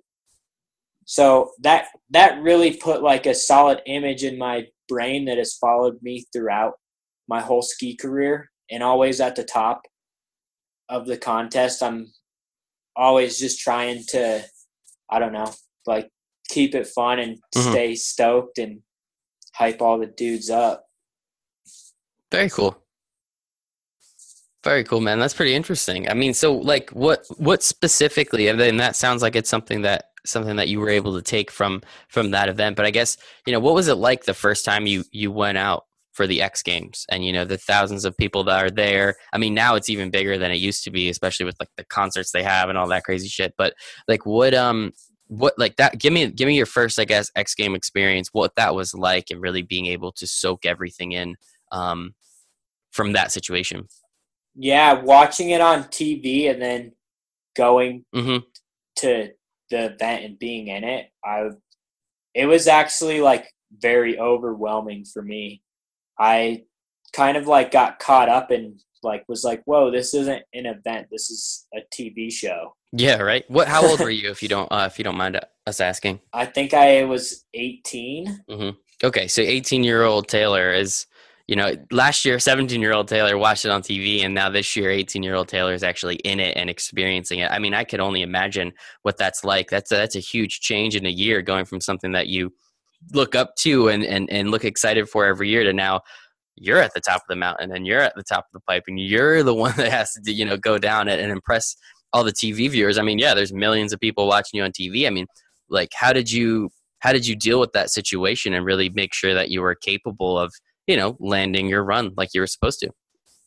So 1.06 1.52
that 1.62 1.86
that 2.10 2.42
really 2.42 2.76
put 2.76 3.02
like 3.02 3.26
a 3.26 3.34
solid 3.34 3.82
image 3.86 4.26
in 4.26 4.38
my 4.38 4.68
brain 4.88 5.26
that 5.26 5.38
has 5.38 5.56
followed 5.56 5.98
me 6.02 6.26
throughout 6.34 6.74
my 7.28 7.42
whole 7.42 7.62
ski 7.62 7.96
career 7.96 8.50
and 8.70 8.84
always 8.84 9.20
at 9.22 9.36
the 9.36 9.44
top 9.44 9.82
of 10.90 11.06
the 11.06 11.18
contest. 11.18 11.82
I'm 11.82 12.12
always 12.96 13.40
just 13.40 13.60
trying 13.60 14.04
to 14.10 14.44
I 15.10 15.20
don't 15.20 15.34
know, 15.34 15.52
like 15.86 16.10
keep 16.50 16.76
it 16.76 16.88
fun 16.88 17.20
and 17.20 17.38
mm-hmm. 17.56 17.72
stay 17.72 17.96
stoked 17.96 18.58
and 18.58 18.82
hype 19.54 19.82
all 19.82 20.00
the 20.00 20.08
dudes 20.08 20.50
up. 20.50 20.86
Very 22.32 22.50
cool. 22.50 22.78
Very 24.64 24.84
cool, 24.84 25.02
man. 25.02 25.20
That's 25.20 25.34
pretty 25.34 25.54
interesting. 25.54 26.10
I 26.10 26.14
mean, 26.14 26.34
so 26.34 26.56
like, 26.56 26.90
what 26.92 27.26
what 27.38 27.62
specifically? 27.62 28.48
And 28.48 28.60
then 28.60 28.78
that 28.78 28.96
sounds 28.96 29.22
like 29.22 29.36
it's 29.36 29.50
something 29.50 29.82
that 29.82 30.06
something 30.26 30.56
that 30.58 30.68
you 30.70 30.80
were 30.80 30.90
able 30.90 31.16
to 31.16 31.22
take 31.22 31.52
from 31.52 31.82
from 32.10 32.32
that 32.32 32.50
event. 32.50 32.76
But 32.76 32.86
I 32.86 32.92
guess 32.92 33.18
you 33.46 33.54
know, 33.54 33.60
what 33.60 33.76
was 33.76 33.88
it 33.88 33.96
like 33.96 34.26
the 34.26 34.34
first 34.34 34.66
time 34.66 34.88
you 34.88 35.04
you 35.12 35.32
went 35.32 35.58
out 35.58 35.86
for 36.14 36.28
the 36.28 36.42
X 36.42 36.62
Games 36.62 37.06
and 37.10 37.26
you 37.26 37.34
know 37.34 37.46
the 37.46 37.58
thousands 37.58 38.06
of 38.06 38.18
people 38.18 38.44
that 38.46 38.64
are 38.66 38.72
there. 38.72 39.16
I 39.34 39.38
mean, 39.38 39.54
now 39.54 39.76
it's 39.76 39.90
even 39.90 40.12
bigger 40.12 40.38
than 40.38 40.52
it 40.52 40.60
used 40.60 40.84
to 40.86 40.92
be, 40.92 41.10
especially 41.10 41.46
with 41.46 41.56
like 41.60 41.72
the 41.78 41.86
concerts 41.86 42.32
they 42.32 42.44
have 42.44 42.70
and 42.70 42.78
all 42.78 42.88
that 42.90 43.04
crazy 43.04 43.28
shit. 43.28 43.54
But 43.58 43.74
like, 44.08 44.26
what 44.26 44.54
um 44.54 44.94
what 45.28 45.54
like 45.58 45.78
that 45.78 45.98
give 45.98 46.14
me 46.14 46.28
give 46.28 46.48
me 46.48 46.56
your 46.56 46.66
first 46.66 47.00
i 47.00 47.06
guess 47.06 47.32
x 47.36 47.56
game 47.56 47.76
experience 47.76 48.30
what 48.34 48.54
that 48.56 48.76
was 48.76 48.94
like 48.94 49.32
and 49.32 49.42
really 49.42 49.62
being 49.62 49.86
able 49.86 50.12
to 50.12 50.28
soak 50.28 50.66
everything 50.66 51.14
in 51.14 51.36
um, 51.72 52.14
from 52.92 53.14
that 53.14 53.32
situation 53.32 53.88
Yeah, 54.56 54.94
watching 54.94 55.50
it 55.50 55.62
on 55.62 55.86
TV 55.86 56.50
and 56.50 56.62
then 56.62 56.92
going 57.56 58.06
Mm-hmm. 58.16 58.38
to 58.98 59.32
the 59.74 59.86
event 59.86 60.24
and 60.24 60.40
being 60.40 60.68
in 60.68 60.84
it, 60.84 61.08
I 61.26 61.50
it 62.34 62.46
was 62.46 62.68
actually 62.68 63.22
like 63.22 63.48
very 63.76 64.20
overwhelming 64.20 65.06
for 65.06 65.22
me. 65.22 65.62
I 66.20 66.64
kind 67.14 67.38
of 67.38 67.48
like 67.48 67.72
got 67.72 68.00
caught 68.00 68.30
up 68.30 68.52
and 68.52 68.80
like 69.02 69.26
was 69.28 69.44
like, 69.44 69.64
"Whoa, 69.66 69.92
this 69.92 70.14
isn't 70.14 70.44
an 70.54 70.66
event. 70.66 71.08
This 71.12 71.30
is 71.30 71.66
a 71.74 71.80
TV 71.94 72.32
show." 72.32 72.76
Yeah, 72.92 73.18
right. 73.18 73.44
What? 73.50 73.68
How 73.68 73.86
old 73.86 74.00
were 74.00 74.10
you, 74.10 74.30
if 74.30 74.44
you 74.44 74.50
don't, 74.56 74.72
uh, 74.72 74.88
if 74.90 74.98
you 74.98 75.04
don't 75.04 75.18
mind 75.18 75.40
us 75.66 75.82
asking? 75.82 76.20
I 76.32 76.46
think 76.46 76.74
I 76.74 77.04
was 77.04 77.44
18. 77.54 78.44
Okay, 79.04 79.28
so 79.28 79.42
18 79.42 79.84
year 79.84 80.04
old 80.04 80.28
Taylor 80.28 80.72
is, 80.72 81.08
you 81.54 81.58
know, 81.58 81.72
last 81.92 82.26
year 82.26 82.40
17 82.40 82.82
year 82.82 82.94
old 82.94 83.08
Taylor 83.08 83.38
watched 83.38 83.64
it 83.64 83.70
on 83.70 83.84
TV, 83.84 84.26
and 84.26 84.34
now 84.34 84.50
this 84.50 84.76
year 84.76 84.90
18 84.90 85.22
year 85.22 85.36
old 85.36 85.48
Taylor 85.48 85.76
is 85.76 85.84
actually 85.84 86.16
in 86.16 86.40
it 86.40 86.58
and 86.58 86.68
experiencing 86.68 87.38
it. 87.38 87.52
I 87.52 87.60
mean, 87.60 87.76
I 87.76 87.84
could 87.84 88.00
only 88.00 88.24
imagine 88.24 88.72
what 89.04 89.18
that's 89.18 89.44
like. 89.44 89.70
That's 89.70 89.92
a, 89.92 89.96
that's 89.98 90.16
a 90.16 90.20
huge 90.20 90.62
change 90.62 90.96
in 90.96 91.06
a 91.06 91.12
year, 91.12 91.44
going 91.44 91.66
from 91.66 91.80
something 91.80 92.14
that 92.14 92.26
you 92.26 92.52
look 93.14 93.36
up 93.36 93.56
to 93.58 93.90
and 93.90 94.04
and 94.04 94.32
and 94.32 94.50
look 94.50 94.66
excited 94.66 95.08
for 95.08 95.28
every 95.28 95.48
year 95.48 95.64
to 95.64 95.74
now 95.74 96.02
you're 96.56 96.80
at 96.80 96.96
the 96.96 97.02
top 97.02 97.18
of 97.18 97.28
the 97.30 97.36
mountain 97.36 97.72
and 97.72 97.86
you're 97.86 98.02
at 98.02 98.16
the 98.16 98.24
top 98.24 98.46
of 98.46 98.54
the 98.54 98.62
pipe 98.62 98.86
and 98.88 99.00
you're 99.00 99.44
the 99.44 99.54
one 99.66 99.76
that 99.78 99.92
has 99.92 100.14
to 100.14 100.32
you 100.32 100.46
know 100.46 100.58
go 100.58 100.80
down 100.80 101.08
it 101.08 101.20
and 101.20 101.32
impress 101.32 101.76
all 102.14 102.24
the 102.24 102.32
TV 102.32 102.68
viewers. 102.68 102.98
I 102.98 103.04
mean, 103.04 103.20
yeah, 103.20 103.36
there's 103.36 103.54
millions 103.54 103.94
of 103.94 104.00
people 104.00 104.26
watching 104.26 104.58
you 104.58 104.64
on 104.64 104.72
TV. 104.72 105.06
I 105.06 105.12
mean, 105.12 105.28
like 105.70 105.90
how 105.94 106.14
did 106.14 106.32
you 106.32 106.72
how 106.98 107.14
did 107.14 107.28
you 107.28 107.36
deal 107.36 107.60
with 107.60 107.74
that 107.74 107.92
situation 107.92 108.56
and 108.56 108.66
really 108.66 108.90
make 108.90 109.14
sure 109.14 109.36
that 109.36 109.52
you 109.52 109.62
were 109.62 109.76
capable 109.76 110.40
of, 110.40 110.52
you 110.88 110.98
know, 110.98 111.18
landing 111.20 111.68
your 111.68 111.84
run 111.84 112.14
like 112.18 112.30
you 112.34 112.42
were 112.42 112.48
supposed 112.48 112.80
to? 112.80 112.92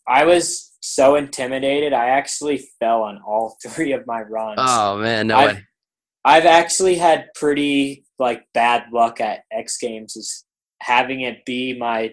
I 0.09 0.25
was 0.25 0.73
so 0.81 1.17
intimidated. 1.17 1.93
I 1.93 2.09
actually 2.09 2.69
fell 2.79 3.03
on 3.03 3.21
all 3.27 3.57
three 3.67 3.93
of 3.93 4.07
my 4.07 4.23
runs. 4.23 4.59
Oh 4.59 4.99
man, 4.99 5.29
no 5.29 5.37
I've, 5.37 5.57
way. 5.57 5.65
I've 6.25 6.47
actually 6.47 6.97
had 6.97 7.29
pretty 7.35 8.05
like 8.19 8.45
bad 8.55 8.85
luck 8.93 9.21
at 9.21 9.41
X 9.53 9.79
Games 9.79 10.17
is 10.17 10.45
having 10.83 11.21
it 11.23 11.45
be 11.45 11.77
my 11.79 12.13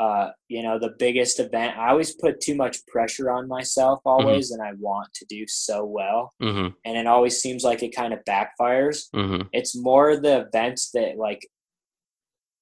uh, 0.00 0.30
you 0.48 0.62
know, 0.62 0.78
the 0.78 0.94
biggest 0.98 1.38
event. 1.38 1.76
I 1.76 1.90
always 1.90 2.14
put 2.14 2.40
too 2.40 2.54
much 2.54 2.78
pressure 2.86 3.30
on 3.30 3.46
myself 3.48 4.00
always 4.06 4.50
and 4.50 4.62
I 4.62 4.72
want 4.78 5.12
to 5.12 5.26
do 5.26 5.44
so 5.46 5.84
well. 5.84 6.32
Mhm. 6.40 6.74
And 6.86 6.96
it 6.96 7.06
always 7.06 7.38
seems 7.38 7.64
like 7.64 7.82
it 7.82 7.94
kind 7.94 8.14
of 8.14 8.20
backfires. 8.26 9.10
Mhm. 9.14 9.50
It's 9.52 9.76
more 9.76 10.16
the 10.16 10.46
events 10.46 10.90
that 10.92 11.18
like 11.18 11.46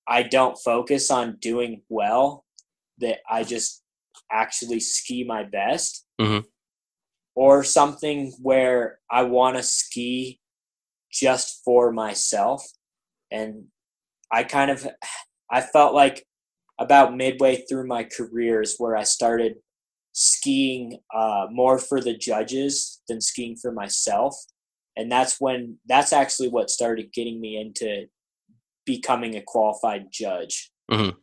I 0.09 0.23
don't 0.23 0.57
focus 0.57 1.11
on 1.11 1.37
doing 1.41 1.83
well 1.89 2.45
that 2.99 3.19
I 3.31 3.45
just 3.45 3.83
actually 4.33 4.81
ski 4.81 5.25
my 5.25 5.45
best. 5.45 6.07
Mhm. 6.21 6.45
Or 7.35 7.63
something 7.63 8.33
where 8.43 8.99
I 9.11 9.23
want 9.23 9.57
to 9.57 9.63
ski 9.63 10.41
just 11.13 11.63
for 11.65 11.93
myself. 11.93 12.67
And 13.31 13.67
I 14.33 14.45
kind 14.45 14.71
of 14.71 14.87
I 15.51 15.61
felt 15.61 15.95
like 15.95 16.27
about 16.79 17.17
midway 17.17 17.65
through 17.69 17.87
my 17.87 18.05
career 18.05 18.61
is 18.63 18.77
where 18.79 18.97
I 18.97 19.05
started 19.05 19.57
skiing 20.13 21.01
uh, 21.15 21.47
more 21.51 21.79
for 21.79 22.01
the 22.01 22.17
judges 22.17 23.01
than 23.09 23.21
skiing 23.21 23.57
for 23.57 23.73
myself. 23.73 24.35
And 24.97 25.11
that's 25.11 25.41
when 25.41 25.79
that's 25.87 26.13
actually 26.13 26.49
what 26.49 26.71
started 26.71 27.13
getting 27.13 27.41
me 27.41 27.57
into 27.57 28.07
becoming 28.89 29.37
a 29.37 29.43
qualified 29.43 30.07
judge. 30.11 30.71
Mhm. 30.91 31.15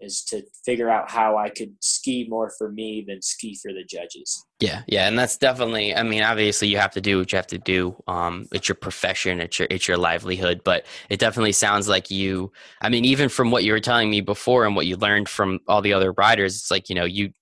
Is 0.00 0.22
to 0.26 0.44
figure 0.64 0.88
out 0.88 1.10
how 1.10 1.36
I 1.36 1.50
could 1.50 1.74
ski 1.82 2.26
more 2.26 2.50
for 2.56 2.70
me 2.70 3.04
than 3.06 3.20
ski 3.20 3.58
for 3.60 3.70
the 3.72 3.84
judges. 3.84 4.46
Yeah, 4.58 4.82
yeah, 4.86 5.08
and 5.08 5.18
that's 5.18 5.36
definitely. 5.36 5.94
I 5.94 6.04
mean, 6.04 6.22
obviously, 6.22 6.68
you 6.68 6.78
have 6.78 6.92
to 6.92 7.02
do 7.02 7.18
what 7.18 7.32
you 7.32 7.36
have 7.36 7.48
to 7.48 7.58
do. 7.58 8.02
Um, 8.06 8.46
it's 8.50 8.66
your 8.66 8.76
profession, 8.76 9.40
it's 9.40 9.58
your 9.58 9.68
it's 9.70 9.86
your 9.86 9.98
livelihood. 9.98 10.62
But 10.64 10.86
it 11.10 11.18
definitely 11.18 11.52
sounds 11.52 11.86
like 11.86 12.10
you. 12.10 12.50
I 12.80 12.88
mean, 12.88 13.04
even 13.04 13.28
from 13.28 13.50
what 13.50 13.64
you 13.64 13.72
were 13.72 13.80
telling 13.80 14.08
me 14.08 14.22
before 14.22 14.64
and 14.64 14.74
what 14.74 14.86
you 14.86 14.96
learned 14.96 15.28
from 15.28 15.58
all 15.68 15.82
the 15.82 15.92
other 15.92 16.12
riders, 16.12 16.54
it's 16.56 16.70
like 16.70 16.88
you 16.88 16.94
know 16.94 17.04
you 17.04 17.32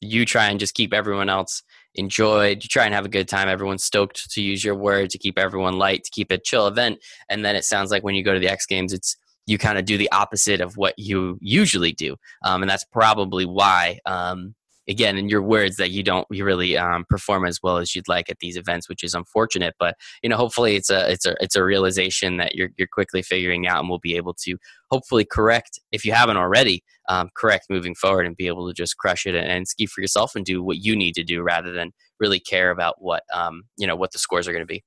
you 0.00 0.24
try 0.24 0.48
and 0.48 0.60
just 0.60 0.74
keep 0.74 0.94
everyone 0.94 1.28
else 1.28 1.62
enjoyed. 1.94 2.62
You 2.62 2.68
try 2.68 2.84
and 2.84 2.94
have 2.94 3.04
a 3.04 3.10
good 3.10 3.28
time. 3.28 3.48
Everyone's 3.48 3.84
stoked 3.84 4.30
to 4.30 4.42
use 4.42 4.64
your 4.64 4.74
word 4.74 5.10
to 5.10 5.18
keep 5.18 5.38
everyone 5.38 5.78
light, 5.78 6.04
to 6.04 6.10
keep 6.10 6.30
it 6.32 6.44
chill 6.44 6.66
event. 6.66 6.98
And 7.28 7.44
then 7.44 7.56
it 7.56 7.64
sounds 7.64 7.90
like 7.90 8.02
when 8.02 8.14
you 8.14 8.24
go 8.24 8.34
to 8.34 8.40
the 8.40 8.48
X 8.48 8.66
Games, 8.66 8.92
it's 8.92 9.16
you 9.46 9.58
kind 9.58 9.78
of 9.78 9.84
do 9.84 9.98
the 9.98 10.10
opposite 10.12 10.60
of 10.60 10.76
what 10.76 10.94
you 10.96 11.38
usually 11.40 11.92
do, 11.92 12.16
um, 12.44 12.62
and 12.62 12.70
that's 12.70 12.84
probably 12.84 13.46
why. 13.46 13.98
Um, 14.06 14.54
again 14.90 15.16
in 15.16 15.28
your 15.28 15.40
words 15.40 15.76
that 15.76 15.90
you 15.90 16.02
don't 16.02 16.26
you 16.30 16.44
really 16.44 16.76
um, 16.76 17.06
perform 17.08 17.46
as 17.46 17.60
well 17.62 17.78
as 17.78 17.94
you'd 17.94 18.08
like 18.08 18.28
at 18.28 18.40
these 18.40 18.56
events 18.56 18.88
which 18.88 19.04
is 19.04 19.14
unfortunate 19.14 19.74
but 19.78 19.94
you 20.22 20.28
know 20.28 20.36
hopefully 20.36 20.74
it's 20.76 20.90
a 20.90 21.10
it's 21.10 21.24
a 21.24 21.34
it's 21.40 21.56
a 21.56 21.64
realization 21.64 22.36
that 22.36 22.54
you're 22.54 22.70
you're 22.76 22.88
quickly 22.92 23.22
figuring 23.22 23.66
out 23.66 23.80
and 23.80 23.88
we'll 23.88 24.00
be 24.00 24.16
able 24.16 24.34
to 24.34 24.58
hopefully 24.90 25.24
correct 25.24 25.78
if 25.92 26.04
you 26.04 26.12
haven't 26.12 26.36
already 26.36 26.82
um, 27.08 27.30
correct 27.34 27.66
moving 27.70 27.94
forward 27.94 28.26
and 28.26 28.36
be 28.36 28.48
able 28.48 28.66
to 28.68 28.74
just 28.74 28.96
crush 28.98 29.26
it 29.26 29.34
and, 29.34 29.46
and, 29.46 29.66
ski 29.66 29.86
for 29.86 30.00
yourself 30.00 30.34
and 30.34 30.44
do 30.44 30.62
what 30.62 30.78
you 30.78 30.94
need 30.94 31.14
to 31.14 31.24
do 31.24 31.42
rather 31.42 31.72
than 31.72 31.92
really 32.18 32.40
care 32.40 32.70
about 32.70 32.96
what 32.98 33.22
um, 33.32 33.62
you 33.78 33.86
know 33.86 33.96
what 33.96 34.12
the 34.12 34.18
scores 34.18 34.46
are 34.48 34.52
going 34.52 34.62
to 34.62 34.66
be 34.66 34.82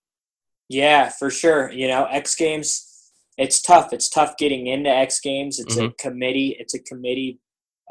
Yeah, 0.69 1.09
for 1.09 1.29
sure. 1.29 1.71
You 1.71 1.87
know, 1.87 2.05
X 2.05 2.35
Games, 2.35 3.11
it's 3.37 3.61
tough. 3.61 3.93
It's 3.93 4.09
tough 4.09 4.37
getting 4.37 4.67
into 4.67 4.89
X 4.89 5.19
Games. 5.19 5.59
It's 5.59 5.77
a 5.77 5.91
committee. 5.99 6.55
It's 6.59 6.73
a 6.73 6.79
committee 6.79 7.39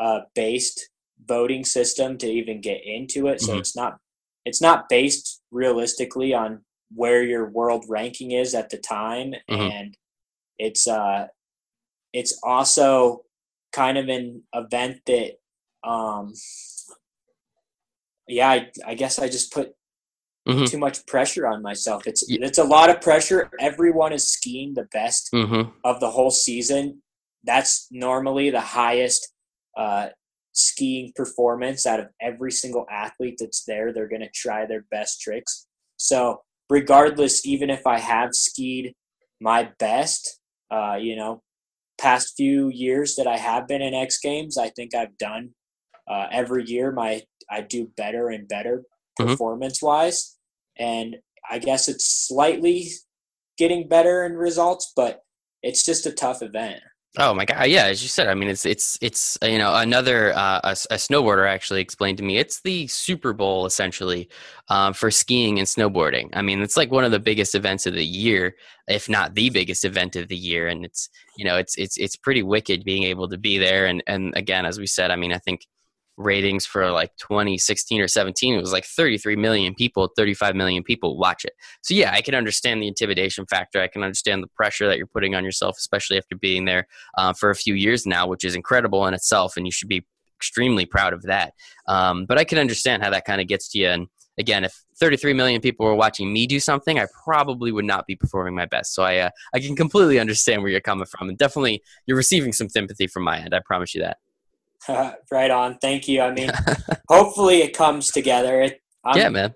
uh, 0.01 0.20
based 0.35 0.88
voting 1.27 1.65
system 1.65 2.19
to 2.19 2.27
even 2.27 2.61
get 2.61 2.81
into 2.85 3.29
it. 3.29 3.41
So 3.41 3.55
Mhm. 3.55 3.59
it's 3.61 3.77
not 3.77 3.99
it's 4.45 4.61
not 4.61 4.89
based 4.89 5.41
realistically 5.53 6.35
on 6.35 6.65
where 6.95 7.23
your 7.23 7.49
world 7.49 7.85
ranking 7.89 8.33
is 8.33 8.55
at 8.55 8.71
the 8.71 8.79
time, 8.79 9.35
Mhm. 9.49 9.71
and 9.73 9.97
it's 10.59 10.87
uh 10.87 11.29
it's 12.13 12.39
also 12.43 13.25
kind 13.73 13.97
of 13.99 14.09
an 14.09 14.43
event 14.55 15.01
that 15.07 15.39
um 15.85 16.35
yeah 18.29 18.51
I, 18.51 18.71
I 18.87 18.95
guess 18.95 19.19
i 19.19 19.29
just 19.29 19.53
put 19.53 19.75
Mhm. 20.47 20.67
too 20.69 20.79
much 20.79 21.07
pressure 21.07 21.47
on 21.47 21.63
myself 21.63 22.05
it's 22.07 22.29
Ye- 22.29 22.39
it's 22.43 22.59
a 22.59 22.65
lot 22.65 22.91
of 22.91 23.01
pressure 23.01 23.49
everyone 23.61 24.13
is 24.13 24.33
skiing 24.33 24.75
the 24.75 24.89
best 24.93 25.31
mm-hmm. 25.33 25.71
of 25.85 26.01
the 26.01 26.11
whole 26.11 26.33
season 26.33 27.03
that's 27.45 27.87
normally 27.91 28.51
the 28.51 28.61
highest 28.61 29.33
uh, 29.77 30.09
skiing 30.53 31.12
performance 31.17 31.87
out 31.87 32.01
of 32.01 32.09
every 32.21 32.53
single 32.53 32.87
athlete 32.91 33.37
that's 33.38 33.65
there 33.65 33.93
they're 33.93 34.09
going 34.09 34.21
to 34.23 34.31
try 34.35 34.67
their 34.67 34.85
best 34.91 35.21
tricks. 35.21 35.67
So 35.97 36.43
regardless 36.71 37.45
even 37.45 37.69
if 37.69 37.87
i 37.87 37.99
have 37.99 38.31
skied 38.33 38.95
my 39.41 39.69
best 39.79 40.41
uh, 40.71 40.95
you 40.99 41.15
know 41.17 41.43
past 42.01 42.35
few 42.37 42.69
years 42.71 43.15
that 43.17 43.27
i 43.27 43.37
have 43.37 43.69
been 43.69 43.83
in 43.83 43.93
x 43.93 44.19
games 44.19 44.57
i 44.57 44.71
think 44.71 44.95
i've 44.95 45.19
done 45.19 45.51
uh, 46.09 46.27
every 46.33 46.65
year 46.65 46.91
my 46.93 47.21
i 47.51 47.61
do 47.61 47.88
better 47.97 48.29
and 48.31 48.49
better 48.49 48.85
Mhm. 49.21 49.27
performance 49.29 49.83
wise 49.83 50.38
and 50.79 51.17
i 51.51 51.59
guess 51.59 51.88
it's 51.88 52.07
slightly 52.07 52.88
getting 53.59 53.87
better 53.87 54.25
in 54.25 54.33
results 54.35 54.93
but 54.97 55.21
it's 55.62 55.85
just 55.85 56.07
a 56.07 56.12
tough 56.12 56.41
event 56.43 56.81
Oh 57.18 57.35
my 57.35 57.44
god! 57.44 57.64
Yeah, 57.66 57.85
as 57.87 58.03
you 58.03 58.09
said, 58.09 58.29
I 58.29 58.35
mean, 58.35 58.48
it's 58.48 58.64
it's 58.64 58.96
it's 59.03 59.37
uh, 59.42 59.46
you 59.46 59.59
know 59.59 59.75
another 59.75 60.33
uh, 60.35 60.61
a, 60.64 60.70
a 60.70 60.96
snowboarder 60.96 61.46
actually 61.46 61.83
explained 61.83 62.16
to 62.18 62.25
me 62.25 62.38
it's 62.38 62.62
the 62.62 62.87
Super 62.87 63.35
Bowl 63.35 63.66
essentially 63.66 64.31
um, 64.68 64.94
for 64.94 65.11
skiing 65.11 65.59
and 65.59 65.68
snowboarding. 65.68 66.31
I 66.33 66.40
mean, 66.40 66.62
it's 66.62 66.77
like 66.77 66.90
one 66.90 67.05
of 67.05 67.11
the 67.12 67.20
biggest 67.20 67.55
events 67.55 67.85
of 67.87 67.92
the 67.92 68.05
year, 68.05 68.57
if 68.88 69.11
not 69.11 69.35
the 69.35 69.51
biggest 69.51 69.85
event 69.85 70.16
of 70.16 70.29
the 70.29 70.37
year, 70.37 70.68
and 70.68 70.87
it's 70.87 71.11
you 71.37 71.44
know 71.44 71.59
it's 71.59 71.77
it's 71.77 71.98
it's 71.98 72.16
pretty 72.16 72.42
wicked 72.42 72.83
being 72.83 73.03
able 73.03 73.29
to 73.29 73.37
be 73.37 73.59
there. 73.59 73.85
And 73.87 74.03
and 74.07 74.35
again, 74.35 74.64
as 74.64 74.79
we 74.79 74.87
said, 74.87 75.11
I 75.11 75.16
mean, 75.16 75.35
I 75.35 75.38
think 75.38 75.66
ratings 76.16 76.66
for 76.66 76.90
like 76.90 77.11
2016 77.16 78.01
or 78.01 78.09
17 78.09 78.55
it 78.55 78.61
was 78.61 78.72
like 78.72 78.85
33 78.85 79.37
million 79.37 79.75
people 79.75 80.11
35 80.14 80.55
million 80.55 80.83
people 80.83 81.16
watch 81.16 81.44
it. 81.44 81.55
So 81.83 81.94
yeah 81.94 82.12
i 82.12 82.20
can 82.20 82.35
understand 82.35 82.83
the 82.83 82.88
intimidation 82.88 83.46
factor 83.46 83.81
i 83.81 83.88
can 83.88 84.03
understand 84.03 84.42
the 84.42 84.48
pressure 84.48 84.87
that 84.88 84.98
you're 84.98 85.07
putting 85.07 85.35
on 85.35 85.44
yourself 85.44 85.77
especially 85.79 86.18
after 86.18 86.37
being 86.37 86.64
there 86.64 86.87
uh, 87.16 87.33
for 87.33 87.51
a 87.51 87.55
few 87.55 87.75
years 87.75 88.07
now 88.07 88.27
which 88.27 88.44
is 88.44 88.55
incredible 88.55 89.07
in 89.07 89.14
itself 89.14 89.57
and 89.57 89.66
you 89.66 89.72
should 89.72 89.88
be 89.88 90.05
extremely 90.37 90.85
proud 90.85 91.12
of 91.12 91.22
that. 91.22 91.55
Um, 91.87 92.27
but 92.27 92.37
i 92.38 92.44
can 92.44 92.59
understand 92.59 93.03
how 93.03 93.11
that 93.11 93.25
kind 93.25 93.40
of 93.40 93.46
gets 93.46 93.68
to 93.70 93.79
you 93.79 93.88
and 93.88 94.09
again 94.38 94.64
if 94.64 94.85
33 94.98 95.33
million 95.35 95.61
people 95.61 95.87
were 95.87 95.94
watching 95.94 96.33
me 96.33 96.46
do 96.46 96.61
something 96.61 96.98
i 96.98 97.07
probably 97.25 97.72
would 97.72 97.85
not 97.85 98.07
be 98.07 98.16
performing 98.16 98.55
my 98.55 98.66
best. 98.66 98.94
So 98.94 99.03
i 99.03 99.18
uh, 99.18 99.31
i 99.55 99.61
can 99.61 99.77
completely 99.77 100.18
understand 100.25 100.62
where 100.62 100.70
you're 100.70 100.81
coming 100.81 101.07
from 101.07 101.29
and 101.29 101.38
definitely 101.38 101.83
you're 102.07 102.16
receiving 102.16 102.53
some 102.53 102.68
sympathy 102.68 103.07
from 103.07 103.22
my 103.22 103.38
end 103.38 103.55
i 103.55 103.61
promise 103.64 103.94
you 103.94 104.03
that 104.03 104.18
right 105.31 105.51
on. 105.51 105.79
Thank 105.79 106.09
you. 106.09 106.21
I 106.21 106.33
mean, 106.33 106.51
hopefully 107.09 107.62
it 107.62 107.77
comes 107.77 108.11
together. 108.11 108.62
It, 108.62 108.81
I'm, 109.05 109.18
yeah 109.18 109.29
man 109.29 109.55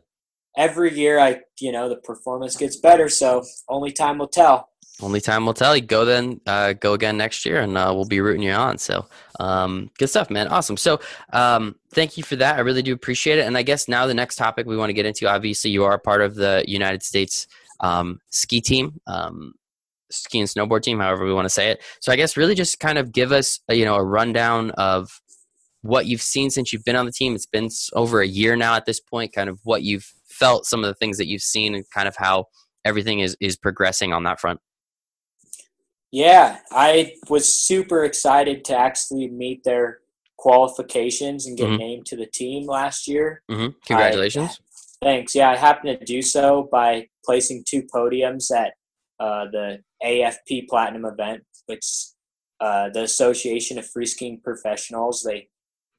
Every 0.57 0.97
year, 0.97 1.19
I 1.19 1.41
you 1.61 1.71
know 1.71 1.91
the 1.91 1.97
performance 1.97 2.57
gets 2.57 2.77
better, 2.77 3.11
so 3.11 3.45
only 3.69 3.93
time 3.93 4.17
will 4.17 4.27
tell. 4.27 4.71
only 5.03 5.21
time 5.21 5.45
will 5.45 5.53
tell. 5.53 5.77
You 5.77 5.83
go 5.83 6.07
then, 6.07 6.41
uh, 6.47 6.73
go 6.73 6.95
again 6.95 7.19
next 7.19 7.45
year, 7.45 7.61
and 7.61 7.77
uh, 7.77 7.93
we'll 7.95 8.07
be 8.07 8.23
rooting 8.23 8.43
you 8.43 8.53
on. 8.53 8.79
So, 8.79 9.07
um, 9.39 9.91
good 9.99 10.09
stuff, 10.09 10.31
man. 10.31 10.49
Awesome. 10.49 10.79
So, 10.79 10.99
um, 11.35 11.77
thank 11.93 12.17
you 12.17 12.23
for 12.23 12.37
that. 12.37 12.57
I 12.57 12.61
really 12.61 12.81
do 12.81 12.95
appreciate 12.95 13.39
it. 13.39 13.47
And 13.47 13.55
I 13.59 13.62
guess 13.62 13.87
now 13.87 14.07
the 14.07 14.15
next 14.15 14.37
topic 14.37 14.67
we 14.67 14.79
want 14.79 14.89
to 14.89 14.95
get 14.95 15.05
into. 15.05 15.29
Obviously, 15.29 15.71
you 15.73 15.85
are 15.85 15.99
part 15.99 16.23
of 16.23 16.37
the 16.37 16.65
United 16.67 17.03
States 17.03 17.47
um, 17.81 18.19
ski 18.31 18.62
team, 18.62 18.99
um, 19.07 19.53
ski 20.11 20.40
and 20.40 20.49
snowboard 20.49 20.83
team, 20.83 21.01
however 21.01 21.25
we 21.25 21.33
want 21.33 21.47
to 21.47 21.51
say 21.51 21.71
it. 21.71 21.83
So, 22.01 22.12
I 22.12 22.16
guess 22.16 22.37
really 22.37 22.55
just 22.55 22.81
kind 22.81 22.99
of 22.99 23.12
give 23.12 23.33
us, 23.33 23.61
a, 23.69 23.75
you 23.75 23.85
know, 23.85 23.97
a 23.97 24.05
rundown 24.05 24.71
of 24.73 25.21
what 25.83 26.07
you've 26.07 26.23
seen 26.23 26.51
since 26.51 26.73
you've 26.73 26.85
been 26.85 26.97
on 26.97 27.07
the 27.07 27.12
team. 27.12 27.35
It's 27.35 27.47
been 27.47 27.69
over 27.95 28.21
a 28.21 28.27
year 28.27 28.57
now 28.57 28.75
at 28.75 28.87
this 28.87 29.01
point. 29.01 29.33
Kind 29.33 29.49
of 29.49 29.61
what 29.64 29.83
you've 29.83 30.12
felt, 30.29 30.66
some 30.66 30.83
of 30.83 30.88
the 30.88 30.95
things 30.95 31.19
that 31.19 31.29
you've 31.29 31.42
seen, 31.42 31.75
and 31.75 31.85
kind 31.95 32.09
of 32.09 32.16
how 32.16 32.47
everything 32.85 33.21
is 33.21 33.37
is 33.40 33.57
progressing 33.57 34.12
on 34.12 34.25
that 34.25 34.40
front. 34.40 34.61
Yeah, 36.12 36.59
I 36.71 37.14
was 37.29 37.53
super 37.53 38.05
excited 38.05 38.64
to 38.66 38.77
actually 38.77 39.29
meet 39.29 39.64
their 39.64 39.99
qualifications 40.38 41.47
and 41.47 41.59
get 41.59 41.69
mm-hmm. 41.69 41.79
named 41.79 42.07
to 42.07 42.16
the 42.16 42.27
team 42.27 42.66
last 42.66 43.09
year. 43.09 43.42
Mm-hmm. 43.51 43.77
Congratulations. 43.87 44.61
I, 45.03 45.07
thanks. 45.07 45.35
Yeah, 45.35 45.51
I 45.51 45.57
happened 45.57 45.99
to 45.99 46.05
do 46.05 46.23
so 46.23 46.69
by 46.71 47.09
placing 47.25 47.64
two 47.69 47.83
podiums 47.83 48.51
at 48.55 48.75
uh, 49.19 49.47
the 49.51 49.79
AFP 50.07 50.69
Platinum 50.69 51.05
event, 51.05 51.42
which 51.66 51.85
uh, 52.61 52.88
the 52.90 53.03
Association 53.03 53.79
of 53.79 53.88
Free 53.88 54.07
Skiing 54.07 54.40
Professionals. 54.42 55.23
They 55.23 55.49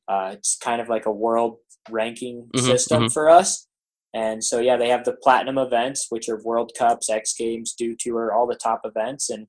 uh, 0.07 0.31
it's 0.33 0.57
kind 0.57 0.81
of 0.81 0.89
like 0.89 1.05
a 1.05 1.11
world 1.11 1.57
ranking 1.89 2.49
mm-hmm, 2.53 2.65
system 2.65 3.03
mm-hmm. 3.03 3.11
for 3.11 3.29
us. 3.29 3.67
And 4.13 4.43
so 4.43 4.59
yeah, 4.59 4.77
they 4.77 4.89
have 4.89 5.03
the 5.03 5.17
platinum 5.21 5.57
events, 5.57 6.07
which 6.09 6.29
are 6.29 6.41
World 6.41 6.71
Cups, 6.77 7.09
X 7.09 7.33
Games, 7.33 7.73
Dew 7.73 7.95
Tour, 7.99 8.33
all 8.33 8.47
the 8.47 8.55
top 8.55 8.81
events, 8.85 9.29
and 9.29 9.47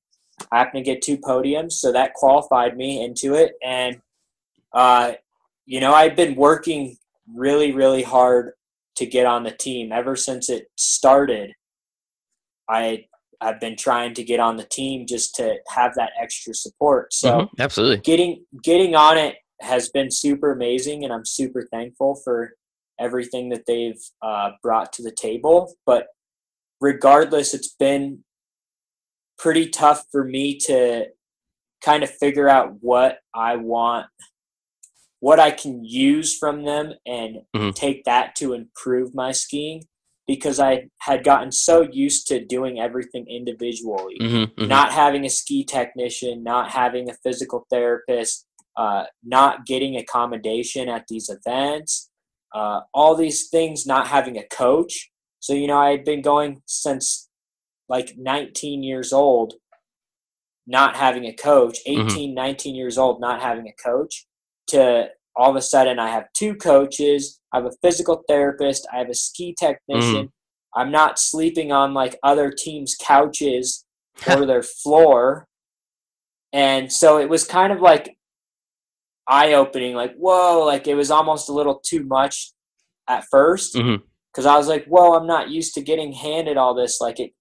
I 0.53 0.59
happened 0.59 0.85
to 0.85 0.93
get 0.93 1.03
two 1.03 1.19
podiums, 1.19 1.73
so 1.73 1.93
that 1.93 2.15
qualified 2.15 2.77
me 2.77 3.03
into 3.03 3.35
it. 3.35 3.53
And 3.65 4.01
uh, 4.73 5.13
you 5.67 5.81
know, 5.81 5.95
I've 5.95 6.17
been 6.17 6.35
working 6.35 6.97
really, 7.35 7.73
really 7.73 8.03
hard 8.03 8.53
to 8.97 9.07
get 9.07 9.27
on 9.27 9.45
the 9.45 9.51
team 9.51 9.93
ever 9.93 10.17
since 10.17 10.51
it 10.51 10.67
started. 10.77 11.53
I 12.69 13.07
I've 13.41 13.61
been 13.61 13.77
trying 13.77 14.15
to 14.15 14.25
get 14.25 14.41
on 14.41 14.57
the 14.57 14.65
team 14.65 15.07
just 15.07 15.35
to 15.37 15.57
have 15.69 15.95
that 15.95 16.11
extra 16.21 16.55
support. 16.55 17.13
So 17.13 17.33
mm-hmm, 17.33 17.61
absolutely, 17.61 17.99
getting 17.99 18.45
getting 18.63 18.95
on 18.95 19.17
it 19.17 19.37
has 19.61 19.89
been 19.89 20.11
super 20.11 20.53
amazing, 20.53 21.05
and 21.05 21.13
I'm 21.13 21.25
super 21.25 21.67
thankful 21.71 22.21
for 22.25 22.53
everything 22.99 23.49
that 23.51 23.67
they've 23.67 24.01
uh, 24.23 24.51
brought 24.63 24.93
to 24.95 25.03
the 25.03 25.13
table. 25.13 25.75
But 25.87 26.07
regardless, 26.81 27.55
it's 27.55 27.75
been 27.75 28.25
pretty 29.39 29.69
tough 29.69 30.05
for 30.11 30.25
me 30.25 30.59
to 30.67 31.07
kind 31.81 32.03
of 32.03 32.11
figure 32.11 32.49
out 32.49 32.75
what 32.81 33.19
I 33.35 33.57
want, 33.57 34.07
what 35.21 35.39
I 35.39 35.53
can 35.53 35.85
use 35.85 36.37
from 36.37 36.65
them 36.65 36.95
and 37.07 37.37
mm-hmm. 37.55 37.71
take 37.71 38.05
that 38.05 38.35
to 38.37 38.53
improve 38.53 39.15
my 39.15 39.31
skiing 39.31 39.85
because 40.29 40.61
I 40.61 40.85
had 41.01 41.25
gotten 41.25 41.51
so 41.51 41.89
used 41.91 42.29
to 42.29 42.45
doing 42.45 42.79
everything 42.79 43.27
individually, 43.29 44.19
mm-hmm, 44.21 44.37
mm-hmm. 44.37 44.69
not 44.69 44.93
having 44.93 45.25
a 45.25 45.31
ski 45.31 45.65
technician, 45.65 46.45
not 46.45 46.71
having 46.71 47.09
a 47.09 47.15
physical 47.25 47.67
therapist, 47.71 48.47
uh, 48.77 49.05
not 49.25 49.67
getting 49.67 49.97
accommodation 49.97 50.89
at 50.89 51.07
these 51.09 51.31
events, 51.31 52.11
uh, 52.55 52.81
all 52.93 53.17
these 53.17 53.49
things, 53.49 53.87
not 53.87 54.07
having 54.07 54.37
a 54.37 54.47
coach. 54.53 55.11
So, 55.41 55.55
you 55.55 55.67
know, 55.67 55.79
I 55.79 55.91
had 55.91 56.05
been 56.05 56.21
going 56.21 56.61
since 56.67 57.29
like 57.89 58.15
19 58.19 58.83
years 58.83 59.13
old 59.15 59.55
not 60.67 60.95
having 60.95 61.25
a 61.25 61.33
coach 61.33 61.79
mm-hmm. 61.89 62.07
18 62.07 62.31
mm-hmm. 62.31 62.35
19 62.35 62.75
years 62.75 62.99
old 62.99 63.19
not 63.19 63.41
having 63.41 63.67
a 63.67 63.83
coach 63.83 64.27
to 64.67 65.09
all 65.39 65.51
of 65.51 65.57
a 65.57 65.63
sudden 65.63 65.99
i 65.99 66.09
have 66.09 66.27
two 66.35 66.55
coaches 66.55 67.41
i 67.53 67.59
have 67.59 67.67
a 67.67 67.77
physical 67.83 68.23
therapist 68.29 68.87
i 68.93 68.99
have 68.99 69.09
a 69.09 69.15
ski 69.15 69.55
technician 69.59 70.27
mm. 70.27 70.31
i'm 70.75 70.91
not 70.91 71.19
sleeping 71.19 71.73
on 71.73 71.95
like 71.95 72.19
other 72.23 72.51
teams 72.51 72.97
couches 73.01 73.85
or 74.29 74.45
their 74.45 74.63
floor 74.63 75.47
and 76.53 76.93
so 76.93 77.19
it 77.19 77.29
was 77.29 77.45
kind 77.45 77.73
of 77.73 77.81
like 77.81 78.17
eye 79.29 79.53
opening 79.53 79.95
like 79.95 80.15
whoa 80.17 80.65
like 80.65 80.87
it 80.87 80.95
was 80.95 81.11
almost 81.11 81.49
a 81.49 81.53
little 81.53 81.81
too 81.85 82.05
much 82.05 82.53
at 83.09 83.25
1st 83.33 83.73
because 83.73 83.75
mm-hmm. 83.75 84.49
i 84.49 84.57
was 84.57 84.69
like 84.69 84.85
whoa 84.87 85.15
i'm 85.15 85.27
not 85.27 85.51
used 85.51 85.75
to 85.75 85.83
getting 85.83 86.13
handed 86.13 86.57
all 86.57 86.75
this 86.75 87.01
like 87.01 87.21
it 87.21 87.33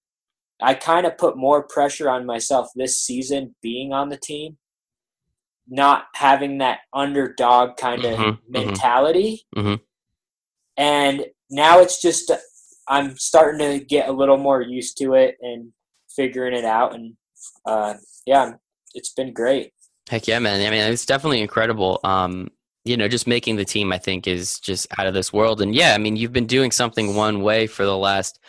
I 0.62 0.74
kind 0.74 1.06
of 1.06 1.18
put 1.18 1.38
more 1.38 1.64
pressure 1.64 2.10
on 2.10 2.26
myself 2.26 2.70
this 2.76 3.00
season 3.00 3.56
being 3.62 3.94
on 3.94 4.10
the 4.10 4.18
team, 4.18 4.58
not 5.70 6.06
having 6.16 6.60
that 6.60 6.80
underdog 6.94 7.78
kind 7.78 8.06
of 8.06 8.18
mm-hmm, 8.18 8.30
mm-hmm, 8.30 8.52
mentality. 8.52 9.46
Mm-hmm. 9.56 9.76
And 10.78 11.26
now 11.50 11.80
it's 11.80 12.02
just, 12.02 12.32
I'm 12.88 13.18
starting 13.18 13.60
to 13.60 13.84
get 13.84 14.10
a 14.10 14.14
little 14.14 14.38
more 14.38 14.62
used 14.62 14.98
to 15.00 15.14
it 15.16 15.38
and 15.42 15.72
figuring 16.10 16.56
it 16.56 16.66
out. 16.66 16.96
And 16.96 17.16
uh, 17.66 17.96
yeah, 18.26 18.54
it's 18.94 19.14
been 19.14 19.34
great. 19.34 19.74
Heck 20.10 20.28
yeah, 20.28 20.40
man. 20.40 20.66
I 20.66 20.70
mean, 20.70 20.92
it's 20.92 21.06
definitely 21.06 21.42
incredible. 21.42 22.00
Um, 22.04 22.50
you 22.86 22.96
know, 22.96 23.10
just 23.10 23.28
making 23.28 23.58
the 23.58 23.66
team, 23.66 23.92
I 23.92 23.98
think, 23.98 24.28
is 24.28 24.60
just 24.60 24.88
out 24.98 25.08
of 25.08 25.14
this 25.14 25.34
world. 25.34 25.62
And 25.62 25.76
yeah, 25.76 25.94
I 25.94 25.98
mean, 25.98 26.16
you've 26.16 26.32
been 26.32 26.46
doing 26.46 26.72
something 26.72 27.16
one 27.16 27.42
way 27.42 27.68
for 27.68 27.84
the 27.84 27.98
last 27.98 28.40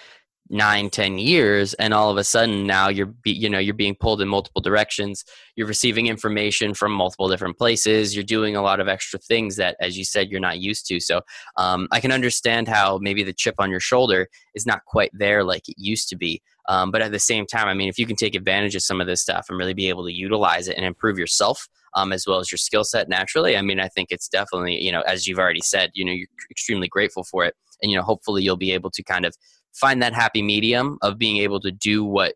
nine 0.50 0.90
ten 0.90 1.18
years 1.18 1.74
and 1.74 1.92
all 1.92 2.10
of 2.10 2.16
a 2.16 2.24
sudden 2.24 2.66
now 2.66 2.88
you're 2.88 3.06
be, 3.06 3.30
you 3.30 3.48
know 3.48 3.58
you're 3.58 3.74
being 3.74 3.94
pulled 3.94 4.20
in 4.20 4.28
multiple 4.28 4.60
directions. 4.60 5.24
You're 5.56 5.66
receiving 5.66 6.06
information 6.06 6.74
from 6.74 6.92
multiple 6.92 7.28
different 7.28 7.58
places. 7.58 8.14
You're 8.14 8.24
doing 8.24 8.56
a 8.56 8.62
lot 8.62 8.80
of 8.80 8.88
extra 8.88 9.18
things 9.18 9.56
that 9.56 9.76
as 9.80 9.96
you 9.98 10.04
said 10.04 10.30
you're 10.30 10.40
not 10.40 10.60
used 10.60 10.86
to. 10.86 11.00
So 11.00 11.20
um, 11.56 11.88
i 11.92 12.00
can 12.00 12.12
understand 12.12 12.68
how 12.68 12.98
maybe 12.98 13.22
the 13.22 13.32
chip 13.32 13.56
on 13.58 13.70
your 13.70 13.80
shoulder 13.80 14.28
is 14.54 14.66
not 14.66 14.84
quite 14.86 15.10
there 15.12 15.44
like 15.44 15.68
it 15.68 15.76
used 15.78 16.08
to 16.10 16.16
be. 16.16 16.42
Um, 16.68 16.90
but 16.90 17.00
at 17.00 17.12
the 17.12 17.18
same 17.18 17.46
time 17.46 17.66
i 17.66 17.72
mean 17.72 17.88
if 17.88 17.98
you 17.98 18.04
can 18.04 18.16
take 18.16 18.34
advantage 18.34 18.76
of 18.76 18.82
some 18.82 19.00
of 19.00 19.06
this 19.06 19.22
stuff 19.22 19.46
and 19.48 19.58
really 19.58 19.72
be 19.72 19.88
able 19.88 20.04
to 20.04 20.12
utilize 20.12 20.68
it 20.68 20.76
and 20.76 20.84
improve 20.84 21.18
yourself 21.18 21.66
um, 21.94 22.12
as 22.12 22.26
well 22.26 22.40
as 22.40 22.52
your 22.52 22.58
skill 22.58 22.84
set 22.84 23.08
naturally 23.08 23.56
i 23.56 23.62
mean 23.62 23.80
i 23.80 23.88
think 23.88 24.08
it's 24.10 24.28
definitely 24.28 24.76
you 24.76 24.92
know 24.92 25.00
as 25.02 25.26
you've 25.26 25.38
already 25.38 25.62
said 25.62 25.90
you 25.94 26.04
know 26.04 26.12
you're 26.12 26.28
extremely 26.50 26.88
grateful 26.88 27.24
for 27.24 27.44
it. 27.44 27.54
And 27.82 27.90
you 27.90 27.96
know 27.96 28.02
hopefully 28.02 28.42
you'll 28.42 28.56
be 28.56 28.72
able 28.72 28.90
to 28.90 29.02
kind 29.02 29.24
of 29.24 29.36
find 29.78 30.02
that 30.02 30.14
happy 30.14 30.42
medium 30.42 30.98
of 31.02 31.18
being 31.18 31.38
able 31.38 31.60
to 31.60 31.70
do 31.70 32.04
what 32.04 32.34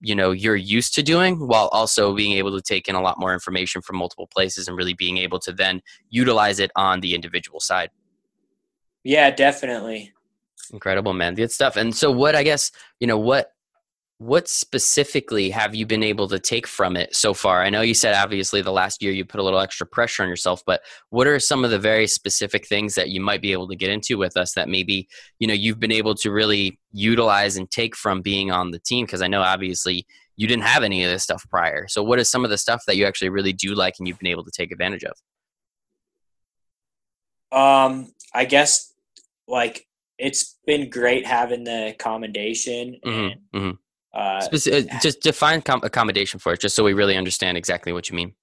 you 0.00 0.14
know 0.14 0.32
you're 0.32 0.56
used 0.56 0.94
to 0.94 1.02
doing 1.02 1.46
while 1.46 1.68
also 1.68 2.14
being 2.14 2.32
able 2.32 2.50
to 2.56 2.60
take 2.60 2.88
in 2.88 2.94
a 2.94 3.00
lot 3.00 3.18
more 3.18 3.32
information 3.32 3.80
from 3.80 3.96
multiple 3.96 4.26
places 4.26 4.66
and 4.66 4.76
really 4.76 4.94
being 4.94 5.18
able 5.18 5.38
to 5.38 5.52
then 5.52 5.80
utilize 6.10 6.58
it 6.58 6.70
on 6.76 7.00
the 7.00 7.14
individual 7.14 7.60
side. 7.60 7.90
Yeah 9.04 9.30
definitely. 9.30 10.12
Incredible 10.72 11.12
man. 11.12 11.34
Good 11.34 11.52
stuff. 11.52 11.76
And 11.76 11.94
so 11.94 12.10
what 12.10 12.34
i 12.34 12.42
guess 12.42 12.72
you 12.98 13.06
know 13.06 13.18
what 13.18 13.51
what 14.18 14.48
specifically 14.48 15.50
have 15.50 15.74
you 15.74 15.84
been 15.84 16.04
able 16.04 16.28
to 16.28 16.38
take 16.38 16.66
from 16.66 16.96
it 16.96 17.14
so 17.14 17.34
far? 17.34 17.62
I 17.62 17.70
know 17.70 17.80
you 17.80 17.94
said 17.94 18.14
obviously 18.14 18.62
the 18.62 18.70
last 18.70 19.02
year 19.02 19.10
you 19.10 19.24
put 19.24 19.40
a 19.40 19.42
little 19.42 19.58
extra 19.58 19.84
pressure 19.84 20.22
on 20.22 20.28
yourself, 20.28 20.62
but 20.64 20.80
what 21.10 21.26
are 21.26 21.40
some 21.40 21.64
of 21.64 21.72
the 21.72 21.78
very 21.78 22.06
specific 22.06 22.66
things 22.66 22.94
that 22.94 23.08
you 23.08 23.20
might 23.20 23.42
be 23.42 23.50
able 23.50 23.66
to 23.68 23.74
get 23.74 23.90
into 23.90 24.16
with 24.16 24.36
us 24.36 24.54
that 24.54 24.68
maybe, 24.68 25.08
you 25.40 25.48
know, 25.48 25.54
you've 25.54 25.80
been 25.80 25.90
able 25.90 26.14
to 26.14 26.30
really 26.30 26.78
utilize 26.92 27.56
and 27.56 27.68
take 27.70 27.96
from 27.96 28.22
being 28.22 28.52
on 28.52 28.70
the 28.70 28.78
team? 28.78 29.06
Because 29.06 29.22
I 29.22 29.26
know 29.26 29.42
obviously 29.42 30.06
you 30.36 30.46
didn't 30.46 30.64
have 30.64 30.84
any 30.84 31.02
of 31.02 31.10
this 31.10 31.24
stuff 31.24 31.44
prior. 31.50 31.88
So 31.88 32.02
what 32.04 32.20
is 32.20 32.30
some 32.30 32.44
of 32.44 32.50
the 32.50 32.58
stuff 32.58 32.84
that 32.86 32.96
you 32.96 33.06
actually 33.06 33.30
really 33.30 33.52
do 33.52 33.74
like 33.74 33.94
and 33.98 34.06
you've 34.06 34.20
been 34.20 34.30
able 34.30 34.44
to 34.44 34.52
take 34.52 34.70
advantage 34.70 35.04
of? 35.04 35.16
Um, 37.58 38.12
I 38.32 38.44
guess 38.44 38.92
like 39.48 39.88
it's 40.16 40.56
been 40.64 40.90
great 40.90 41.26
having 41.26 41.64
the 41.64 41.96
commendation 41.98 43.00
mm-hmm, 43.04 43.10
and 43.10 43.34
mm-hmm 43.52 43.70
uh, 44.14 44.40
Speci- 44.40 44.92
uh, 44.92 44.98
just 45.00 45.20
define 45.20 45.62
com- 45.62 45.80
accommodation 45.82 46.38
for 46.38 46.52
it, 46.52 46.60
just 46.60 46.76
so 46.76 46.84
we 46.84 46.92
really 46.92 47.16
understand 47.16 47.56
exactly 47.56 47.92
what 47.92 48.10
you 48.10 48.16
mean. 48.16 48.34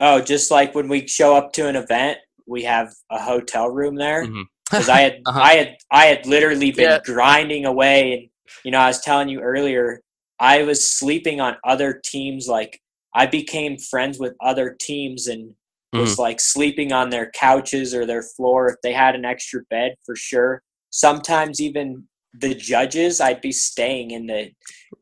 Oh, 0.00 0.20
just 0.20 0.50
like 0.50 0.74
when 0.74 0.88
we 0.88 1.06
show 1.06 1.36
up 1.36 1.52
to 1.54 1.68
an 1.68 1.76
event, 1.76 2.18
we 2.46 2.62
have 2.64 2.92
a 3.10 3.20
hotel 3.20 3.68
room 3.68 3.96
there. 3.96 4.26
Because 4.70 4.86
mm-hmm. 4.86 4.96
I 4.96 5.00
had, 5.00 5.20
uh-huh. 5.26 5.40
I 5.40 5.52
had, 5.52 5.76
I 5.90 6.04
had 6.06 6.24
literally 6.24 6.70
been 6.70 6.88
yeah. 6.88 7.00
grinding 7.04 7.66
away, 7.66 8.12
and 8.14 8.54
you 8.64 8.70
know, 8.70 8.78
I 8.78 8.86
was 8.86 9.02
telling 9.02 9.28
you 9.28 9.40
earlier, 9.40 10.00
I 10.40 10.62
was 10.62 10.90
sleeping 10.90 11.42
on 11.42 11.56
other 11.62 12.00
teams. 12.02 12.48
Like 12.48 12.80
I 13.14 13.26
became 13.26 13.76
friends 13.76 14.18
with 14.18 14.32
other 14.40 14.74
teams 14.80 15.26
and 15.26 15.54
was 15.92 16.12
mm-hmm. 16.12 16.22
like 16.22 16.40
sleeping 16.40 16.92
on 16.92 17.10
their 17.10 17.30
couches 17.32 17.94
or 17.94 18.06
their 18.06 18.22
floor 18.22 18.68
if 18.68 18.76
they 18.82 18.92
had 18.92 19.14
an 19.14 19.24
extra 19.24 19.60
bed 19.68 19.94
for 20.06 20.16
sure. 20.16 20.62
Sometimes 20.90 21.60
even 21.60 22.08
the 22.34 22.54
judges, 22.54 23.20
I'd 23.20 23.40
be 23.40 23.52
staying 23.52 24.10
in 24.10 24.26
the, 24.26 24.50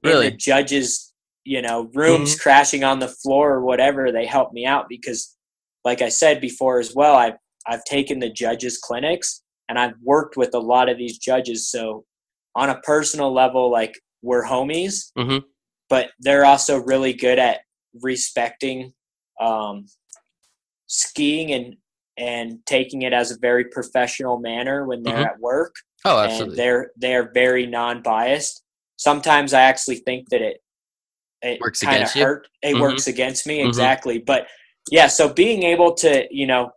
really? 0.03 0.27
in 0.27 0.33
the 0.33 0.37
judges, 0.37 1.13
you 1.45 1.63
know, 1.63 1.91
rooms 1.95 2.33
mm-hmm. 2.33 2.43
crashing 2.43 2.85
on 2.85 2.99
the 2.99 3.09
floor 3.09 3.53
or 3.55 3.65
whatever. 3.65 4.13
They 4.13 4.27
help 4.27 4.53
me 4.53 4.67
out 4.67 4.87
because, 4.89 5.37
like 5.85 6.03
I 6.03 6.09
said 6.09 6.41
before 6.41 6.79
as 6.79 6.95
well, 6.95 7.15
I've 7.15 7.37
I've 7.67 7.85
taken 7.85 8.19
the 8.19 8.31
judges 8.31 8.79
clinics 8.79 9.43
and 9.69 9.79
I've 9.79 9.95
worked 10.03 10.37
with 10.37 10.55
a 10.55 10.59
lot 10.59 10.89
of 10.89 10.99
these 10.99 11.19
judges. 11.19 11.71
So 11.71 12.05
on 12.55 12.71
a 12.71 12.81
personal 12.81 13.33
level, 13.33 13.71
like 13.71 13.95
we're 14.23 14.45
homies. 14.45 15.13
Mm-hmm. 15.17 15.39
but 15.89 16.11
they're 16.21 16.45
also 16.45 16.79
really 16.79 17.13
good 17.13 17.39
at 17.39 17.61
respecting 18.01 18.93
um, 19.41 19.87
skiing 20.87 21.53
and 21.53 21.77
and 22.17 22.59
taking 22.67 23.03
it 23.03 23.15
as 23.15 23.31
a 23.31 23.39
very 23.39 23.65
professional 23.65 24.39
manner 24.39 24.85
when 24.85 25.03
they're 25.03 25.15
mm-hmm. 25.15 25.25
at 25.25 25.41
work. 25.41 25.75
Oh, 26.05 26.19
absolutely. 26.19 26.51
And 26.51 26.59
they're 26.59 26.91
they're 26.97 27.31
very 27.33 27.67
non-biased. 27.67 28.63
Sometimes 28.97 29.53
I 29.53 29.63
actually 29.63 29.97
think 29.97 30.29
that 30.31 30.41
it 30.41 30.59
it 31.43 31.61
works 31.61 31.81
kind 31.81 32.03
of 32.03 32.11
hurt. 32.11 32.49
It 32.63 32.73
mm-hmm. 32.73 32.83
works 32.83 33.07
against 33.07 33.47
me 33.47 33.59
mm-hmm. 33.59 33.69
exactly. 33.69 34.19
But 34.19 34.47
yeah, 34.91 35.07
so 35.09 35.33
being 35.33 35.63
able 35.63 35.95
to 35.97 36.27
you 36.31 36.47
know 36.47 36.71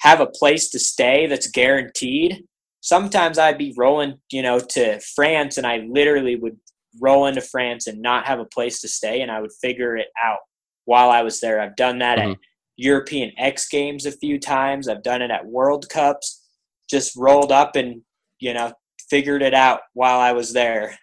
have 0.00 0.20
a 0.20 0.26
place 0.26 0.70
to 0.70 0.78
stay 0.78 1.26
that's 1.26 1.46
guaranteed. 1.46 2.44
Sometimes 2.82 3.38
I'd 3.38 3.58
be 3.58 3.74
rolling, 3.76 4.18
you 4.32 4.40
know, 4.40 4.58
to 4.58 4.98
France, 5.14 5.58
and 5.58 5.66
I 5.66 5.86
literally 5.90 6.36
would 6.36 6.56
roll 6.98 7.26
into 7.26 7.42
France 7.42 7.86
and 7.86 8.00
not 8.00 8.26
have 8.26 8.40
a 8.40 8.46
place 8.46 8.80
to 8.80 8.88
stay, 8.88 9.20
and 9.20 9.30
I 9.30 9.40
would 9.40 9.52
figure 9.60 9.96
it 9.96 10.08
out 10.22 10.38
while 10.86 11.10
I 11.10 11.22
was 11.22 11.40
there. 11.40 11.60
I've 11.60 11.76
done 11.76 11.98
that 11.98 12.18
mm-hmm. 12.18 12.32
at 12.32 12.38
European 12.76 13.32
X 13.38 13.68
Games 13.68 14.06
a 14.06 14.12
few 14.12 14.38
times. 14.40 14.88
I've 14.88 15.02
done 15.02 15.20
it 15.20 15.30
at 15.30 15.46
World 15.46 15.88
Cups. 15.90 16.46
Just 16.88 17.14
rolled 17.14 17.52
up 17.52 17.76
and 17.76 18.02
you 18.40 18.54
know 18.54 18.72
figured 19.08 19.42
it 19.42 19.54
out 19.54 19.80
while 19.94 20.20
I 20.20 20.32
was 20.32 20.52
there. 20.52 20.96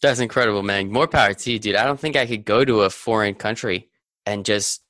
That's 0.00 0.20
incredible, 0.20 0.62
man. 0.62 0.90
More 0.90 1.06
power 1.06 1.32
to 1.32 1.52
you, 1.52 1.58
dude. 1.58 1.76
I 1.76 1.84
don't 1.84 2.00
think 2.00 2.16
I 2.16 2.26
could 2.26 2.44
go 2.44 2.64
to 2.64 2.82
a 2.82 2.90
foreign 2.90 3.34
country 3.34 3.88
and 4.26 4.44
just 4.44 4.82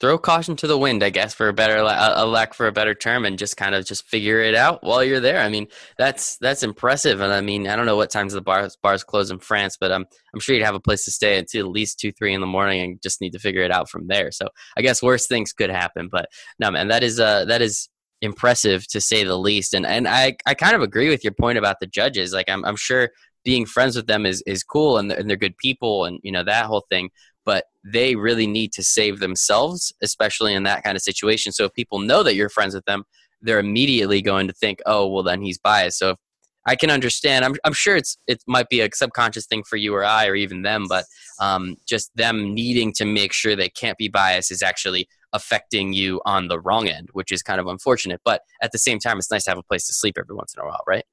throw 0.00 0.18
caution 0.18 0.56
to 0.56 0.66
the 0.66 0.76
wind, 0.76 1.04
I 1.04 1.10
guess, 1.10 1.32
for 1.34 1.48
a 1.48 1.52
better 1.52 1.76
a 1.78 2.26
lack 2.26 2.52
for 2.52 2.66
a 2.66 2.72
better 2.72 2.94
term, 2.94 3.24
and 3.24 3.38
just 3.38 3.56
kind 3.56 3.74
of 3.74 3.86
just 3.86 4.04
figure 4.08 4.40
it 4.40 4.54
out 4.54 4.82
while 4.82 5.04
you're 5.04 5.20
there. 5.20 5.40
I 5.40 5.48
mean, 5.48 5.68
that's 5.96 6.36
that's 6.38 6.62
impressive, 6.62 7.20
and 7.20 7.32
I 7.32 7.40
mean, 7.40 7.68
I 7.68 7.76
don't 7.76 7.86
know 7.86 7.96
what 7.96 8.10
times 8.10 8.32
the 8.32 8.42
bars 8.42 8.76
bars 8.82 9.04
close 9.04 9.30
in 9.30 9.38
France, 9.38 9.76
but 9.80 9.92
I'm 9.92 10.04
I'm 10.34 10.40
sure 10.40 10.54
you'd 10.54 10.64
have 10.64 10.74
a 10.74 10.80
place 10.80 11.04
to 11.04 11.10
stay 11.10 11.38
until 11.38 11.66
at 11.66 11.72
least 11.72 12.00
two 12.00 12.12
three 12.12 12.34
in 12.34 12.40
the 12.40 12.46
morning, 12.46 12.80
and 12.82 13.02
just 13.02 13.20
need 13.20 13.32
to 13.32 13.38
figure 13.38 13.62
it 13.62 13.70
out 13.70 13.88
from 13.88 14.08
there. 14.08 14.32
So 14.32 14.48
I 14.76 14.82
guess 14.82 15.02
worse 15.02 15.26
things 15.26 15.52
could 15.52 15.70
happen, 15.70 16.08
but 16.10 16.26
no, 16.58 16.70
man, 16.70 16.88
that 16.88 17.02
is 17.02 17.20
uh 17.20 17.44
that 17.46 17.62
is 17.62 17.88
impressive 18.22 18.86
to 18.88 19.00
say 19.00 19.24
the 19.24 19.38
least, 19.38 19.74
and 19.74 19.84
and 19.84 20.08
I 20.08 20.36
I 20.46 20.54
kind 20.54 20.74
of 20.74 20.82
agree 20.82 21.10
with 21.10 21.22
your 21.22 21.34
point 21.34 21.58
about 21.58 21.80
the 21.80 21.86
judges. 21.86 22.32
Like 22.32 22.48
I'm 22.48 22.64
I'm 22.64 22.76
sure 22.76 23.10
being 23.44 23.66
friends 23.66 23.96
with 23.96 24.06
them 24.06 24.24
is 24.24 24.42
is 24.46 24.62
cool, 24.62 24.98
and 24.98 25.12
and 25.12 25.28
they're 25.28 25.36
good 25.36 25.58
people, 25.58 26.06
and 26.06 26.18
you 26.22 26.32
know 26.32 26.44
that 26.44 26.66
whole 26.66 26.86
thing 26.90 27.10
but 27.44 27.64
they 27.84 28.14
really 28.14 28.46
need 28.46 28.72
to 28.72 28.82
save 28.82 29.18
themselves, 29.18 29.92
especially 30.02 30.54
in 30.54 30.62
that 30.64 30.84
kind 30.84 30.96
of 30.96 31.02
situation. 31.02 31.52
So 31.52 31.64
if 31.64 31.72
people 31.72 31.98
know 31.98 32.22
that 32.22 32.34
you're 32.34 32.48
friends 32.48 32.74
with 32.74 32.84
them, 32.84 33.04
they're 33.40 33.58
immediately 33.58 34.22
going 34.22 34.46
to 34.46 34.52
think, 34.52 34.80
oh, 34.86 35.08
well, 35.08 35.24
then 35.24 35.42
he's 35.42 35.58
biased. 35.58 35.98
So 35.98 36.16
I 36.64 36.76
can 36.76 36.90
understand. 36.90 37.44
I'm, 37.44 37.56
I'm 37.64 37.72
sure 37.72 37.96
it's 37.96 38.16
it 38.28 38.40
might 38.46 38.68
be 38.68 38.80
a 38.80 38.88
subconscious 38.92 39.46
thing 39.46 39.64
for 39.64 39.76
you 39.76 39.94
or 39.94 40.04
I 40.04 40.28
or 40.28 40.36
even 40.36 40.62
them, 40.62 40.86
but 40.88 41.04
um, 41.40 41.76
just 41.86 42.14
them 42.14 42.54
needing 42.54 42.92
to 42.94 43.04
make 43.04 43.32
sure 43.32 43.56
they 43.56 43.68
can't 43.68 43.98
be 43.98 44.08
biased 44.08 44.52
is 44.52 44.62
actually 44.62 45.08
affecting 45.32 45.92
you 45.92 46.20
on 46.24 46.48
the 46.48 46.60
wrong 46.60 46.88
end, 46.88 47.08
which 47.12 47.32
is 47.32 47.42
kind 47.42 47.60
of 47.60 47.66
unfortunate. 47.66 48.20
But 48.24 48.42
at 48.60 48.72
the 48.72 48.78
same 48.78 48.98
time, 48.98 49.18
it's 49.18 49.30
nice 49.30 49.44
to 49.44 49.50
have 49.50 49.58
a 49.58 49.62
place 49.62 49.86
to 49.86 49.92
sleep 49.92 50.16
every 50.18 50.34
once 50.34 50.54
in 50.54 50.62
a 50.62 50.66
while, 50.66 50.82
right? 50.86 51.04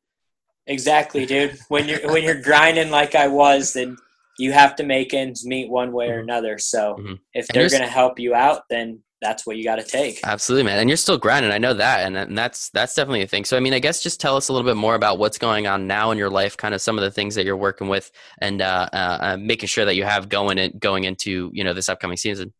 Exactly, 0.67 1.25
dude. 1.25 1.57
When 1.67 1.87
you're 1.87 2.11
when 2.11 2.23
you're 2.23 2.41
grinding 2.41 2.91
like 2.91 3.15
I 3.15 3.27
was, 3.27 3.73
then 3.73 3.97
you 4.37 4.51
have 4.51 4.75
to 4.77 4.83
make 4.83 5.13
ends 5.13 5.45
meet 5.45 5.69
one 5.69 5.91
way 5.91 6.09
or 6.09 6.13
mm-hmm. 6.13 6.29
another. 6.29 6.57
So 6.57 6.95
mm-hmm. 6.99 7.13
if 7.33 7.47
they're 7.47 7.69
going 7.69 7.81
to 7.81 7.89
help 7.89 8.19
you 8.19 8.33
out, 8.33 8.63
then 8.69 9.01
that's 9.21 9.45
what 9.45 9.57
you 9.57 9.63
got 9.63 9.75
to 9.75 9.83
take. 9.83 10.19
Absolutely, 10.23 10.63
man. 10.63 10.79
And 10.79 10.89
you're 10.89 10.97
still 10.97 11.17
grinding. 11.17 11.51
I 11.51 11.57
know 11.57 11.73
that, 11.73 12.05
and, 12.05 12.15
and 12.15 12.37
that's 12.37 12.69
that's 12.69 12.95
definitely 12.95 13.23
a 13.23 13.27
thing. 13.27 13.43
So 13.43 13.57
I 13.57 13.59
mean, 13.59 13.73
I 13.73 13.79
guess 13.79 14.01
just 14.01 14.21
tell 14.21 14.37
us 14.37 14.49
a 14.49 14.53
little 14.53 14.69
bit 14.69 14.77
more 14.77 14.95
about 14.95 15.19
what's 15.19 15.37
going 15.37 15.67
on 15.67 15.87
now 15.87 16.11
in 16.11 16.17
your 16.17 16.29
life, 16.29 16.55
kind 16.55 16.73
of 16.73 16.81
some 16.81 16.97
of 16.97 17.03
the 17.03 17.11
things 17.11 17.35
that 17.35 17.45
you're 17.45 17.57
working 17.57 17.87
with, 17.87 18.11
and 18.39 18.61
uh, 18.61 18.87
uh, 18.93 19.17
uh, 19.21 19.37
making 19.37 19.67
sure 19.67 19.85
that 19.85 19.95
you 19.95 20.05
have 20.05 20.29
going 20.29 20.57
in, 20.57 20.77
going 20.77 21.03
into 21.03 21.51
you 21.53 21.63
know 21.63 21.73
this 21.73 21.89
upcoming 21.89 22.17
season. 22.17 22.53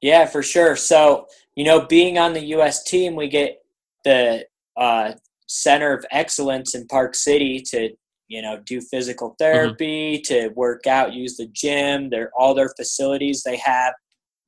Yeah, 0.00 0.26
for 0.26 0.42
sure. 0.42 0.76
So 0.76 1.26
you 1.56 1.64
know, 1.64 1.86
being 1.86 2.18
on 2.18 2.32
the 2.32 2.44
U.S. 2.56 2.84
team, 2.84 3.16
we 3.16 3.28
get 3.28 3.62
the 4.04 4.46
uh, 4.76 5.12
center 5.46 5.92
of 5.92 6.04
excellence 6.10 6.74
in 6.74 6.86
Park 6.86 7.14
City 7.14 7.60
to 7.70 7.90
you 8.30 8.40
know 8.40 8.58
do 8.64 8.80
physical 8.80 9.30
mm-hmm. 9.30 9.42
therapy 9.44 10.16
mm-hmm. 10.16 10.34
to 10.34 10.48
work 10.54 10.86
out 10.86 11.12
use 11.12 11.36
the 11.36 11.48
gym 11.52 12.08
their 12.08 12.30
all 12.34 12.54
their 12.54 12.70
facilities 12.78 13.42
they 13.42 13.56
have 13.56 13.92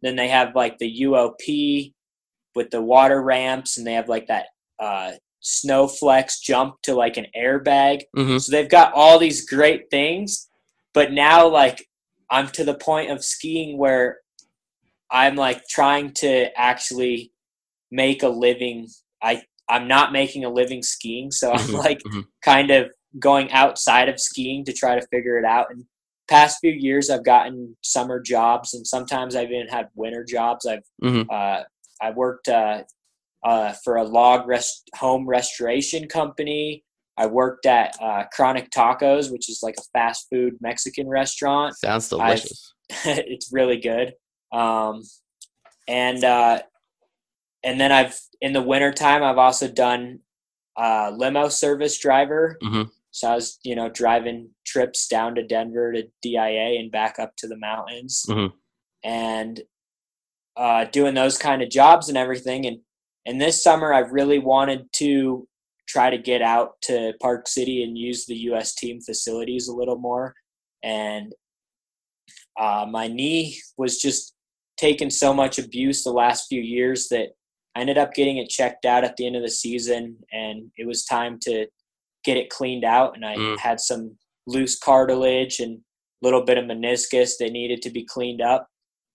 then 0.01 0.17
they 0.17 0.29
have 0.29 0.55
like 0.55 0.79
the 0.79 1.03
uop 1.03 1.93
with 2.55 2.71
the 2.71 2.81
water 2.81 3.23
ramps 3.23 3.77
and 3.77 3.87
they 3.87 3.93
have 3.93 4.09
like 4.09 4.27
that 4.29 4.47
uh, 4.79 5.13
snow 5.41 5.87
flex 5.87 6.41
jump 6.41 6.77
to 6.83 6.95
like 6.95 7.17
an 7.17 7.27
airbag 7.37 8.03
mm-hmm. 8.17 8.39
so 8.39 8.51
they've 8.51 8.71
got 8.71 8.93
all 8.95 9.19
these 9.19 9.49
great 9.49 9.91
things 9.91 10.49
but 10.95 11.13
now 11.13 11.47
like 11.47 11.89
i'm 12.31 12.49
to 12.49 12.65
the 12.65 12.75
point 12.75 13.11
of 13.11 13.25
skiing 13.25 13.77
where 13.77 14.19
i'm 15.13 15.37
like 15.37 15.63
trying 15.69 16.13
to 16.13 16.49
actually 16.59 17.33
make 17.91 18.23
a 18.23 18.29
living 18.29 18.89
i 19.23 19.41
i'm 19.69 19.87
not 19.87 20.13
making 20.13 20.45
a 20.45 20.51
living 20.51 20.83
skiing 20.83 21.31
so 21.31 21.53
i'm 21.53 21.59
mm-hmm. 21.59 21.77
like 21.77 21.99
mm-hmm. 22.01 22.21
kind 22.43 22.71
of 22.71 22.91
going 23.19 23.51
outside 23.53 24.09
of 24.09 24.21
skiing 24.21 24.65
to 24.65 24.73
try 24.73 24.99
to 24.99 25.07
figure 25.09 25.39
it 25.39 25.45
out. 25.45 25.67
And 25.71 25.85
past 26.29 26.59
few 26.61 26.73
years, 26.73 27.11
I've 27.11 27.25
gotten 27.25 27.77
summer 27.83 28.21
jobs, 28.21 28.75
and 28.75 28.87
sometimes 28.87 29.37
I've 29.37 29.51
even 29.51 29.69
had 29.69 29.89
winter 29.95 30.25
jobs. 30.25 30.67
I've 30.67 30.85
mm-hmm. 31.03 31.31
uh, 31.31 31.63
I 32.01 32.11
worked 32.15 32.49
uh, 32.49 32.83
uh, 33.45 33.75
for 33.85 33.97
a 33.97 34.05
log 34.05 34.47
rest 34.47 34.89
home 34.97 35.27
restoration 35.27 36.09
company. 36.09 36.85
I 37.19 37.27
worked 37.27 37.67
at 37.67 37.95
uh, 38.01 38.25
Chronic 38.33 38.71
Tacos, 38.71 39.31
which 39.31 39.51
is 39.51 39.61
like 39.63 39.75
a 39.79 39.83
fast 39.93 40.29
food 40.31 40.55
Mexican 40.61 41.09
restaurant. 41.09 41.77
Sounds 41.77 42.09
delicious. 42.09 42.75
it's 42.89 43.51
really 43.53 43.79
good. 43.79 44.15
Um, 44.53 45.03
and 45.89 46.23
uh, 46.25 46.63
and 47.65 47.81
then 47.81 47.93
I've 47.93 48.19
in 48.41 48.53
the 48.53 48.63
wintertime 48.63 49.23
I've 49.23 49.39
also 49.39 49.69
done 49.69 50.21
uh, 50.77 51.13
limo 51.15 51.49
service 51.49 51.99
driver. 51.99 52.59
Mm-hmm. 52.63 52.89
So 53.11 53.29
I 53.29 53.35
was, 53.35 53.59
you 53.63 53.77
know, 53.77 53.91
driving 53.91 54.51
trips 54.65 55.07
down 55.07 55.35
to 55.35 55.47
Denver 55.47 55.93
to 55.93 56.05
DIA 56.23 56.81
and 56.81 56.91
back 56.91 57.19
up 57.19 57.37
to 57.37 57.47
the 57.47 57.59
mountains, 57.59 58.25
mm-hmm. 58.29 58.55
and 59.05 59.61
uh, 60.57 60.85
doing 60.87 61.15
those 61.15 61.37
kind 61.37 61.63
of 61.63 61.69
jobs 61.69 62.09
and 62.09 62.17
everything. 62.17 62.67
And 62.67 62.79
and 63.27 63.41
this 63.41 63.63
summer, 63.63 63.93
I 63.93 64.01
really 64.01 64.39
wanted 64.39 64.93
to 64.95 65.47
try 65.87 66.11
to 66.11 66.19
get 66.19 66.43
out 66.43 66.81
to 66.83 67.13
Park 67.21 67.47
City 67.49 67.83
and 67.83 67.99
use 67.99 68.25
the 68.25 68.37
U.S. 68.37 68.75
team 68.75 69.01
facilities 69.01 69.69
a 69.69 69.75
little 69.75 69.99
more. 69.99 70.35
And 70.83 71.35
uh, 72.59 72.87
my 72.91 73.09
knee 73.09 73.61
was 73.77 74.01
just 74.01 74.35
taking 74.77 75.11
so 75.11 75.33
much 75.33 75.59
abuse 75.59 76.03
the 76.03 76.11
last 76.11 76.47
few 76.49 76.61
years 76.61 77.09
that 77.09 77.29
I 77.75 77.81
ended 77.81 77.99
up 77.99 78.15
getting 78.15 78.39
it 78.39 78.49
checked 78.49 78.85
out 78.85 79.05
at 79.05 79.17
the 79.17 79.27
end 79.27 79.37
of 79.37 79.43
the 79.43 79.51
season, 79.51 80.17
and 80.33 80.71
it 80.77 80.87
was 80.87 81.05
time 81.05 81.39
to 81.43 81.67
get 82.25 82.37
it 82.37 82.51
cleaned 82.51 82.85
out. 82.85 83.15
And 83.17 83.25
I 83.25 83.37
mm. 83.37 83.59
had 83.59 83.81
some 83.81 84.17
loose 84.47 84.79
cartilage 84.79 85.59
and 85.61 85.79
a 85.79 86.25
little 86.25 86.45
bit 86.45 86.59
of 86.59 86.65
meniscus 86.65 87.33
that 87.39 87.53
needed 87.53 87.83
to 87.83 87.91
be 87.91 88.05
cleaned 88.05 88.43
up. 88.43 88.69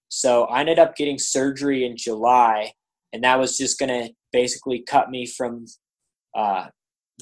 So 0.09 0.45
I 0.45 0.61
ended 0.61 0.79
up 0.79 0.95
getting 0.95 1.19
surgery 1.19 1.85
in 1.85 1.97
July, 1.97 2.71
and 3.13 3.23
that 3.23 3.39
was 3.39 3.57
just 3.57 3.77
going 3.77 3.89
to 3.89 4.13
basically 4.31 4.83
cut 4.87 5.09
me 5.09 5.25
from 5.25 5.65
uh, 6.35 6.67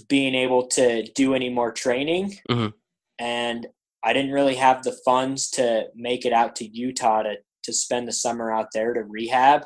being 0.08 0.36
able 0.36 0.67
to 0.67 1.04
do 1.13 1.34
any 1.34 1.50
more 1.50 1.71
training. 1.71 2.38
Mm-hmm. 2.50 2.67
And 3.19 3.67
I 4.04 4.13
didn't 4.13 4.32
really 4.32 4.56
have 4.56 4.84
the 4.84 4.95
funds 5.04 5.50
to 5.52 5.86
make 5.95 6.26
it 6.26 6.34
out 6.34 6.56
to 6.58 6.67
Utah 6.67 7.24
to, 7.24 7.36
to 7.65 7.73
spend 7.73 8.08
the 8.08 8.13
summer 8.13 8.51
out 8.51 8.67
there 8.73 8.93
to 8.93 9.04
rehab. 9.04 9.63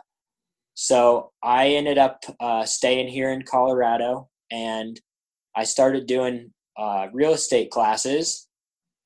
So 0.73 1.31
I 1.43 1.69
ended 1.69 1.97
up 1.97 2.23
uh, 2.39 2.65
staying 2.65 3.09
here 3.09 3.31
in 3.31 3.43
Colorado 3.43 4.29
and 4.51 4.99
I 5.55 5.63
started 5.63 6.05
doing 6.05 6.53
uh, 6.77 7.07
real 7.11 7.33
estate 7.33 7.69
classes, 7.69 8.47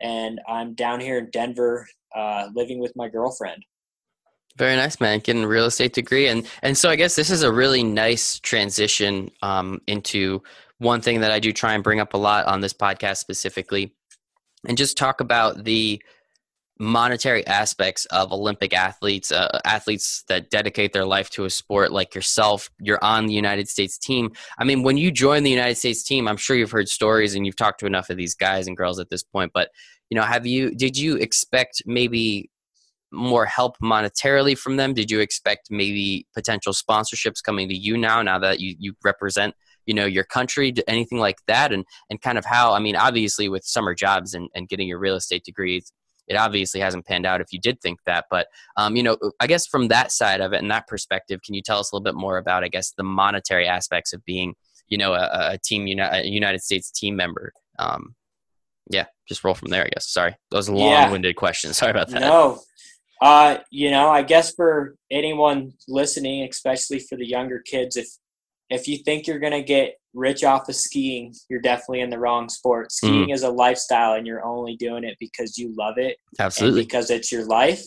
and 0.01 0.39
I'm 0.47 0.75
down 0.75 0.99
here 0.99 1.17
in 1.17 1.29
Denver 1.31 1.87
uh, 2.15 2.49
living 2.53 2.79
with 2.79 2.93
my 2.95 3.09
girlfriend. 3.09 3.63
Very 4.57 4.75
nice, 4.75 5.01
man. 5.01 5.19
Getting 5.19 5.45
a 5.45 5.47
real 5.47 5.65
estate 5.65 5.93
degree, 5.93 6.27
and 6.27 6.45
and 6.61 6.77
so 6.77 6.89
I 6.89 6.95
guess 6.95 7.15
this 7.15 7.31
is 7.31 7.41
a 7.41 7.51
really 7.51 7.83
nice 7.83 8.39
transition 8.39 9.31
um, 9.41 9.81
into 9.87 10.43
one 10.77 11.01
thing 11.01 11.21
that 11.21 11.31
I 11.31 11.39
do 11.39 11.51
try 11.51 11.73
and 11.73 11.83
bring 11.83 11.99
up 11.99 12.13
a 12.13 12.17
lot 12.17 12.45
on 12.45 12.61
this 12.61 12.73
podcast 12.73 13.17
specifically, 13.17 13.95
and 14.67 14.77
just 14.77 14.95
talk 14.95 15.21
about 15.21 15.63
the 15.63 16.01
monetary 16.83 17.45
aspects 17.47 18.05
of 18.05 18.31
Olympic 18.31 18.73
athletes, 18.73 19.31
uh, 19.31 19.59
athletes 19.65 20.23
that 20.27 20.49
dedicate 20.49 20.93
their 20.93 21.05
life 21.05 21.29
to 21.31 21.45
a 21.45 21.49
sport 21.49 21.91
like 21.91 22.13
yourself. 22.13 22.69
You're 22.79 23.03
on 23.03 23.25
the 23.25 23.33
United 23.33 23.69
States 23.69 23.97
team. 23.97 24.31
I 24.57 24.63
mean, 24.63 24.83
when 24.83 24.97
you 24.97 25.09
join 25.11 25.43
the 25.43 25.49
United 25.49 25.75
States 25.75 26.03
team, 26.03 26.27
I'm 26.27 26.37
sure 26.37 26.55
you've 26.55 26.71
heard 26.71 26.89
stories 26.89 27.35
and 27.35 27.45
you've 27.45 27.55
talked 27.55 27.79
to 27.79 27.85
enough 27.85 28.09
of 28.09 28.17
these 28.17 28.35
guys 28.35 28.67
and 28.67 28.77
girls 28.77 28.99
at 28.99 29.09
this 29.09 29.23
point. 29.23 29.51
But 29.53 29.69
you 30.09 30.17
know, 30.17 30.23
have 30.23 30.45
you? 30.45 30.75
Did 30.75 30.97
you 30.97 31.15
expect 31.15 31.83
maybe 31.85 32.51
more 33.11 33.45
help 33.45 33.77
monetarily 33.79 34.57
from 34.57 34.77
them? 34.77 34.93
Did 34.93 35.09
you 35.09 35.21
expect 35.21 35.71
maybe 35.71 36.27
potential 36.33 36.73
sponsorships 36.73 37.41
coming 37.41 37.69
to 37.69 37.75
you 37.75 37.97
now? 37.97 38.21
Now 38.21 38.39
that 38.39 38.59
you 38.59 38.75
you 38.77 38.93
represent 39.03 39.55
you 39.85 39.93
know 39.93 40.05
your 40.05 40.23
country 40.23 40.73
anything 40.87 41.19
like 41.19 41.39
that 41.47 41.73
and 41.73 41.83
and 42.09 42.21
kind 42.21 42.37
of 42.37 42.45
how 42.45 42.71
i 42.71 42.79
mean 42.79 42.95
obviously 42.95 43.49
with 43.49 43.65
summer 43.65 43.93
jobs 43.93 44.33
and, 44.33 44.47
and 44.55 44.69
getting 44.69 44.87
your 44.87 44.97
real 44.97 45.15
estate 45.15 45.43
degrees 45.43 45.91
it 46.27 46.35
obviously 46.35 46.79
hasn't 46.79 47.05
panned 47.05 47.25
out 47.25 47.41
if 47.41 47.51
you 47.51 47.59
did 47.59 47.81
think 47.81 47.99
that. 48.05 48.25
But 48.29 48.47
um, 48.77 48.95
you 48.95 49.03
know, 49.03 49.17
I 49.39 49.47
guess 49.47 49.67
from 49.67 49.87
that 49.89 50.11
side 50.11 50.41
of 50.41 50.53
it 50.53 50.61
and 50.61 50.71
that 50.71 50.87
perspective, 50.87 51.41
can 51.43 51.53
you 51.53 51.61
tell 51.61 51.79
us 51.79 51.91
a 51.91 51.95
little 51.95 52.03
bit 52.03 52.15
more 52.15 52.37
about, 52.37 52.63
I 52.63 52.69
guess, 52.69 52.91
the 52.91 53.03
monetary 53.03 53.67
aspects 53.67 54.13
of 54.13 54.23
being, 54.25 54.55
you 54.87 54.97
know, 54.97 55.13
a, 55.13 55.53
a 55.53 55.57
team, 55.63 55.87
a 55.99 56.23
United 56.23 56.61
States 56.61 56.91
team 56.91 57.15
member? 57.15 57.51
Um, 57.79 58.15
yeah, 58.89 59.05
just 59.27 59.43
roll 59.43 59.55
from 59.55 59.69
there. 59.69 59.83
I 59.83 59.89
guess. 59.89 60.09
Sorry, 60.09 60.35
that 60.51 60.57
was 60.57 60.67
a 60.67 60.73
long-winded 60.73 61.35
yeah. 61.35 61.39
question. 61.39 61.73
Sorry 61.73 61.91
about 61.91 62.09
that. 62.09 62.21
No, 62.21 62.61
uh, 63.21 63.57
you 63.71 63.91
know, 63.91 64.09
I 64.09 64.21
guess 64.21 64.53
for 64.53 64.95
anyone 65.09 65.73
listening, 65.87 66.47
especially 66.49 66.99
for 66.99 67.15
the 67.17 67.25
younger 67.25 67.59
kids, 67.59 67.95
if 67.95 68.07
if 68.69 68.87
you 68.87 68.97
think 68.97 69.27
you're 69.27 69.39
gonna 69.39 69.63
get 69.63 69.95
rich 70.13 70.43
off 70.43 70.69
of 70.69 70.75
skiing, 70.75 71.33
you're 71.49 71.61
definitely 71.61 72.01
in 72.01 72.09
the 72.09 72.19
wrong 72.19 72.49
sport. 72.49 72.91
Skiing 72.91 73.29
mm. 73.29 73.33
is 73.33 73.43
a 73.43 73.49
lifestyle, 73.49 74.13
and 74.13 74.27
you're 74.27 74.45
only 74.45 74.75
doing 74.75 75.03
it 75.03 75.17
because 75.19 75.57
you 75.57 75.73
love 75.77 75.97
it, 75.97 76.17
absolutely, 76.39 76.83
because 76.83 77.09
it's 77.09 77.31
your 77.31 77.45
life. 77.45 77.83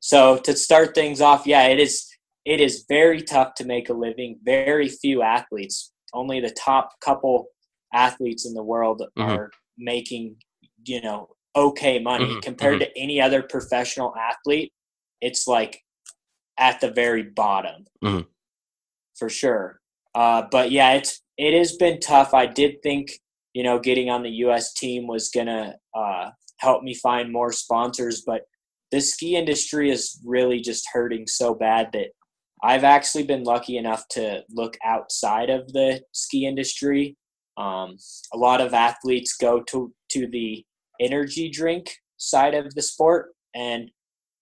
So 0.00 0.38
to 0.38 0.56
start 0.56 0.94
things 0.94 1.20
off, 1.20 1.46
yeah, 1.46 1.64
it 1.64 1.78
is. 1.78 2.06
It 2.44 2.60
is 2.60 2.86
very 2.88 3.20
tough 3.20 3.52
to 3.56 3.66
make 3.66 3.90
a 3.90 3.92
living. 3.92 4.38
Very 4.42 4.88
few 4.88 5.20
athletes, 5.20 5.92
only 6.14 6.40
the 6.40 6.50
top 6.50 6.92
couple 7.04 7.48
athletes 7.92 8.46
in 8.46 8.54
the 8.54 8.62
world 8.62 9.02
mm-hmm. 9.18 9.30
are 9.30 9.50
making, 9.76 10.36
you 10.86 11.02
know, 11.02 11.28
okay 11.54 11.98
money 11.98 12.24
mm-hmm. 12.24 12.40
compared 12.40 12.80
mm-hmm. 12.80 12.90
to 12.94 12.98
any 12.98 13.20
other 13.20 13.42
professional 13.42 14.14
athlete. 14.16 14.72
It's 15.20 15.46
like 15.46 15.82
at 16.58 16.80
the 16.80 16.90
very 16.90 17.22
bottom, 17.22 17.84
mm-hmm. 18.02 18.26
for 19.18 19.28
sure. 19.28 19.80
Uh, 20.18 20.42
but 20.50 20.72
yeah, 20.72 20.94
it's 20.94 21.22
it 21.36 21.56
has 21.56 21.76
been 21.76 22.00
tough. 22.00 22.34
I 22.34 22.46
did 22.46 22.82
think 22.82 23.12
you 23.54 23.62
know 23.62 23.78
getting 23.78 24.10
on 24.10 24.24
the 24.24 24.38
U.S. 24.46 24.72
team 24.72 25.06
was 25.06 25.30
gonna 25.30 25.76
uh, 25.94 26.30
help 26.56 26.82
me 26.82 26.92
find 26.92 27.32
more 27.32 27.52
sponsors, 27.52 28.24
but 28.26 28.42
the 28.90 29.00
ski 29.00 29.36
industry 29.36 29.92
is 29.92 30.20
really 30.26 30.60
just 30.60 30.88
hurting 30.92 31.28
so 31.28 31.54
bad 31.54 31.90
that 31.92 32.08
I've 32.64 32.82
actually 32.82 33.24
been 33.24 33.44
lucky 33.44 33.76
enough 33.76 34.08
to 34.12 34.42
look 34.50 34.76
outside 34.84 35.50
of 35.50 35.72
the 35.72 36.02
ski 36.12 36.46
industry. 36.46 37.16
Um, 37.56 37.96
a 38.34 38.38
lot 38.38 38.60
of 38.60 38.74
athletes 38.74 39.36
go 39.40 39.62
to 39.70 39.92
to 40.10 40.26
the 40.26 40.64
energy 41.00 41.48
drink 41.48 41.92
side 42.16 42.54
of 42.54 42.74
the 42.74 42.82
sport, 42.82 43.34
and 43.54 43.88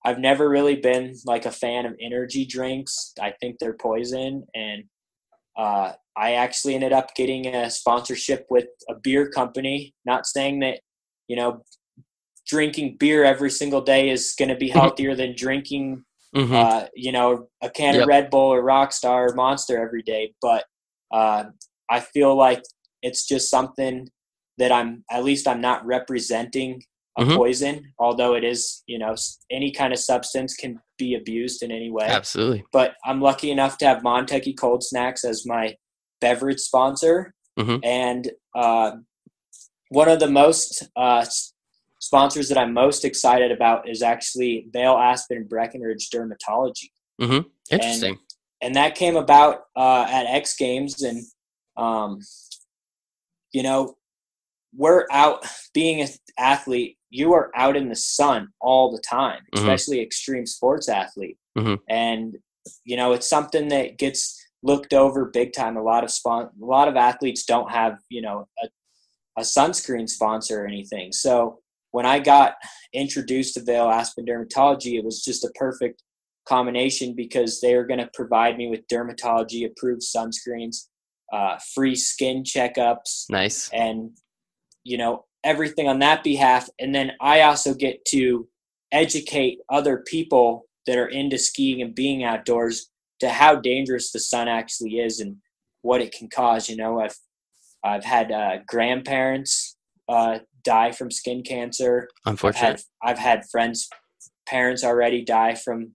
I've 0.06 0.20
never 0.20 0.48
really 0.48 0.76
been 0.76 1.16
like 1.26 1.44
a 1.44 1.50
fan 1.50 1.84
of 1.84 1.96
energy 2.00 2.46
drinks. 2.46 3.12
I 3.20 3.34
think 3.42 3.58
they're 3.58 3.76
poison, 3.78 4.46
and 4.54 4.84
uh, 5.56 5.92
I 6.16 6.32
actually 6.32 6.74
ended 6.74 6.92
up 6.92 7.14
getting 7.14 7.46
a 7.46 7.70
sponsorship 7.70 8.46
with 8.50 8.66
a 8.88 8.94
beer 8.94 9.28
company. 9.28 9.94
Not 10.04 10.26
saying 10.26 10.60
that, 10.60 10.80
you 11.28 11.36
know, 11.36 11.62
drinking 12.46 12.96
beer 12.98 13.24
every 13.24 13.50
single 13.50 13.80
day 13.80 14.10
is 14.10 14.34
going 14.38 14.48
to 14.48 14.56
be 14.56 14.68
mm-hmm. 14.68 14.78
healthier 14.78 15.14
than 15.14 15.34
drinking, 15.36 16.04
mm-hmm. 16.34 16.54
uh, 16.54 16.84
you 16.94 17.12
know, 17.12 17.48
a 17.62 17.68
can 17.68 17.94
yep. 17.94 18.02
of 18.02 18.08
Red 18.08 18.30
Bull 18.30 18.52
or 18.52 18.62
Rockstar 18.62 19.30
or 19.30 19.34
Monster 19.34 19.82
every 19.82 20.02
day. 20.02 20.32
But 20.40 20.64
uh, 21.12 21.44
I 21.90 22.00
feel 22.00 22.34
like 22.34 22.62
it's 23.02 23.26
just 23.26 23.50
something 23.50 24.08
that 24.58 24.72
I'm, 24.72 25.04
at 25.10 25.24
least 25.24 25.46
I'm 25.46 25.60
not 25.60 25.84
representing 25.84 26.82
a 27.16 27.24
mm-hmm. 27.24 27.36
poison, 27.36 27.92
although 27.98 28.34
it 28.34 28.44
is, 28.44 28.82
you 28.86 28.98
know, 28.98 29.14
any 29.50 29.70
kind 29.70 29.92
of 29.92 29.98
substance 29.98 30.54
can 30.54 30.80
be 30.98 31.14
abused 31.14 31.62
in 31.62 31.70
any 31.70 31.90
way. 31.90 32.06
Absolutely. 32.06 32.64
But 32.72 32.94
I'm 33.04 33.20
lucky 33.20 33.50
enough 33.50 33.78
to 33.78 33.86
have 33.86 34.02
Montucky 34.02 34.56
Cold 34.56 34.82
Snacks 34.84 35.24
as 35.24 35.46
my 35.46 35.76
beverage 36.20 36.60
sponsor. 36.60 37.34
Mm-hmm. 37.58 37.78
And 37.84 38.30
uh, 38.54 38.92
one 39.88 40.08
of 40.08 40.20
the 40.20 40.28
most 40.28 40.86
uh, 40.94 41.24
sponsors 42.00 42.48
that 42.48 42.58
I'm 42.58 42.74
most 42.74 43.04
excited 43.04 43.50
about 43.50 43.88
is 43.88 44.02
actually 44.02 44.66
Vail 44.72 44.96
Aspen 44.96 45.44
Breckenridge 45.44 46.10
Dermatology. 46.10 46.90
Mm-hmm. 47.20 47.48
Interesting. 47.70 48.10
And, 48.10 48.18
and, 48.60 48.74
that 48.76 48.94
came 48.94 49.16
about 49.16 49.62
uh, 49.74 50.06
at 50.08 50.26
X 50.26 50.54
Games. 50.56 51.02
And, 51.02 51.24
um, 51.78 52.20
you 53.52 53.62
know, 53.62 53.96
we're 54.76 55.06
out 55.10 55.44
being 55.74 56.00
an 56.00 56.08
athlete 56.38 56.96
you 57.10 57.32
are 57.32 57.50
out 57.54 57.76
in 57.76 57.88
the 57.88 57.96
sun 57.96 58.48
all 58.60 58.92
the 58.92 59.02
time 59.08 59.40
mm-hmm. 59.54 59.58
especially 59.58 60.00
extreme 60.00 60.46
sports 60.46 60.88
athlete 60.88 61.38
mm-hmm. 61.56 61.74
and 61.88 62.36
you 62.84 62.96
know 62.96 63.12
it's 63.12 63.28
something 63.28 63.68
that 63.68 63.98
gets 63.98 64.42
looked 64.62 64.92
over 64.92 65.26
big 65.26 65.52
time 65.52 65.76
a 65.76 65.82
lot 65.82 66.04
of 66.04 66.10
spon- 66.10 66.50
a 66.60 66.64
lot 66.64 66.88
of 66.88 66.96
athletes 66.96 67.44
don't 67.44 67.70
have 67.70 67.98
you 68.08 68.22
know 68.22 68.46
a, 68.62 68.68
a 69.38 69.42
sunscreen 69.42 70.08
sponsor 70.08 70.62
or 70.62 70.66
anything 70.66 71.12
so 71.12 71.58
when 71.92 72.06
i 72.06 72.18
got 72.18 72.54
introduced 72.92 73.54
to 73.54 73.62
Vail 73.62 73.88
aspen 73.88 74.26
dermatology 74.26 74.98
it 74.98 75.04
was 75.04 75.22
just 75.22 75.44
a 75.44 75.50
perfect 75.54 76.02
combination 76.48 77.14
because 77.14 77.60
they 77.60 77.74
were 77.74 77.86
going 77.86 78.00
to 78.00 78.10
provide 78.14 78.56
me 78.56 78.68
with 78.68 78.86
dermatology 78.88 79.66
approved 79.66 80.02
sunscreens 80.02 80.88
uh, 81.32 81.58
free 81.74 81.96
skin 81.96 82.44
checkups 82.44 83.24
nice 83.30 83.68
and 83.72 84.10
you 84.86 84.96
know 84.98 85.24
everything 85.44 85.88
on 85.88 85.98
that 86.00 86.24
behalf. 86.24 86.68
And 86.78 86.94
then 86.94 87.12
i 87.20 87.42
also 87.42 87.74
get 87.74 88.04
to 88.06 88.48
educate 88.92 89.58
other 89.68 90.02
people 90.06 90.66
that 90.86 90.96
are 90.96 91.08
into 91.08 91.38
skiing 91.38 91.82
and 91.82 91.94
being 91.94 92.22
outdoors 92.24 92.90
to 93.20 93.28
how 93.28 93.56
dangerous 93.56 94.12
the 94.12 94.20
sun 94.20 94.48
actually 94.48 94.98
is 94.98 95.20
and 95.20 95.36
what 95.82 96.00
it 96.00 96.12
can 96.12 96.28
cause. 96.28 96.68
You 96.68 96.76
know 96.76 97.00
i've 97.00 97.16
i've 97.84 98.04
had 98.04 98.32
uh, 98.32 98.58
grandparents 98.66 99.76
uh, 100.08 100.38
die 100.64 100.92
from 100.92 101.10
skin 101.10 101.42
cancer. 101.42 102.08
Unfortunately 102.24 102.82
I've, 103.02 103.10
I've 103.10 103.18
had, 103.18 103.42
friends 103.50 103.88
parents 104.46 104.84
already 104.84 105.24
die 105.24 105.54
from 105.54 105.94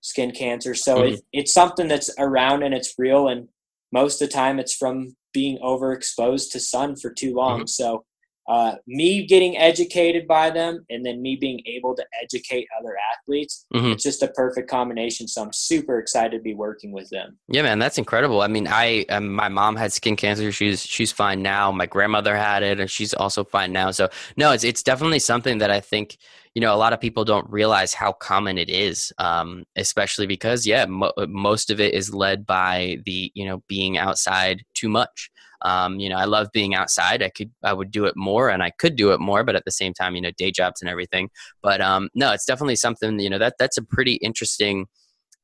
skin 0.00 0.32
cancer. 0.32 0.74
So 0.74 0.96
mm-hmm. 0.96 1.14
it, 1.14 1.20
it's 1.32 1.54
something 1.54 1.88
that's 1.88 2.10
around 2.18 2.62
and 2.62 2.74
it's 2.74 2.94
real. 2.98 3.28
And 3.28 3.48
most 3.92 4.20
of 4.20 4.28
the 4.28 4.34
time 4.34 4.58
it's 4.58 4.74
from 4.74 5.14
being 5.32 5.58
overexposed 5.58 6.50
to 6.52 6.60
sun 6.60 6.96
for 6.96 7.12
too 7.12 7.34
long. 7.34 7.60
Mm-hmm. 7.60 7.66
so 7.66 8.04
uh, 8.50 8.74
me 8.88 9.24
getting 9.24 9.56
educated 9.56 10.26
by 10.26 10.50
them 10.50 10.84
and 10.90 11.06
then 11.06 11.22
me 11.22 11.36
being 11.36 11.62
able 11.66 11.94
to 11.94 12.04
educate 12.20 12.66
other 12.80 12.96
athletes 13.14 13.64
mm-hmm. 13.72 13.92
it's 13.92 14.02
just 14.02 14.24
a 14.24 14.28
perfect 14.28 14.68
combination. 14.68 15.28
So 15.28 15.42
i'm 15.42 15.52
super 15.52 15.98
excited 15.98 16.36
to 16.36 16.42
be 16.42 16.54
working 16.54 16.90
with 16.90 17.08
them. 17.10 17.38
Yeah 17.48 17.62
man 17.62 17.78
that's 17.78 17.96
incredible. 17.96 18.42
I 18.42 18.48
mean 18.48 18.66
i 18.66 19.04
um, 19.08 19.32
my 19.32 19.48
mom 19.48 19.76
had 19.76 19.92
skin 19.92 20.16
cancer. 20.16 20.50
She's 20.50 20.82
she's 20.82 21.12
fine 21.12 21.42
now. 21.42 21.70
My 21.70 21.86
grandmother 21.86 22.36
had 22.36 22.64
it 22.64 22.80
and 22.80 22.90
she's 22.90 23.14
also 23.14 23.44
fine 23.44 23.72
now. 23.72 23.92
So 23.92 24.08
no 24.36 24.50
it's 24.50 24.64
it's 24.64 24.82
definitely 24.82 25.20
something 25.20 25.58
that 25.58 25.70
i 25.70 25.80
think 25.80 26.16
you 26.54 26.60
know 26.60 26.74
a 26.74 26.76
lot 26.76 26.92
of 26.92 27.00
people 27.00 27.24
don't 27.24 27.48
realize 27.50 27.94
how 27.94 28.12
common 28.12 28.58
it 28.58 28.68
is 28.68 29.12
um, 29.18 29.64
especially 29.76 30.26
because 30.26 30.66
yeah 30.66 30.84
mo- 30.86 31.12
most 31.28 31.70
of 31.70 31.80
it 31.80 31.94
is 31.94 32.14
led 32.14 32.44
by 32.46 32.98
the 33.04 33.30
you 33.34 33.46
know 33.46 33.62
being 33.68 33.96
outside 33.98 34.64
too 34.74 34.88
much 34.88 35.30
um, 35.62 36.00
you 36.00 36.08
know, 36.08 36.16
I 36.16 36.24
love 36.24 36.48
being 36.52 36.74
outside. 36.74 37.22
I 37.22 37.28
could, 37.28 37.50
I 37.62 37.72
would 37.72 37.90
do 37.90 38.06
it 38.06 38.16
more, 38.16 38.48
and 38.48 38.62
I 38.62 38.70
could 38.70 38.96
do 38.96 39.12
it 39.12 39.20
more, 39.20 39.44
but 39.44 39.56
at 39.56 39.64
the 39.64 39.70
same 39.70 39.92
time, 39.92 40.14
you 40.14 40.20
know, 40.20 40.30
day 40.36 40.50
jobs 40.50 40.80
and 40.80 40.88
everything. 40.88 41.30
But 41.62 41.80
um, 41.80 42.08
no, 42.14 42.32
it's 42.32 42.46
definitely 42.46 42.76
something. 42.76 43.18
You 43.20 43.30
know, 43.30 43.38
that 43.38 43.54
that's 43.58 43.76
a 43.76 43.82
pretty 43.82 44.14
interesting, 44.14 44.86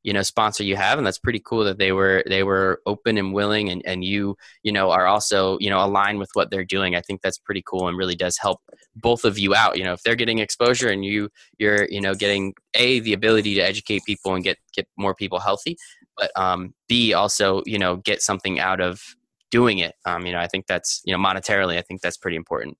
you 0.03 0.13
know, 0.13 0.23
sponsor 0.23 0.65
you 0.65 0.77
have, 0.77 0.97
and 0.97 1.07
that's 1.07 1.19
pretty 1.19 1.43
cool 1.45 1.65
that 1.65 1.79
they 1.79 1.93
were 1.93 2.25
they 2.27 2.43
were 2.43 2.81
open 2.87 3.19
and 3.19 3.35
willing, 3.35 3.69
and 3.69 3.83
and 3.85 4.05
you 4.05 4.37
you 4.63 4.73
know 4.73 4.91
are 4.91 5.07
also 5.07 5.59
you 5.61 5.69
know 5.69 5.85
aligned 5.85 6.19
with 6.19 6.31
what 6.33 6.51
they're 6.51 6.65
doing. 6.65 6.95
I 6.95 7.03
think 7.03 7.21
that's 7.21 7.39
pretty 7.39 7.63
cool 7.67 7.89
and 7.89 7.99
really 7.99 8.17
does 8.17 8.39
help 8.39 8.61
both 8.95 9.25
of 9.25 9.39
you 9.39 9.55
out. 9.55 9.77
You 9.77 9.85
know, 9.85 9.93
if 9.93 10.03
they're 10.03 10.15
getting 10.15 10.39
exposure 10.39 10.89
and 10.89 11.05
you 11.05 11.29
you're 11.59 11.87
you 11.91 12.01
know 12.01 12.15
getting 12.15 12.55
a 12.75 13.01
the 13.01 13.13
ability 13.13 13.55
to 13.57 13.61
educate 13.61 14.05
people 14.07 14.35
and 14.35 14.43
get 14.43 14.57
get 14.75 14.89
more 14.97 15.15
people 15.15 15.41
healthy, 15.41 15.77
but 16.17 16.31
um, 16.37 16.73
b 16.89 17.13
also 17.13 17.63
you 17.67 17.79
know 17.79 17.97
get 17.97 18.23
something 18.23 18.59
out 18.59 18.81
of 18.81 19.03
doing 19.51 19.79
it. 19.79 19.95
Um, 20.05 20.27
you 20.27 20.33
know, 20.33 20.41
I 20.41 20.47
think 20.47 20.67
that's 20.67 21.03
you 21.05 21.17
know 21.17 21.23
monetarily, 21.23 21.79
I 21.79 21.83
think 21.83 22.01
that's 22.01 22.17
pretty 22.17 22.37
important. 22.37 22.77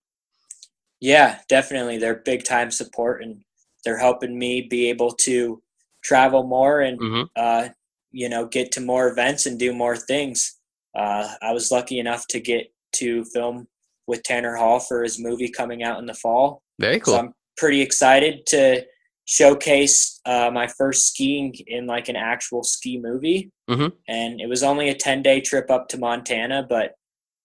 Yeah, 1.01 1.39
definitely. 1.49 1.99
They're 1.99 2.23
big 2.25 2.45
time 2.45 2.71
support, 2.71 3.23
and 3.23 3.43
they're 3.85 3.99
helping 3.99 4.39
me 4.39 4.63
be 4.63 4.89
able 4.89 5.13
to 5.13 5.63
travel 6.03 6.45
more 6.45 6.81
and 6.81 7.01
mm-hmm. 7.01 7.23
uh, 7.37 7.69
you 8.13 8.29
know 8.29 8.47
get 8.47 8.73
to 8.73 8.81
more 8.81 9.09
events 9.09 9.47
and 9.47 9.59
do 9.59 9.73
more 9.73 9.97
things. 9.97 10.59
Uh, 10.95 11.29
I 11.43 11.53
was 11.53 11.71
lucky 11.71 11.99
enough 11.99 12.27
to 12.29 12.41
get 12.41 12.73
to 12.97 13.25
film 13.27 13.69
with 14.07 14.23
Tanner 14.23 14.55
Hall 14.55 14.81
for 14.81 15.03
his 15.03 15.19
movie 15.19 15.51
coming 15.51 15.83
out 15.83 15.99
in 15.99 16.07
the 16.07 16.15
fall. 16.15 16.63
Very 16.79 17.01
cool. 17.01 17.15
So 17.15 17.21
I'm 17.21 17.35
pretty 17.57 17.83
excited 17.83 18.47
to 18.47 18.85
showcase 19.27 20.21
uh, 20.25 20.51
my 20.53 20.67
first 20.67 21.09
skiing 21.09 21.53
in 21.67 21.87
like 21.87 22.09
an 22.09 22.17
actual 22.17 22.63
ski 22.63 22.99
movie. 22.99 23.51
Mm-hmm. 23.69 23.89
And 24.09 24.41
it 24.41 24.49
was 24.49 24.63
only 24.63 24.89
a 24.89 24.95
10 24.95 25.23
day 25.23 25.41
trip 25.41 25.71
up 25.71 25.89
to 25.89 25.99
Montana, 25.99 26.65
but 26.69 26.93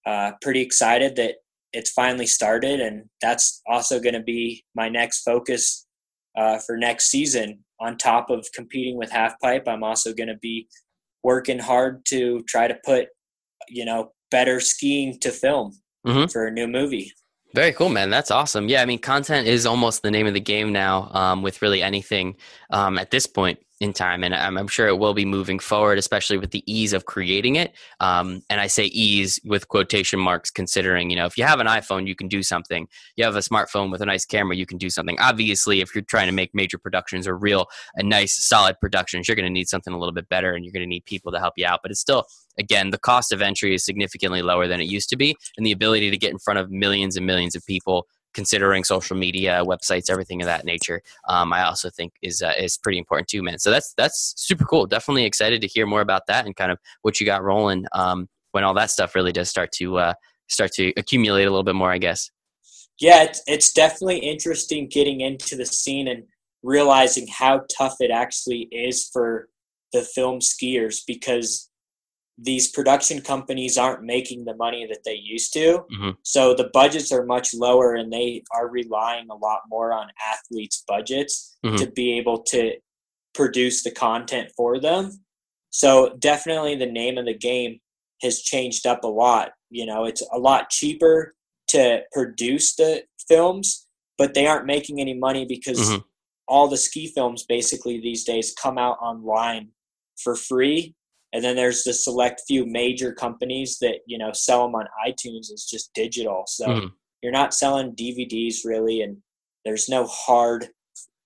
uh, 0.06 0.32
pretty 0.42 0.62
excited 0.62 1.16
that 1.18 1.36
it's 1.74 1.92
finally 1.92 2.28
started. 2.28 2.80
And 2.80 3.06
that's 3.22 3.62
also 3.68 4.00
going 4.00 4.14
to 4.14 4.22
be 4.22 4.64
my 4.76 4.90
next 4.90 5.24
focus 5.24 5.86
uh, 6.38 6.60
for 6.60 6.78
next 6.78 7.10
season. 7.10 7.60
On 7.80 7.98
top 7.98 8.30
of 8.30 8.48
competing 8.54 8.96
with 8.96 9.10
Halfpipe, 9.10 9.68
I'm 9.68 9.84
also 9.84 10.14
going 10.14 10.30
to 10.30 10.38
be 10.40 10.68
working 11.24 11.58
hard 11.58 12.06
to 12.06 12.44
try 12.48 12.68
to 12.68 12.78
put, 12.86 13.08
you 13.68 13.86
know, 13.86 14.12
better 14.30 14.60
skiing 14.60 15.20
to 15.22 15.32
film 15.32 15.80
mm-hmm. 16.06 16.28
for 16.28 16.46
a 16.46 16.52
new 16.52 16.68
movie. 16.68 17.12
Very 17.54 17.74
cool, 17.74 17.90
man. 17.90 18.10
That's 18.10 18.32
awesome. 18.32 18.70
Yeah, 18.70 18.82
I 18.82 18.86
mean, 18.86 19.00
content 19.00 19.46
is 19.46 19.66
almost 19.66 20.04
the 20.04 20.12
name 20.12 20.26
of 20.26 20.34
the 20.34 20.40
game 20.40 20.72
now 20.72 21.10
um, 21.12 21.42
with 21.42 21.62
really 21.62 21.84
anything 21.84 22.38
um, 22.70 22.98
at 22.98 23.12
this 23.12 23.28
point 23.28 23.60
in 23.82 23.92
time, 23.94 24.24
and 24.24 24.34
I'm, 24.34 24.58
I'm, 24.60 24.68
sure 24.68 24.88
it 24.88 25.00
will 25.00 25.16
be 25.16 25.26
moving 25.26 25.58
forward, 25.58 25.98
especially 25.98 26.38
with 26.38 26.52
the 26.52 26.64
ease 26.72 26.94
of 26.94 27.06
creating 27.06 27.56
it. 27.56 27.74
Um, 28.00 28.44
and 28.48 28.62
I 28.62 28.68
say 28.68 28.86
ease 28.86 29.40
with 29.44 29.68
quotation 29.68 30.20
marks, 30.20 30.52
considering 30.52 31.10
you 31.10 31.16
know 31.16 31.26
if 31.26 31.36
you 31.36 31.44
have 31.44 31.60
an 31.60 31.66
iPhone, 31.66 32.08
you 32.08 32.16
can 32.16 32.28
do 32.28 32.44
something. 32.44 32.88
You 33.16 33.26
have 33.26 33.36
a 33.36 33.40
smartphone 33.40 33.92
with 33.92 34.02
a 34.02 34.06
nice 34.06 34.24
camera, 34.24 34.56
you 34.56 34.68
can 34.68 34.78
do 34.78 34.92
something. 34.92 35.18
Obviously, 35.20 35.82
if 35.82 35.96
you're 35.96 36.04
trying 36.04 36.28
to 36.28 36.32
make 36.32 36.54
major 36.54 36.78
productions 36.78 37.28
or 37.28 37.36
real 37.36 37.66
and 37.96 38.08
nice, 38.08 38.34
solid 38.34 38.80
productions, 38.80 39.28
you're 39.28 39.36
going 39.36 39.48
to 39.48 39.52
need 39.52 39.68
something 39.68 39.94
a 39.94 39.98
little 39.98 40.14
bit 40.14 40.30
better, 40.30 40.54
and 40.54 40.64
you're 40.64 40.74
going 40.74 40.84
to 40.84 40.88
need 40.88 41.06
people 41.06 41.32
to 41.32 41.40
help 41.40 41.56
you 41.58 41.66
out. 41.66 41.80
But 41.82 41.90
it's 41.90 42.00
still 42.00 42.28
again, 42.58 42.90
the 42.90 43.00
cost 43.00 43.32
of 43.32 43.42
entry 43.42 43.74
is 43.74 43.86
significantly 43.86 44.42
lower 44.42 44.68
than 44.68 44.82
it 44.82 44.88
used 44.88 45.10
to 45.10 45.18
be, 45.18 45.36
and 45.58 45.66
the 45.66 45.72
ability 45.72 46.10
to 46.12 46.18
get 46.18 46.32
in 46.32 46.40
front 46.40 46.60
of 46.60 46.72
millions 46.72 47.18
and 47.18 47.26
millions 47.26 47.56
of 47.56 47.66
people 47.66 48.08
considering 48.34 48.84
social 48.84 49.18
media, 49.18 49.62
websites, 49.66 50.10
everything 50.10 50.42
of 50.42 50.46
that 50.46 50.66
nature, 50.66 51.02
um, 51.28 51.52
I 51.52 51.64
also 51.64 51.90
think 51.90 52.14
is 52.22 52.42
uh, 52.42 52.54
is 52.58 52.78
pretty 52.78 52.98
important 52.98 53.28
too, 53.28 53.44
man. 53.44 53.60
So 53.60 53.72
that's 53.72 53.94
that's 53.98 54.34
super 54.38 54.66
cool. 54.66 54.86
Definitely 54.86 55.26
excited 55.26 55.62
to 55.62 55.68
hear 55.68 55.86
more 55.86 56.02
about 56.02 56.28
that 56.28 56.46
and 56.46 56.56
kind 56.56 56.72
of 56.72 56.80
what 57.02 57.20
you 57.20 57.26
got 57.26 57.44
rolling 57.44 57.86
um, 57.94 58.28
when 58.52 58.64
all 58.64 58.74
that 58.76 58.92
stuff 58.92 59.16
really 59.16 59.32
does 59.32 59.50
start 59.50 59.72
to 59.74 59.98
uh, 59.98 60.14
start 60.48 60.72
to 60.74 60.94
accumulate 60.98 61.46
a 61.46 61.50
little 61.50 61.64
bit 61.64 61.76
more, 61.76 61.92
I 61.92 61.98
guess. 61.98 62.30
Yeah, 63.00 63.24
it's, 63.24 63.42
it's 63.48 63.74
definitely 63.74 64.20
interesting 64.20 64.88
getting 64.88 65.22
into 65.22 65.56
the 65.56 65.66
scene 65.66 66.08
and 66.08 66.24
realizing 66.62 67.28
how 67.28 67.62
tough 67.76 67.96
it 68.00 68.12
actually 68.12 68.68
is 68.72 69.10
for 69.12 69.50
the 69.92 70.04
film 70.04 70.40
skiers 70.40 71.02
because 71.06 71.71
these 72.44 72.72
production 72.72 73.22
companies 73.22 73.78
aren't 73.78 74.04
making 74.04 74.46
the 74.46 74.56
money 74.56 74.88
that 74.88 75.04
they 75.06 75.14
used 75.14 75.54
to. 75.54 75.86
Mm-hmm. 75.94 76.10
So 76.24 76.56
the 76.56 76.70
budgets 76.74 77.12
are 77.12 77.26
much 77.26 77.54
lower 77.54 77.94
and 77.94 78.12
they 78.12 78.44
are 78.54 78.68
relying 78.68 79.30
a 79.30 79.36
lot 79.36 79.62
more 79.70 79.94
on 79.94 80.08
athletes' 80.34 80.84
budgets 80.88 81.58
mm-hmm. 81.64 81.76
to 81.76 81.92
be 81.92 82.18
able 82.18 82.42
to 82.44 82.74
produce 83.36 83.84
the 83.84 83.92
content 83.92 84.52
for 84.58 84.80
them. 84.80 85.12
So 85.70 86.16
definitely 86.20 86.76
the 86.76 86.92
name 86.92 87.18
of 87.18 87.26
the 87.26 87.38
game 87.38 87.80
has 88.22 88.42
changed 88.42 88.88
up 88.88 89.04
a 89.04 89.08
lot. 89.08 89.52
You 89.70 89.86
know, 89.86 90.06
it's 90.06 90.24
a 90.34 90.40
lot 90.40 90.70
cheaper 90.70 91.36
to 91.70 92.02
produce 92.12 92.76
the 92.76 93.04
films, 93.28 93.88
but 94.18 94.34
they 94.34 94.48
aren't 94.48 94.66
making 94.66 95.00
any 95.00 95.14
money 95.14 95.46
because 95.46 95.80
mm-hmm. 95.80 96.00
all 96.48 96.68
the 96.68 96.78
ski 96.78 97.08
films 97.08 97.44
basically 97.44 98.02
these 98.02 98.24
days 98.24 98.54
come 98.60 98.80
out 98.80 98.98
online 99.00 99.70
for 100.18 100.36
free 100.36 100.96
and 101.34 101.44
then 101.44 101.56
there's 101.56 101.84
the 101.84 101.94
select 101.94 102.42
few 102.48 102.66
major 102.66 103.14
companies 103.14 103.78
that 103.80 104.00
you 104.06 104.18
know 104.18 104.32
sell 104.34 104.66
them 104.66 104.76
on 104.76 104.88
itunes 105.08 105.52
as 105.52 105.68
just 105.70 105.94
digital 105.94 106.44
so 106.48 106.68
mm-hmm. 106.68 106.88
you're 107.22 107.32
not 107.32 107.54
selling 107.54 107.96
dvds 107.96 108.58
really 108.66 109.02
and 109.02 109.18
there's 109.66 109.90
no 109.90 110.06
hard 110.08 110.70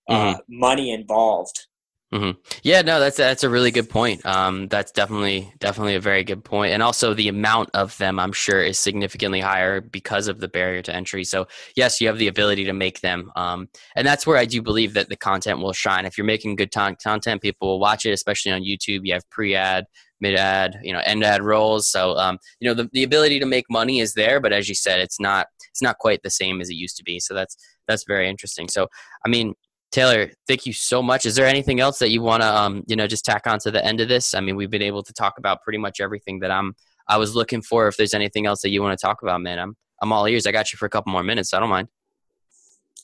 uh, 0.10 0.34
mm-hmm. 0.34 0.60
money 0.60 0.92
involved 0.92 1.68
Mm-hmm. 2.16 2.40
Yeah, 2.64 2.82
no, 2.82 3.02
that's 3.02 3.18
that's 3.18 3.44
a 3.44 3.50
really 3.50 3.72
good 3.72 3.90
point. 3.90 4.26
Um, 4.26 4.70
that's 4.70 4.94
definitely 4.94 5.52
definitely 5.60 5.96
a 5.96 6.00
very 6.00 6.24
good 6.24 6.46
point, 6.46 6.72
and 6.72 6.82
also 6.82 7.14
the 7.14 7.28
amount 7.28 7.72
of 7.74 7.98
them, 7.98 8.20
I'm 8.20 8.32
sure, 8.32 8.64
is 8.64 8.80
significantly 8.80 9.42
higher 9.42 9.82
because 9.82 10.30
of 10.30 10.40
the 10.40 10.48
barrier 10.48 10.82
to 10.84 10.96
entry. 10.96 11.26
So 11.26 11.48
yes, 11.76 12.00
you 12.00 12.08
have 12.08 12.18
the 12.18 12.30
ability 12.30 12.64
to 12.66 12.74
make 12.74 13.02
them, 13.02 13.34
um, 13.36 13.68
and 13.98 14.08
that's 14.08 14.26
where 14.26 14.38
I 14.38 14.46
do 14.46 14.62
believe 14.62 14.94
that 14.94 15.10
the 15.10 15.18
content 15.18 15.60
will 15.60 15.74
shine. 15.74 16.06
If 16.06 16.18
you're 16.18 16.24
making 16.24 16.56
good 16.56 16.72
content, 16.72 17.42
people 17.42 17.68
will 17.68 17.80
watch 17.82 18.06
it, 18.06 18.12
especially 18.12 18.54
on 18.54 18.62
YouTube. 18.62 19.02
You 19.04 19.12
have 19.14 19.30
pre-ad, 19.30 19.84
mid-ad, 20.22 20.80
you 20.84 20.94
know, 20.94 21.02
end-ad 21.06 21.42
rolls. 21.44 21.92
So 21.92 22.16
um, 22.16 22.38
you 22.62 22.70
know, 22.70 22.74
the 22.74 22.90
the 22.94 23.04
ability 23.04 23.42
to 23.42 23.46
make 23.46 23.66
money 23.70 24.00
is 24.00 24.14
there, 24.14 24.40
but 24.40 24.54
as 24.54 24.70
you 24.70 24.76
said, 24.76 25.02
it's 25.02 25.20
not 25.20 25.48
it's 25.70 25.82
not 25.82 25.98
quite 25.98 26.24
the 26.24 26.30
same 26.30 26.62
as 26.62 26.70
it 26.70 26.76
used 26.76 26.96
to 26.96 27.04
be. 27.04 27.20
So 27.20 27.34
that's 27.34 27.58
that's 27.90 28.06
very 28.08 28.30
interesting. 28.30 28.70
So 28.70 28.88
I 29.26 29.30
mean, 29.30 29.54
Taylor, 29.96 30.30
thank 30.46 30.66
you 30.66 30.74
so 30.74 31.02
much. 31.02 31.26
Is 31.26 31.36
there 31.36 31.46
anything 31.46 31.80
else 31.80 32.00
that 32.00 32.10
you 32.10 32.22
want 32.22 32.44
to, 32.44 32.54
um, 32.54 32.84
you 32.86 32.98
know, 32.98 33.08
just 33.08 33.24
tack 33.24 33.48
on 33.48 33.60
to 33.60 33.72
the 33.72 33.84
end 33.84 34.02
of 34.02 34.10
this? 34.10 34.36
I 34.36 34.42
mean, 34.42 34.58
we've 34.58 34.70
been 34.70 34.82
able 34.82 35.02
to 35.04 35.14
talk 35.14 35.38
about 35.38 35.62
pretty 35.62 35.78
much 35.78 36.02
everything 36.02 36.40
that 36.40 36.52
I'm, 36.52 36.76
I 37.08 37.16
was 37.16 37.34
looking 37.34 37.62
for. 37.62 37.88
If 37.88 37.96
there's 37.96 38.14
anything 38.14 38.46
else 38.46 38.62
that 38.64 38.72
you 38.72 38.82
want 38.82 39.00
to 39.00 39.02
talk 39.02 39.24
about, 39.24 39.40
man, 39.40 39.58
I'm, 39.58 39.74
I'm 40.02 40.12
all 40.12 40.28
ears. 40.28 40.46
I 40.46 40.52
got 40.52 40.74
you 40.74 40.78
for 40.78 40.86
a 40.86 40.90
couple 40.90 41.14
more 41.14 41.24
minutes. 41.24 41.52
So 41.52 41.58
I 41.58 41.62
don't 41.62 41.70
mind. 41.70 41.88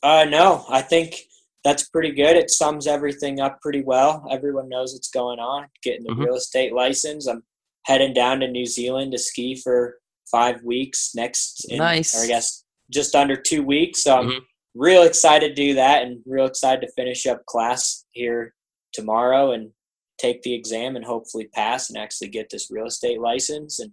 Uh, 0.03 0.25
no, 0.29 0.65
I 0.67 0.81
think 0.81 1.15
that's 1.63 1.87
pretty 1.87 2.11
good. 2.11 2.35
It 2.35 2.51
sums 2.51 2.87
everything 2.87 3.39
up 3.39 3.61
pretty 3.61 3.83
well. 3.83 4.27
Everyone 4.29 4.67
knows 4.67 4.91
what's 4.91 5.09
going 5.11 5.39
on. 5.39 5.67
Getting 5.83 6.03
the 6.03 6.09
mm-hmm. 6.09 6.23
real 6.23 6.35
estate 6.35 6.73
license. 6.73 7.25
I'm 7.25 7.41
heading 7.85 8.13
down 8.13 8.41
to 8.41 8.49
New 8.49 8.65
Zealand 8.65 9.13
to 9.13 9.17
ski 9.17 9.55
for 9.55 9.95
five 10.29 10.61
weeks 10.65 11.11
next. 11.15 11.67
In, 11.69 11.77
nice. 11.77 12.13
Or 12.13 12.25
I 12.25 12.27
guess 12.27 12.65
just 12.89 13.15
under 13.15 13.37
two 13.37 13.63
weeks. 13.63 14.03
So 14.03 14.17
I'm 14.17 14.27
mm-hmm 14.27 14.39
real 14.75 15.03
excited 15.03 15.49
to 15.49 15.53
do 15.53 15.73
that 15.75 16.03
and 16.03 16.21
real 16.25 16.45
excited 16.45 16.81
to 16.81 16.93
finish 16.93 17.25
up 17.25 17.45
class 17.45 18.05
here 18.11 18.53
tomorrow 18.93 19.51
and 19.51 19.71
take 20.17 20.41
the 20.43 20.53
exam 20.53 20.95
and 20.95 21.05
hopefully 21.05 21.49
pass 21.53 21.89
and 21.89 21.97
actually 21.97 22.27
get 22.27 22.49
this 22.49 22.69
real 22.69 22.85
estate 22.85 23.19
license 23.19 23.79
and 23.79 23.91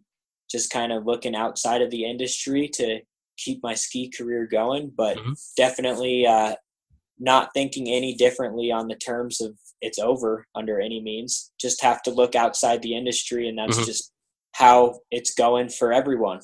just 0.50 0.70
kind 0.70 0.92
of 0.92 1.06
looking 1.06 1.34
outside 1.34 1.82
of 1.82 1.90
the 1.90 2.04
industry 2.04 2.68
to 2.68 3.00
keep 3.36 3.62
my 3.62 3.74
ski 3.74 4.10
career 4.10 4.46
going 4.46 4.92
but 4.96 5.16
mm-hmm. 5.16 5.32
definitely 5.56 6.26
uh, 6.26 6.54
not 7.18 7.50
thinking 7.54 7.88
any 7.88 8.14
differently 8.14 8.70
on 8.70 8.88
the 8.88 8.96
terms 8.96 9.40
of 9.40 9.56
it's 9.80 9.98
over 9.98 10.46
under 10.54 10.80
any 10.80 11.00
means 11.00 11.52
just 11.60 11.82
have 11.82 12.02
to 12.02 12.10
look 12.10 12.34
outside 12.34 12.82
the 12.82 12.96
industry 12.96 13.48
and 13.48 13.58
that's 13.58 13.76
mm-hmm. 13.76 13.86
just 13.86 14.12
how 14.52 14.98
it's 15.10 15.34
going 15.34 15.68
for 15.68 15.92
everyone 15.92 16.40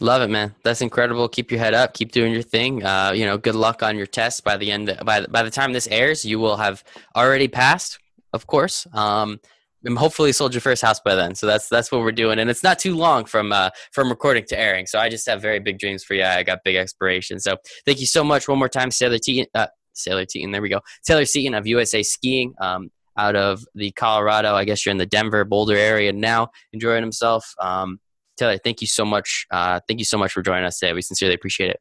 Love 0.00 0.22
it, 0.22 0.30
man. 0.30 0.54
That's 0.64 0.80
incredible. 0.80 1.28
Keep 1.28 1.50
your 1.50 1.60
head 1.60 1.74
up. 1.74 1.92
Keep 1.92 2.12
doing 2.12 2.32
your 2.32 2.42
thing. 2.42 2.84
Uh, 2.84 3.12
you 3.14 3.26
know, 3.26 3.36
good 3.36 3.54
luck 3.54 3.82
on 3.82 3.96
your 3.96 4.06
test. 4.06 4.42
By 4.42 4.56
the 4.56 4.70
end, 4.72 4.96
by 5.04 5.20
the, 5.20 5.28
by 5.28 5.42
the 5.42 5.50
time 5.50 5.72
this 5.72 5.86
airs, 5.88 6.24
you 6.24 6.38
will 6.38 6.56
have 6.56 6.82
already 7.14 7.46
passed, 7.46 7.98
of 8.32 8.46
course. 8.46 8.86
Um, 8.94 9.38
and 9.84 9.98
hopefully 9.98 10.32
sold 10.32 10.54
your 10.54 10.60
first 10.60 10.82
house 10.82 11.00
by 11.00 11.14
then. 11.14 11.34
So 11.34 11.46
that's 11.46 11.68
that's 11.68 11.90
what 11.90 12.02
we're 12.02 12.12
doing, 12.12 12.38
and 12.38 12.48
it's 12.48 12.62
not 12.62 12.78
too 12.78 12.96
long 12.96 13.24
from 13.24 13.52
uh, 13.52 13.70
from 13.92 14.08
recording 14.08 14.44
to 14.46 14.58
airing. 14.58 14.86
So 14.86 14.98
I 14.98 15.08
just 15.08 15.28
have 15.28 15.42
very 15.42 15.58
big 15.58 15.78
dreams 15.78 16.04
for 16.04 16.14
you. 16.14 16.24
I 16.24 16.42
got 16.42 16.60
big 16.64 16.76
aspirations. 16.76 17.44
So 17.44 17.56
thank 17.84 18.00
you 18.00 18.06
so 18.06 18.22
much 18.22 18.48
one 18.48 18.58
more 18.58 18.68
time, 18.68 18.90
Sailor 18.90 19.18
T. 19.18 19.46
Uh, 19.54 19.66
Sailor 19.92 20.24
Teton. 20.24 20.52
There 20.52 20.62
we 20.62 20.68
go. 20.68 20.80
Taylor 21.04 21.24
Seaton 21.24 21.54
of 21.54 21.66
USA 21.66 22.02
Skiing. 22.02 22.54
Um, 22.60 22.90
out 23.18 23.36
of 23.36 23.62
the 23.74 23.90
Colorado, 23.92 24.54
I 24.54 24.64
guess 24.64 24.86
you're 24.86 24.90
in 24.90 24.96
the 24.96 25.04
Denver 25.04 25.44
Boulder 25.44 25.76
area 25.76 26.14
now, 26.14 26.48
enjoying 26.72 27.02
himself. 27.02 27.54
Um, 27.60 28.00
Taylor, 28.36 28.58
thank 28.58 28.80
you 28.80 28.86
so 28.86 29.04
much. 29.04 29.46
Uh, 29.50 29.80
thank 29.86 30.00
you 30.00 30.04
so 30.04 30.18
much 30.18 30.32
for 30.32 30.42
joining 30.42 30.64
us 30.64 30.78
today. 30.78 30.92
We 30.92 31.02
sincerely 31.02 31.34
appreciate 31.34 31.70
it. 31.70 31.80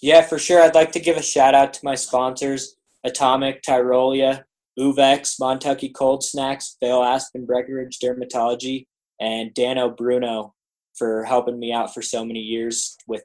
Yeah, 0.00 0.22
for 0.22 0.38
sure. 0.38 0.62
I'd 0.62 0.74
like 0.74 0.92
to 0.92 1.00
give 1.00 1.16
a 1.16 1.22
shout 1.22 1.54
out 1.54 1.74
to 1.74 1.80
my 1.82 1.94
sponsors 1.94 2.76
Atomic, 3.04 3.62
Tyrolia, 3.62 4.44
Uvex, 4.78 5.40
Montucky 5.40 5.92
Cold 5.94 6.22
Snacks, 6.22 6.76
Vail 6.80 7.02
Aspen 7.02 7.44
Breckenridge 7.44 7.98
Dermatology, 7.98 8.86
and 9.20 9.52
Dano 9.54 9.90
Bruno 9.90 10.54
for 10.96 11.24
helping 11.24 11.58
me 11.58 11.72
out 11.72 11.92
for 11.92 12.02
so 12.02 12.24
many 12.24 12.40
years 12.40 12.96
with 13.06 13.22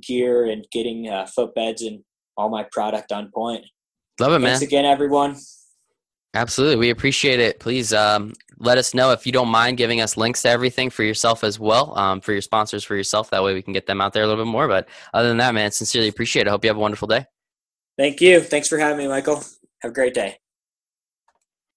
gear 0.00 0.46
and 0.46 0.66
getting 0.72 1.08
uh, 1.08 1.26
footbeds 1.36 1.86
and 1.86 2.02
all 2.36 2.48
my 2.48 2.66
product 2.72 3.12
on 3.12 3.30
point. 3.34 3.64
Love 4.20 4.32
it, 4.32 4.38
man. 4.38 4.50
Thanks 4.50 4.62
again, 4.62 4.84
everyone. 4.84 5.36
Absolutely. 6.36 6.76
We 6.76 6.90
appreciate 6.90 7.40
it. 7.40 7.60
Please 7.60 7.94
um, 7.94 8.34
let 8.58 8.76
us 8.76 8.92
know 8.92 9.10
if 9.12 9.24
you 9.24 9.32
don't 9.32 9.48
mind 9.48 9.78
giving 9.78 10.02
us 10.02 10.18
links 10.18 10.42
to 10.42 10.50
everything 10.50 10.90
for 10.90 11.02
yourself 11.02 11.42
as 11.42 11.58
well, 11.58 11.96
um, 11.98 12.20
for 12.20 12.32
your 12.32 12.42
sponsors, 12.42 12.84
for 12.84 12.94
yourself. 12.94 13.30
That 13.30 13.42
way 13.42 13.54
we 13.54 13.62
can 13.62 13.72
get 13.72 13.86
them 13.86 14.02
out 14.02 14.12
there 14.12 14.22
a 14.22 14.26
little 14.26 14.44
bit 14.44 14.50
more. 14.50 14.68
But 14.68 14.86
other 15.14 15.28
than 15.28 15.38
that, 15.38 15.54
man, 15.54 15.70
sincerely 15.70 16.08
appreciate 16.08 16.42
it. 16.42 16.48
I 16.48 16.50
hope 16.50 16.62
you 16.62 16.68
have 16.68 16.76
a 16.76 16.80
wonderful 16.80 17.08
day. 17.08 17.24
Thank 17.96 18.20
you. 18.20 18.40
Thanks 18.40 18.68
for 18.68 18.76
having 18.76 18.98
me, 18.98 19.08
Michael. 19.08 19.36
Have 19.80 19.92
a 19.92 19.94
great 19.94 20.12
day. 20.12 20.36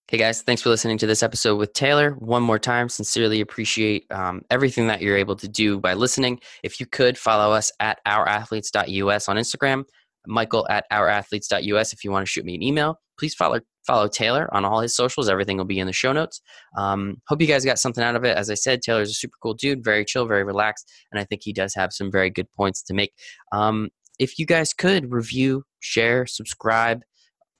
Hey 0.09 0.17
guys, 0.17 0.41
thanks 0.41 0.61
for 0.61 0.69
listening 0.69 0.97
to 0.97 1.07
this 1.07 1.23
episode 1.23 1.55
with 1.55 1.71
Taylor. 1.71 2.13
One 2.13 2.43
more 2.43 2.59
time, 2.59 2.89
sincerely 2.89 3.39
appreciate 3.41 4.07
um, 4.11 4.41
everything 4.49 4.87
that 4.87 5.01
you're 5.01 5.15
able 5.15 5.35
to 5.35 5.47
do 5.47 5.79
by 5.79 5.93
listening. 5.93 6.39
If 6.63 6.79
you 6.79 6.87
could 6.87 7.17
follow 7.17 7.53
us 7.53 7.71
at 7.79 7.99
ourathletes.us 8.07 9.29
on 9.29 9.35
Instagram, 9.37 9.83
Michael 10.25 10.67
at 10.69 10.85
ourathletes.us 10.91 11.93
if 11.93 12.03
you 12.03 12.11
want 12.11 12.25
to 12.25 12.29
shoot 12.29 12.43
me 12.43 12.55
an 12.55 12.63
email. 12.63 12.99
Please 13.19 13.35
follow 13.35 13.59
follow 13.89 14.07
Taylor 14.07 14.47
on 14.53 14.65
all 14.65 14.81
his 14.81 14.95
socials. 14.95 15.29
Everything 15.29 15.57
will 15.57 15.65
be 15.65 15.79
in 15.79 15.87
the 15.87 15.93
show 15.93 16.13
notes. 16.13 16.41
Um, 16.77 17.15
hope 17.27 17.41
you 17.41 17.47
guys 17.47 17.65
got 17.65 17.79
something 17.79 18.03
out 18.03 18.15
of 18.15 18.23
it. 18.23 18.37
As 18.37 18.51
I 18.51 18.53
said, 18.53 18.83
Taylor's 18.83 19.09
a 19.09 19.13
super 19.13 19.35
cool 19.41 19.55
dude, 19.55 19.83
very 19.83 20.05
chill, 20.05 20.27
very 20.27 20.43
relaxed, 20.43 20.91
and 21.11 21.19
I 21.19 21.23
think 21.23 21.41
he 21.43 21.53
does 21.53 21.73
have 21.73 21.91
some 21.91 22.11
very 22.11 22.29
good 22.29 22.47
points 22.55 22.83
to 22.83 22.93
make. 22.93 23.13
Um, 23.51 23.89
if 24.19 24.37
you 24.37 24.45
guys 24.45 24.73
could 24.73 25.11
review, 25.11 25.63
share, 25.79 26.27
subscribe, 26.27 27.01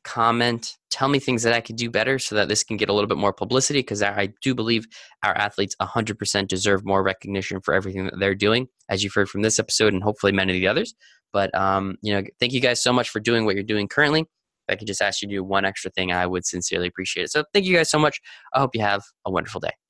comment, 0.03 0.77
tell 0.91 1.07
me 1.07 1.17
things 1.17 1.41
that 1.43 1.53
I 1.53 1.61
could 1.61 1.77
do 1.77 1.89
better 1.89 2.19
so 2.19 2.36
that 2.36 2.47
this 2.47 2.63
can 2.63 2.77
get 2.77 2.89
a 2.89 2.93
little 2.93 3.07
bit 3.07 3.17
more 3.17 3.34
publicity 3.34 3.80
because 3.80 4.03
I 4.03 4.30
do 4.43 4.53
believe 4.53 4.86
our 5.23 5.36
athletes 5.36 5.75
100% 5.82 6.47
deserve 6.47 6.86
more 6.86 7.01
recognition 7.01 7.59
for 7.61 7.73
everything 7.73 8.05
that 8.05 8.19
they're 8.19 8.36
doing, 8.36 8.67
as 8.88 9.03
you've 9.03 9.15
heard 9.15 9.30
from 9.30 9.41
this 9.41 9.57
episode 9.57 9.93
and 9.93 10.03
hopefully 10.03 10.32
many 10.32 10.53
of 10.53 10.59
the 10.59 10.67
others. 10.67 10.93
But 11.34 11.53
um, 11.55 11.95
you 12.01 12.13
know, 12.13 12.23
thank 12.39 12.53
you 12.53 12.61
guys 12.61 12.84
so 12.84 12.93
much 12.93 13.09
for 13.09 13.19
doing 13.19 13.45
what 13.45 13.55
you're 13.55 13.63
doing 13.63 13.88
currently. 13.88 14.25
I 14.70 14.76
could 14.76 14.88
just 14.88 15.01
ask 15.01 15.22
you 15.22 15.28
to 15.28 15.36
do 15.36 15.43
one 15.43 15.65
extra 15.65 15.91
thing, 15.91 16.11
I 16.11 16.26
would 16.26 16.45
sincerely 16.45 16.88
appreciate 16.88 17.24
it. 17.24 17.32
So 17.32 17.43
thank 17.53 17.65
you 17.65 17.76
guys 17.76 17.89
so 17.89 17.99
much. 17.99 18.20
I 18.53 18.59
hope 18.59 18.76
you 18.76 18.82
have 18.82 19.03
a 19.26 19.32
wonderful 19.32 19.59
day. 19.59 19.89